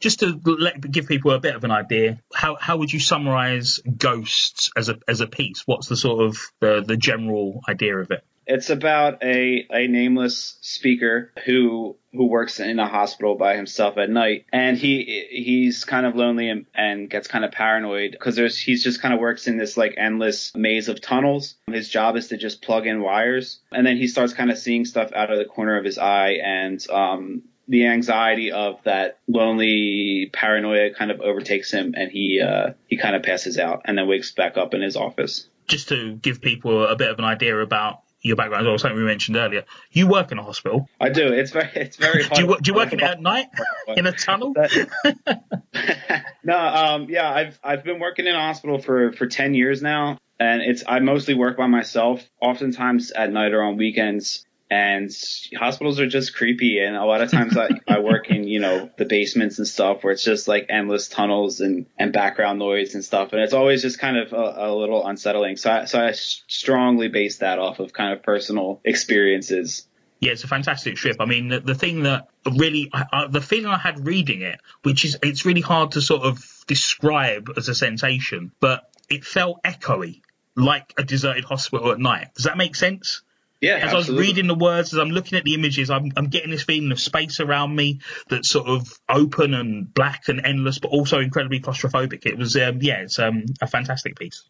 just 0.00 0.20
to 0.20 0.40
let, 0.44 0.80
give 0.80 1.06
people 1.06 1.32
a 1.32 1.40
bit 1.40 1.54
of 1.54 1.64
an 1.64 1.70
idea, 1.70 2.20
how 2.32 2.56
how 2.56 2.76
would 2.78 2.92
you 2.92 3.00
summarise 3.00 3.80
Ghosts 3.96 4.70
as 4.76 4.88
a 4.88 4.98
as 5.08 5.20
a 5.20 5.26
piece? 5.26 5.62
What's 5.66 5.88
the 5.88 5.96
sort 5.96 6.24
of 6.24 6.38
the 6.60 6.82
the 6.86 6.96
general 6.96 7.60
idea 7.68 7.96
of 7.96 8.10
it? 8.10 8.24
It's 8.50 8.70
about 8.70 9.22
a, 9.22 9.66
a 9.70 9.88
nameless 9.88 10.56
speaker 10.62 11.32
who 11.44 11.96
who 12.14 12.28
works 12.28 12.60
in 12.60 12.78
a 12.78 12.88
hospital 12.88 13.34
by 13.34 13.56
himself 13.56 13.98
at 13.98 14.08
night, 14.08 14.46
and 14.50 14.78
he 14.78 15.26
he's 15.30 15.84
kind 15.84 16.06
of 16.06 16.16
lonely 16.16 16.48
and, 16.48 16.64
and 16.74 17.10
gets 17.10 17.28
kind 17.28 17.44
of 17.44 17.52
paranoid 17.52 18.12
because 18.12 18.36
there's 18.36 18.58
he's 18.58 18.82
just 18.82 19.02
kind 19.02 19.12
of 19.12 19.20
works 19.20 19.48
in 19.48 19.58
this 19.58 19.76
like 19.76 19.94
endless 19.98 20.54
maze 20.54 20.88
of 20.88 21.02
tunnels. 21.02 21.56
His 21.66 21.90
job 21.90 22.16
is 22.16 22.28
to 22.28 22.38
just 22.38 22.62
plug 22.62 22.86
in 22.86 23.02
wires, 23.02 23.60
and 23.70 23.86
then 23.86 23.98
he 23.98 24.08
starts 24.08 24.32
kind 24.32 24.50
of 24.50 24.56
seeing 24.56 24.86
stuff 24.86 25.12
out 25.12 25.30
of 25.30 25.36
the 25.36 25.44
corner 25.44 25.76
of 25.76 25.84
his 25.84 25.98
eye, 25.98 26.38
and 26.42 26.82
um, 26.88 27.42
the 27.68 27.86
anxiety 27.86 28.50
of 28.50 28.82
that 28.84 29.18
lonely 29.28 30.30
paranoia 30.32 30.92
kind 30.94 31.10
of 31.10 31.20
overtakes 31.20 31.70
him 31.70 31.94
and 31.96 32.10
he 32.10 32.40
uh, 32.40 32.72
he 32.86 32.96
kind 32.96 33.14
of 33.14 33.22
passes 33.22 33.58
out 33.58 33.82
and 33.84 33.98
then 33.98 34.08
wakes 34.08 34.32
back 34.32 34.56
up 34.56 34.74
in 34.74 34.82
his 34.82 34.96
office. 34.96 35.46
Just 35.66 35.90
to 35.90 36.14
give 36.14 36.40
people 36.40 36.86
a 36.86 36.96
bit 36.96 37.10
of 37.10 37.18
an 37.18 37.24
idea 37.24 37.56
about 37.58 38.02
your 38.20 38.36
background, 38.36 38.66
or 38.66 38.78
something 38.78 38.98
we 38.98 39.04
mentioned 39.04 39.36
earlier, 39.36 39.64
you 39.92 40.08
work 40.08 40.32
in 40.32 40.38
a 40.38 40.42
hospital. 40.42 40.88
I 41.00 41.10
do. 41.10 41.32
It's 41.32 41.52
very 41.52 41.70
it's 41.74 41.96
very 41.96 42.24
hard. 42.24 42.36
do, 42.36 42.46
you, 42.46 42.58
do 42.60 42.70
you 42.70 42.74
work 42.74 42.92
in 42.92 43.00
it 43.00 43.04
at 43.04 43.20
night 43.20 43.46
in 43.88 44.06
a 44.06 44.12
tunnel? 44.12 44.54
no, 46.44 46.58
um, 46.58 47.06
yeah, 47.08 47.30
I've 47.30 47.60
I've 47.62 47.84
been 47.84 48.00
working 48.00 48.26
in 48.26 48.34
a 48.34 48.40
hospital 48.40 48.80
for 48.80 49.12
for 49.12 49.26
ten 49.26 49.54
years 49.54 49.82
now, 49.82 50.18
and 50.40 50.62
it's 50.62 50.82
I 50.86 50.98
mostly 51.00 51.34
work 51.34 51.56
by 51.56 51.66
myself. 51.66 52.22
Oftentimes 52.40 53.12
at 53.12 53.30
night 53.32 53.52
or 53.52 53.62
on 53.62 53.76
weekends, 53.76 54.44
and 54.70 55.10
hospitals 55.56 55.98
are 55.98 56.06
just 56.06 56.34
creepy 56.34 56.78
and 56.78 56.94
a 56.94 57.04
lot 57.04 57.22
of 57.22 57.30
times 57.30 57.56
I, 57.56 57.68
I 57.86 58.00
work 58.00 58.30
in 58.30 58.44
you 58.44 58.60
know 58.60 58.90
the 58.98 59.06
basements 59.06 59.58
and 59.58 59.66
stuff 59.66 60.04
where 60.04 60.12
it's 60.12 60.22
just 60.22 60.46
like 60.46 60.66
endless 60.68 61.08
tunnels 61.08 61.60
and 61.60 61.86
and 61.98 62.12
background 62.12 62.58
noise 62.58 62.94
and 62.94 63.04
stuff 63.04 63.32
and 63.32 63.40
it's 63.40 63.54
always 63.54 63.82
just 63.82 63.98
kind 63.98 64.18
of 64.18 64.32
a, 64.32 64.66
a 64.68 64.74
little 64.74 65.06
unsettling 65.06 65.56
so 65.56 65.70
I, 65.70 65.84
so 65.86 66.00
I 66.00 66.12
strongly 66.12 67.08
base 67.08 67.38
that 67.38 67.58
off 67.58 67.78
of 67.78 67.92
kind 67.92 68.12
of 68.12 68.22
personal 68.22 68.80
experiences 68.84 69.86
yeah, 70.20 70.32
it's 70.32 70.42
a 70.42 70.48
fantastic 70.48 70.96
trip. 70.96 71.18
I 71.20 71.26
mean, 71.26 71.46
the, 71.46 71.60
the 71.60 71.76
thing 71.76 72.02
that 72.02 72.26
really, 72.44 72.90
the 73.30 73.40
feeling 73.40 73.66
I 73.66 73.78
had 73.78 74.04
reading 74.04 74.42
it, 74.42 74.60
which 74.82 75.04
is, 75.04 75.16
it's 75.22 75.44
really 75.44 75.60
hard 75.60 75.92
to 75.92 76.00
sort 76.00 76.22
of 76.22 76.44
describe 76.66 77.50
as 77.56 77.68
a 77.68 77.74
sensation, 77.74 78.50
but 78.58 78.90
it 79.08 79.24
felt 79.24 79.62
echoey, 79.62 80.22
like 80.56 80.92
a 80.98 81.04
deserted 81.04 81.44
hospital 81.44 81.92
at 81.92 82.00
night. 82.00 82.34
Does 82.34 82.46
that 82.46 82.56
make 82.56 82.74
sense? 82.74 83.22
Yeah, 83.60 83.76
as 83.76 83.92
absolutely. 83.92 84.14
I 84.14 84.18
was 84.18 84.28
reading 84.28 84.46
the 84.46 84.54
words, 84.54 84.92
as 84.92 85.00
I'm 85.00 85.10
looking 85.10 85.36
at 85.36 85.44
the 85.44 85.54
images, 85.54 85.90
I'm, 85.90 86.12
I'm 86.16 86.28
getting 86.28 86.50
this 86.50 86.62
feeling 86.62 86.92
of 86.92 87.00
space 87.00 87.40
around 87.40 87.74
me 87.74 88.00
that's 88.28 88.48
sort 88.48 88.68
of 88.68 88.88
open 89.08 89.52
and 89.52 89.92
black 89.92 90.28
and 90.28 90.44
endless, 90.44 90.78
but 90.78 90.88
also 90.88 91.18
incredibly 91.18 91.60
claustrophobic. 91.60 92.24
It 92.24 92.38
was, 92.38 92.56
um, 92.56 92.78
yeah, 92.80 93.00
it's 93.00 93.18
um, 93.18 93.46
a 93.60 93.66
fantastic 93.66 94.16
piece. 94.16 94.48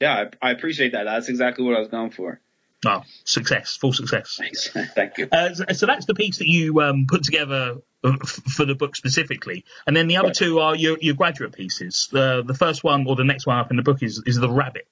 Yeah, 0.00 0.26
I, 0.42 0.48
I, 0.48 0.50
appreciate 0.50 0.92
that. 0.92 1.04
That's 1.04 1.28
exactly 1.28 1.64
what 1.64 1.76
I 1.76 1.78
was 1.78 1.88
going 1.88 2.10
for. 2.10 2.40
Oh, 2.84 3.02
success, 3.24 3.76
full 3.80 3.92
success. 3.92 4.36
Thanks. 4.38 4.68
Thank 4.94 5.16
you. 5.16 5.28
Uh, 5.30 5.54
so, 5.54 5.64
so, 5.72 5.86
that's 5.86 6.04
the 6.04 6.14
piece 6.14 6.38
that 6.38 6.48
you 6.48 6.80
um, 6.80 7.06
put 7.08 7.22
together 7.22 7.76
uh, 8.02 8.16
for 8.18 8.64
the 8.64 8.74
book 8.74 8.96
specifically, 8.96 9.64
and 9.86 9.96
then 9.96 10.08
the 10.08 10.16
other 10.16 10.28
right. 10.28 10.36
two 10.36 10.58
are 10.58 10.74
your, 10.74 10.98
your 11.00 11.14
graduate 11.14 11.52
pieces. 11.52 12.08
The 12.10 12.42
the 12.44 12.54
first 12.54 12.82
one 12.82 13.06
or 13.06 13.14
the 13.14 13.22
next 13.22 13.46
one 13.46 13.58
up 13.58 13.70
in 13.70 13.76
the 13.76 13.84
book 13.84 14.02
is 14.02 14.20
is 14.26 14.36
the 14.36 14.50
rabbit 14.50 14.88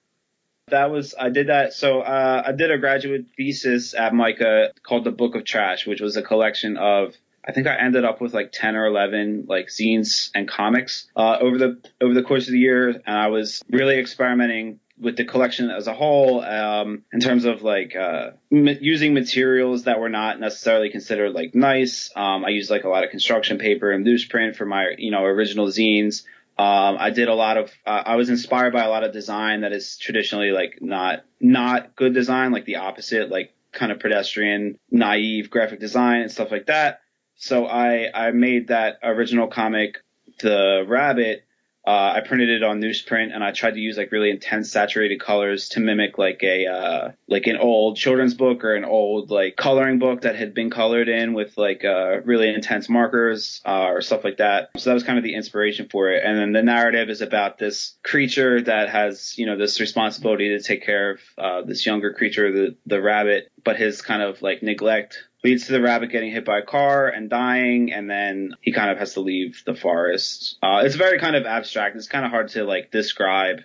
that 0.71 0.91
was 0.91 1.15
I 1.19 1.31
did 1.31 1.49
that. 1.49 1.73
So 1.73 2.01
uh, 2.01 2.43
I 2.47 2.53
did 2.53 2.71
a 2.71 2.79
graduate 2.79 3.27
thesis 3.37 3.95
at 3.95 4.15
MICA 4.15 4.73
called 4.83 5.05
the 5.05 5.13
Book 5.13 5.35
of 5.35 5.45
Trash, 5.45 5.87
which 5.87 6.01
was 6.01 6.17
a 6.17 6.23
collection 6.23 6.77
of 6.77 7.15
I 7.45 7.53
think 7.53 7.67
I 7.67 7.77
ended 7.77 8.05
up 8.05 8.21
with 8.21 8.35
like 8.35 8.53
10 8.53 8.77
or 8.77 8.87
11 8.87 9.47
like 9.49 9.69
zines 9.69 10.31
and 10.35 10.49
comics 10.49 11.09
uh, 11.17 11.39
over 11.41 11.59
the 11.59 11.79
over 12.01 12.15
the 12.15 12.23
course 12.23 12.47
of 12.47 12.53
the 12.53 12.59
year, 12.59 12.89
and 12.89 13.03
I 13.07 13.29
was 13.29 13.63
really 13.71 13.99
experimenting 13.99 14.81
with 15.01 15.17
the 15.17 15.25
collection 15.25 15.71
as 15.71 15.87
a 15.87 15.95
whole 15.95 16.43
um, 16.43 17.05
in 17.13 17.21
terms 17.21 17.47
of 17.47 17.63
like 17.63 17.97
uh, 17.97 18.33
m- 18.53 18.79
using 18.81 19.15
materials 19.15 19.85
that 19.85 19.99
were 19.99 20.11
not 20.11 20.39
necessarily 20.39 20.91
considered 20.91 21.33
like 21.33 21.55
nice. 21.55 22.11
Um, 22.15 22.45
I 22.45 22.51
used 22.51 22.71
like 22.71 22.85
a 22.85 22.89
lot 22.89 23.05
of 23.05 23.11
construction 23.11 23.59
paper 23.59 23.91
and 23.91 24.07
newsprint 24.07 24.57
for 24.57 24.67
my 24.67 24.95
you 24.99 25.11
know 25.11 25.25
original 25.25 25.69
zines. 25.69 26.25
Um, 26.59 26.97
I 26.99 27.11
did 27.11 27.29
a 27.29 27.35
lot 27.35 27.57
of, 27.57 27.71
uh, 27.87 28.03
I 28.05 28.17
was 28.17 28.29
inspired 28.29 28.73
by 28.73 28.85
a 28.85 28.91
lot 28.91 29.03
of 29.03 29.13
design 29.13 29.63
that 29.63 29.73
is 29.73 29.97
traditionally 29.97 30.51
like 30.51 30.79
not, 30.81 31.25
not 31.41 31.97
good 31.97 32.13
design, 32.13 32.53
like 32.53 32.67
the 32.67 32.77
opposite, 32.77 33.31
like 33.31 33.55
kind 33.73 33.91
of 33.93 33.99
pedestrian, 34.01 34.79
naive 34.91 35.49
graphic 35.49 35.81
design 35.81 36.21
and 36.21 36.31
stuff 36.31 36.51
like 36.51 36.67
that. 36.67 37.01
So 37.37 37.67
I, 37.67 38.11
I 38.13 38.31
made 38.33 38.69
that 38.69 38.99
original 39.03 39.47
comic, 39.49 39.97
The 40.41 40.85
Rabbit, 40.87 41.45
uh, 41.87 42.13
I 42.17 42.21
printed 42.21 42.51
it 42.51 42.63
on 42.63 42.81
newsprint 42.81 43.35
and 43.35 43.43
I 43.43 43.53
tried 43.53 43.73
to 43.73 43.81
use 43.81 43.97
like 43.97 44.13
really 44.13 44.31
intense 44.31 44.71
saturated 44.71 45.19
colors 45.19 45.71
to 45.71 45.81
mimic 45.81 46.19
like 46.19 46.43
a 46.43 46.67
uh, 46.67 47.13
like 47.27 47.47
an 47.47 47.57
old 47.57 47.97
children's 47.97 48.35
book 48.35 48.65
or 48.65 48.75
an 48.75 48.85
old 48.85 49.31
like 49.31 49.57
coloring 49.57 49.99
book 49.99 50.23
that 50.23 50.37
had 50.37 50.53
been 50.53 50.71
colored 50.71 51.09
in 51.09 51.33
with 51.33 51.57
like 51.57 51.85
uh, 51.85 52.21
really 52.25 52.53
intense 52.53 52.89
markers 52.91 53.63
uh, 53.65 53.87
or 53.87 54.03
stuff 54.03 54.25
like 54.25 54.37
that. 54.39 54.71
So 54.77 54.91
that 54.91 54.95
was 54.95 55.05
kind 55.05 55.17
of 55.17 55.25
the 55.25 55.35
inspiration 55.35 55.89
for 55.89 56.11
it. 56.11 56.23
And 56.25 56.39
then 56.39 56.53
the 56.53 56.63
narrative 56.63 57.09
is 57.09 57.23
about 57.23 57.57
this 57.57 57.97
creature 58.03 58.61
that 58.63 58.91
has 58.91 59.39
you 59.39 59.47
know 59.47 59.57
this 59.57 59.81
responsibility 59.81 60.51
to 60.51 60.63
take 60.63 60.85
care 60.85 61.13
of 61.13 61.21
uh, 61.39 61.63
this 61.63 61.87
younger 61.87 62.13
creature, 62.13 62.53
the 62.53 62.77
the 62.85 63.01
rabbit, 63.01 63.51
but 63.65 63.77
his 63.77 64.03
kind 64.03 64.23
of 64.23 64.43
like 64.43 64.63
neglect 64.63 65.25
leads 65.43 65.67
to 65.67 65.73
the 65.73 65.81
rabbit 65.81 66.11
getting 66.11 66.31
hit 66.31 66.45
by 66.45 66.59
a 66.59 66.63
car 66.63 67.09
and 67.09 67.31
dying, 67.31 67.93
and 67.93 68.09
then 68.09 68.55
he 68.61 68.73
kind 68.73 68.91
of 68.91 68.99
has 68.99 69.15
to 69.15 69.21
leave 69.21 69.63
the 69.65 69.75
forest. 69.75 70.59
Uh, 70.63 70.83
it's 70.85 70.97
very 70.97 71.19
kind 71.19 71.37
of 71.37 71.47
abstract. 71.47 71.97
It's 71.97 72.09
kind 72.09 72.25
of 72.25 72.31
hard 72.31 72.49
to 72.51 72.65
like 72.65 72.91
describe. 72.91 73.61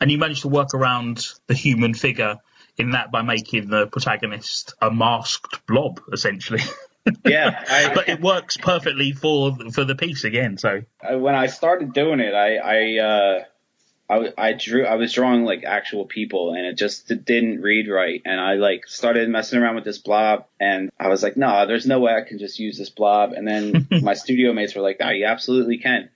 And 0.00 0.10
you 0.10 0.18
managed 0.18 0.42
to 0.42 0.48
work 0.48 0.74
around 0.74 1.26
the 1.46 1.54
human 1.54 1.94
figure 1.94 2.36
in 2.76 2.90
that 2.90 3.10
by 3.10 3.22
making 3.22 3.68
the 3.68 3.86
protagonist 3.86 4.74
a 4.80 4.90
masked 4.90 5.66
blob, 5.66 6.00
essentially. 6.12 6.60
yeah, 7.24 7.64
I, 7.68 7.92
but 7.94 8.08
it 8.08 8.20
works 8.20 8.56
perfectly 8.56 9.12
for 9.12 9.56
for 9.72 9.84
the 9.84 9.94
piece 9.94 10.24
again. 10.24 10.58
So 10.58 10.82
when 11.02 11.34
I 11.34 11.46
started 11.46 11.92
doing 11.92 12.20
it, 12.20 12.34
I 12.34 12.56
I 12.56 12.98
uh, 12.98 13.44
I, 14.08 14.32
I 14.38 14.52
drew, 14.52 14.84
I 14.84 14.94
was 14.94 15.12
drawing 15.12 15.44
like 15.44 15.64
actual 15.64 16.04
people 16.04 16.52
and 16.52 16.64
it 16.64 16.76
just 16.76 17.08
didn't 17.08 17.60
read 17.60 17.88
right. 17.88 18.22
And 18.24 18.40
I 18.40 18.54
like 18.54 18.86
started 18.86 19.28
messing 19.28 19.60
around 19.60 19.74
with 19.74 19.84
this 19.84 19.98
blob 19.98 20.46
and 20.60 20.90
I 20.98 21.08
was 21.08 21.22
like, 21.22 21.36
no, 21.36 21.46
nah, 21.46 21.64
there's 21.64 21.86
no 21.86 21.98
way 21.98 22.14
I 22.14 22.26
can 22.26 22.38
just 22.38 22.58
use 22.58 22.78
this 22.78 22.90
blob. 22.90 23.32
And 23.32 23.46
then 23.46 23.88
my 24.02 24.14
studio 24.14 24.52
mates 24.52 24.74
were 24.74 24.82
like, 24.82 25.00
no, 25.00 25.10
you 25.10 25.26
absolutely 25.26 25.78
can. 25.78 26.08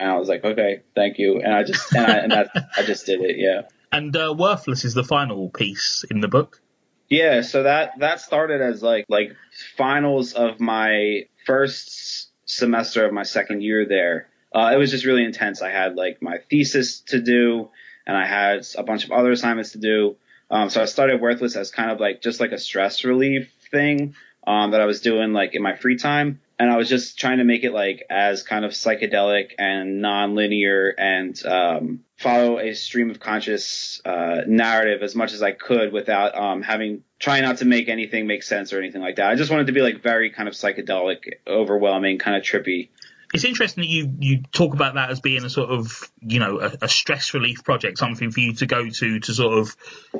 And 0.00 0.10
I 0.10 0.18
was 0.18 0.28
like, 0.28 0.44
okay, 0.44 0.82
thank 0.94 1.18
you. 1.18 1.40
And 1.40 1.52
I 1.52 1.64
just, 1.64 1.94
and 1.94 2.06
I, 2.06 2.16
and 2.16 2.32
that, 2.32 2.50
I 2.76 2.82
just 2.82 3.06
did 3.06 3.20
it. 3.20 3.36
Yeah. 3.38 3.62
And, 3.92 4.16
uh, 4.16 4.34
Worthless 4.36 4.84
is 4.84 4.94
the 4.94 5.04
final 5.04 5.50
piece 5.50 6.04
in 6.10 6.20
the 6.20 6.28
book. 6.28 6.60
Yeah. 7.08 7.42
So 7.42 7.64
that, 7.64 7.98
that 8.00 8.20
started 8.20 8.62
as 8.62 8.82
like, 8.82 9.04
like 9.08 9.36
finals 9.76 10.32
of 10.32 10.60
my 10.60 11.26
first 11.46 12.30
semester 12.46 13.04
of 13.04 13.12
my 13.12 13.22
second 13.22 13.62
year 13.62 13.86
there. 13.86 14.28
Uh, 14.54 14.70
it 14.72 14.76
was 14.76 14.90
just 14.90 15.04
really 15.04 15.24
intense. 15.24 15.62
I 15.62 15.70
had 15.70 15.96
like 15.96 16.22
my 16.22 16.38
thesis 16.48 17.00
to 17.08 17.20
do, 17.20 17.70
and 18.06 18.16
I 18.16 18.26
had 18.26 18.66
a 18.76 18.82
bunch 18.82 19.04
of 19.04 19.10
other 19.10 19.32
assignments 19.32 19.72
to 19.72 19.78
do. 19.78 20.16
Um, 20.50 20.70
so 20.70 20.80
I 20.80 20.84
started 20.84 21.20
Worthless 21.20 21.56
as 21.56 21.70
kind 21.70 21.90
of 21.90 21.98
like 21.98 22.22
just 22.22 22.38
like 22.38 22.52
a 22.52 22.58
stress 22.58 23.04
relief 23.04 23.50
thing 23.70 24.14
um, 24.46 24.70
that 24.70 24.80
I 24.80 24.86
was 24.86 25.00
doing 25.00 25.32
like 25.32 25.54
in 25.54 25.62
my 25.62 25.74
free 25.74 25.96
time 25.96 26.40
and 26.58 26.70
I 26.70 26.76
was 26.76 26.88
just 26.88 27.18
trying 27.18 27.38
to 27.38 27.44
make 27.44 27.64
it 27.64 27.72
like 27.72 28.04
as 28.08 28.42
kind 28.42 28.64
of 28.64 28.70
psychedelic 28.72 29.52
and 29.58 30.00
non-linear 30.00 30.94
and 30.96 31.44
um, 31.44 32.00
follow 32.16 32.58
a 32.58 32.74
stream 32.74 33.10
of 33.10 33.18
conscious 33.18 34.00
uh, 34.04 34.42
narrative 34.46 35.02
as 35.02 35.16
much 35.16 35.32
as 35.32 35.42
I 35.42 35.52
could 35.52 35.92
without 35.92 36.36
um, 36.36 36.62
having 36.62 37.02
trying 37.18 37.42
not 37.42 37.58
to 37.58 37.64
make 37.64 37.88
anything 37.88 38.26
make 38.26 38.42
sense 38.42 38.72
or 38.72 38.78
anything 38.78 39.02
like 39.02 39.16
that. 39.16 39.30
I 39.30 39.34
just 39.34 39.50
wanted 39.50 39.66
to 39.66 39.72
be 39.72 39.80
like 39.80 40.02
very 40.02 40.30
kind 40.30 40.48
of 40.48 40.54
psychedelic, 40.54 41.34
overwhelming, 41.46 42.18
kind 42.18 42.36
of 42.36 42.42
trippy 42.42 42.90
it's 43.34 43.44
interesting 43.44 43.82
that 43.82 43.88
you 43.88 44.14
you 44.20 44.42
talk 44.52 44.74
about 44.74 44.94
that 44.94 45.10
as 45.10 45.20
being 45.20 45.44
a 45.44 45.50
sort 45.50 45.68
of 45.68 46.08
you 46.20 46.38
know 46.38 46.60
a, 46.60 46.72
a, 46.82 46.88
stress 46.88 47.34
relief 47.34 47.64
project, 47.64 47.98
something 47.98 48.30
for 48.30 48.38
you 48.38 48.54
to 48.54 48.66
go 48.66 48.88
to 48.88 49.18
to 49.18 49.34
sort 49.34 49.58
of 49.58 49.76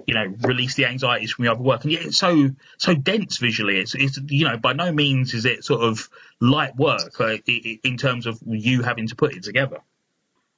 you 0.07 0.15
know 0.15 0.35
release 0.41 0.75
the 0.75 0.87
anxieties 0.87 1.31
from 1.31 1.45
your 1.45 1.55
other 1.55 1.63
work. 1.63 1.85
And 1.85 1.93
yet 1.93 2.05
it's 2.05 2.19
so 2.19 2.51
so 2.77 2.95
dense 2.95 3.39
visually. 3.39 3.79
It's, 3.79 3.95
it's 3.95 4.19
you 4.27 4.47
know 4.47 4.57
by 4.57 4.73
no 4.73 4.93
means 4.93 5.33
is 5.33 5.45
it 5.45 5.65
sort 5.65 5.83
of 5.83 6.11
light 6.41 6.77
work 6.77 7.21
in 7.47 7.97
terms 7.97 8.27
of 8.27 8.41
you 8.45 8.83
having 8.83 9.07
to 9.07 9.15
put 9.15 9.33
it 9.35 9.45
together. 9.45 9.79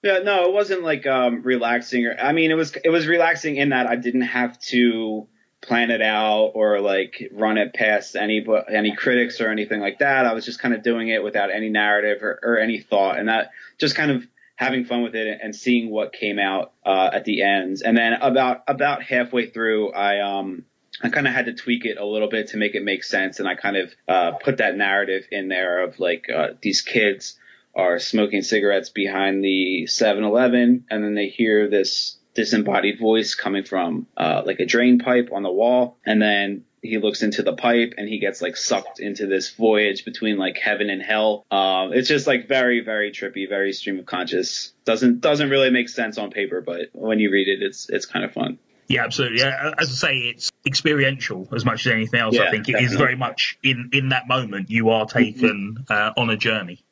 Yeah, 0.02 0.20
no, 0.20 0.44
it 0.44 0.52
wasn't 0.54 0.82
like 0.82 1.06
um, 1.06 1.42
relaxing. 1.42 2.06
Or, 2.06 2.16
I 2.18 2.32
mean, 2.32 2.50
it 2.50 2.54
was 2.54 2.74
it 2.82 2.90
was 2.90 3.06
relaxing 3.06 3.56
in 3.56 3.68
that 3.68 3.86
I 3.86 3.96
didn't 3.96 4.22
have 4.22 4.58
to 4.60 5.28
plan 5.66 5.90
it 5.90 6.02
out 6.02 6.52
or 6.54 6.80
like 6.80 7.30
run 7.32 7.58
it 7.58 7.74
past 7.74 8.16
any 8.16 8.46
any 8.68 8.94
critics 8.94 9.40
or 9.40 9.50
anything 9.50 9.80
like 9.80 9.98
that. 9.98 10.26
I 10.26 10.32
was 10.32 10.44
just 10.44 10.60
kind 10.60 10.74
of 10.74 10.82
doing 10.82 11.08
it 11.08 11.22
without 11.22 11.50
any 11.50 11.68
narrative 11.68 12.22
or, 12.22 12.38
or 12.42 12.58
any 12.58 12.80
thought, 12.80 13.18
and 13.18 13.28
that 13.28 13.50
just 13.78 13.94
kind 13.94 14.10
of 14.10 14.26
having 14.54 14.84
fun 14.84 15.02
with 15.02 15.14
it 15.14 15.38
and 15.42 15.54
seeing 15.54 15.90
what 15.90 16.12
came 16.12 16.38
out 16.38 16.72
uh, 16.84 17.10
at 17.12 17.24
the 17.24 17.42
ends. 17.42 17.82
And 17.82 17.96
then 17.96 18.14
about 18.14 18.62
about 18.66 19.02
halfway 19.02 19.50
through, 19.50 19.92
I 19.92 20.20
um 20.20 20.64
I 21.02 21.10
kind 21.10 21.26
of 21.26 21.34
had 21.34 21.46
to 21.46 21.54
tweak 21.54 21.84
it 21.84 21.98
a 21.98 22.06
little 22.06 22.28
bit 22.28 22.48
to 22.48 22.56
make 22.56 22.74
it 22.74 22.82
make 22.82 23.04
sense, 23.04 23.38
and 23.38 23.48
I 23.48 23.54
kind 23.54 23.76
of 23.76 23.94
uh, 24.08 24.32
put 24.32 24.58
that 24.58 24.76
narrative 24.76 25.26
in 25.30 25.48
there 25.48 25.82
of 25.82 25.98
like 26.00 26.28
uh, 26.34 26.48
these 26.62 26.80
kids 26.80 27.38
are 27.74 27.98
smoking 27.98 28.40
cigarettes 28.40 28.88
behind 28.88 29.44
the 29.44 29.86
7-Eleven, 29.86 30.86
and 30.88 31.04
then 31.04 31.14
they 31.14 31.28
hear 31.28 31.68
this 31.68 32.15
disembodied 32.36 33.00
voice 33.00 33.34
coming 33.34 33.64
from 33.64 34.06
uh, 34.16 34.42
like 34.44 34.60
a 34.60 34.66
drain 34.66 34.98
pipe 35.00 35.30
on 35.32 35.42
the 35.42 35.50
wall, 35.50 35.98
and 36.06 36.22
then 36.22 36.64
he 36.82 36.98
looks 36.98 37.22
into 37.22 37.42
the 37.42 37.54
pipe 37.54 37.94
and 37.98 38.08
he 38.08 38.18
gets 38.18 38.40
like 38.40 38.56
sucked 38.56 39.00
into 39.00 39.26
this 39.26 39.54
voyage 39.54 40.04
between 40.04 40.38
like 40.38 40.56
heaven 40.56 40.88
and 40.90 41.02
hell. 41.02 41.44
Um, 41.50 41.92
it's 41.92 42.08
just 42.08 42.26
like 42.26 42.46
very, 42.46 42.80
very 42.80 43.10
trippy, 43.10 43.48
very 43.48 43.72
stream 43.72 43.98
of 43.98 44.06
conscious. 44.06 44.72
Doesn't 44.84 45.20
doesn't 45.20 45.50
really 45.50 45.70
make 45.70 45.88
sense 45.88 46.18
on 46.18 46.30
paper, 46.30 46.60
but 46.60 46.90
when 46.92 47.18
you 47.18 47.32
read 47.32 47.48
it, 47.48 47.62
it's 47.62 47.88
it's 47.88 48.06
kind 48.06 48.24
of 48.24 48.32
fun. 48.32 48.58
Yeah, 48.88 49.04
absolutely. 49.04 49.40
Yeah, 49.40 49.72
as 49.78 49.90
I 49.90 49.94
say, 49.94 50.14
it's 50.18 50.52
experiential 50.64 51.48
as 51.52 51.64
much 51.64 51.86
as 51.86 51.92
anything 51.92 52.20
else. 52.20 52.36
Yeah, 52.36 52.44
I 52.44 52.50
think 52.52 52.68
it 52.68 52.72
definitely. 52.72 52.94
is 52.94 53.00
very 53.00 53.16
much 53.16 53.58
in 53.62 53.90
in 53.92 54.10
that 54.10 54.28
moment 54.28 54.70
you 54.70 54.90
are 54.90 55.06
taken 55.06 55.84
uh, 55.90 56.12
on 56.16 56.30
a 56.30 56.36
journey. 56.36 56.84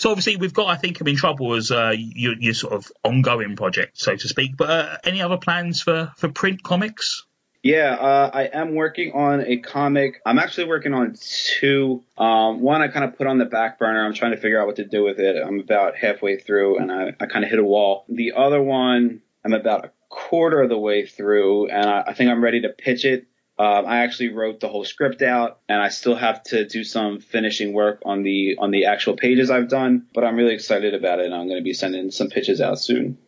So 0.00 0.08
obviously 0.10 0.38
we've 0.38 0.54
got, 0.54 0.68
I 0.68 0.76
think, 0.76 0.98
I'm 0.98 1.08
in 1.08 1.16
trouble 1.16 1.52
as 1.52 1.70
uh, 1.70 1.92
your, 1.94 2.32
your 2.38 2.54
sort 2.54 2.72
of 2.72 2.90
ongoing 3.04 3.54
project, 3.54 4.00
so 4.00 4.16
to 4.16 4.28
speak. 4.28 4.56
But 4.56 4.70
uh, 4.70 4.96
any 5.04 5.20
other 5.20 5.36
plans 5.36 5.82
for 5.82 6.10
for 6.16 6.30
print 6.30 6.62
comics? 6.62 7.26
Yeah, 7.62 7.96
uh, 8.00 8.30
I 8.32 8.44
am 8.44 8.74
working 8.74 9.12
on 9.12 9.44
a 9.46 9.58
comic. 9.58 10.22
I'm 10.24 10.38
actually 10.38 10.68
working 10.68 10.94
on 10.94 11.16
two. 11.18 12.02
Um, 12.16 12.62
one 12.62 12.80
I 12.80 12.88
kind 12.88 13.04
of 13.04 13.18
put 13.18 13.26
on 13.26 13.36
the 13.36 13.44
back 13.44 13.78
burner. 13.78 14.02
I'm 14.02 14.14
trying 14.14 14.30
to 14.30 14.38
figure 14.38 14.58
out 14.58 14.66
what 14.66 14.76
to 14.76 14.86
do 14.86 15.04
with 15.04 15.18
it. 15.18 15.36
I'm 15.36 15.60
about 15.60 15.96
halfway 15.96 16.38
through, 16.38 16.78
and 16.78 16.90
I, 16.90 17.12
I 17.20 17.26
kind 17.26 17.44
of 17.44 17.50
hit 17.50 17.58
a 17.58 17.64
wall. 17.64 18.06
The 18.08 18.32
other 18.34 18.62
one, 18.62 19.20
I'm 19.44 19.52
about 19.52 19.84
a 19.84 19.92
quarter 20.08 20.62
of 20.62 20.70
the 20.70 20.78
way 20.78 21.04
through, 21.04 21.68
and 21.68 21.84
I, 21.84 22.04
I 22.06 22.14
think 22.14 22.30
I'm 22.30 22.42
ready 22.42 22.62
to 22.62 22.70
pitch 22.70 23.04
it. 23.04 23.26
Um, 23.60 23.84
I 23.84 24.04
actually 24.04 24.28
wrote 24.28 24.58
the 24.60 24.68
whole 24.68 24.84
script 24.84 25.20
out, 25.20 25.58
and 25.68 25.82
I 25.82 25.90
still 25.90 26.16
have 26.16 26.42
to 26.44 26.66
do 26.66 26.82
some 26.82 27.20
finishing 27.20 27.74
work 27.74 28.00
on 28.06 28.22
the 28.22 28.56
on 28.58 28.70
the 28.70 28.86
actual 28.86 29.16
pages 29.16 29.50
I've 29.50 29.68
done. 29.68 30.06
But 30.14 30.24
I'm 30.24 30.34
really 30.34 30.54
excited 30.54 30.94
about 30.94 31.18
it, 31.18 31.26
and 31.26 31.34
I'm 31.34 31.46
going 31.46 31.60
to 31.60 31.62
be 31.62 31.74
sending 31.74 32.10
some 32.10 32.30
pitches 32.30 32.62
out 32.62 32.78
soon. 32.78 33.18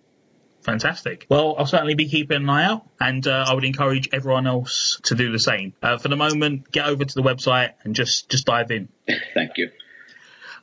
Fantastic. 0.62 1.26
Well, 1.28 1.56
I'll 1.58 1.66
certainly 1.66 1.96
be 1.96 2.08
keeping 2.08 2.38
an 2.38 2.48
eye 2.48 2.64
out, 2.64 2.86
and 2.98 3.26
uh, 3.26 3.44
I 3.46 3.52
would 3.52 3.64
encourage 3.64 4.08
everyone 4.10 4.46
else 4.46 4.98
to 5.02 5.14
do 5.14 5.30
the 5.30 5.38
same. 5.38 5.74
Uh, 5.82 5.98
for 5.98 6.08
the 6.08 6.16
moment, 6.16 6.72
get 6.72 6.86
over 6.86 7.04
to 7.04 7.14
the 7.14 7.22
website 7.22 7.74
and 7.84 7.94
just 7.94 8.30
just 8.30 8.46
dive 8.46 8.70
in. 8.70 8.88
Thank 9.34 9.58
you. 9.58 9.70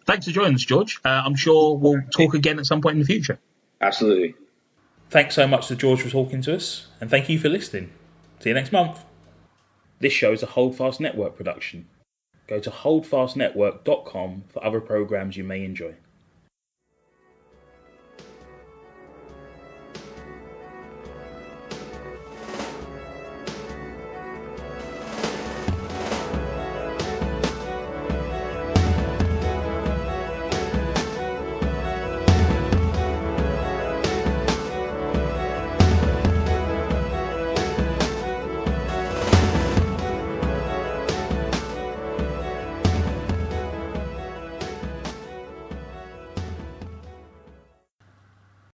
Thanks 0.08 0.26
for 0.26 0.32
joining 0.32 0.56
us, 0.56 0.66
George. 0.66 1.00
Uh, 1.06 1.10
I'm 1.10 1.36
sure 1.36 1.78
we'll 1.78 2.02
talk 2.10 2.34
again 2.34 2.58
at 2.58 2.66
some 2.66 2.82
point 2.82 2.94
in 2.94 3.02
the 3.02 3.06
future. 3.06 3.38
Absolutely. 3.80 4.34
Thanks 5.12 5.36
so 5.36 5.48
much 5.48 5.68
to 5.68 5.76
George 5.76 6.02
for 6.02 6.10
talking 6.10 6.42
to 6.42 6.56
us, 6.56 6.88
and 7.00 7.08
thank 7.08 7.30
you 7.30 7.38
for 7.38 7.50
listening. 7.50 7.92
See 8.40 8.50
you 8.50 8.56
next 8.56 8.72
month. 8.72 9.06
This 10.00 10.14
show 10.14 10.32
is 10.32 10.44
a 10.44 10.46
Holdfast 10.46 11.02
Network 11.02 11.36
production. 11.36 11.86
Go 12.48 12.60
to 12.60 12.72
holdfastnetwork.com 12.72 14.44
for 14.48 14.64
other 14.64 14.80
programs 14.80 15.36
you 15.36 15.44
may 15.44 15.66
enjoy. 15.66 15.94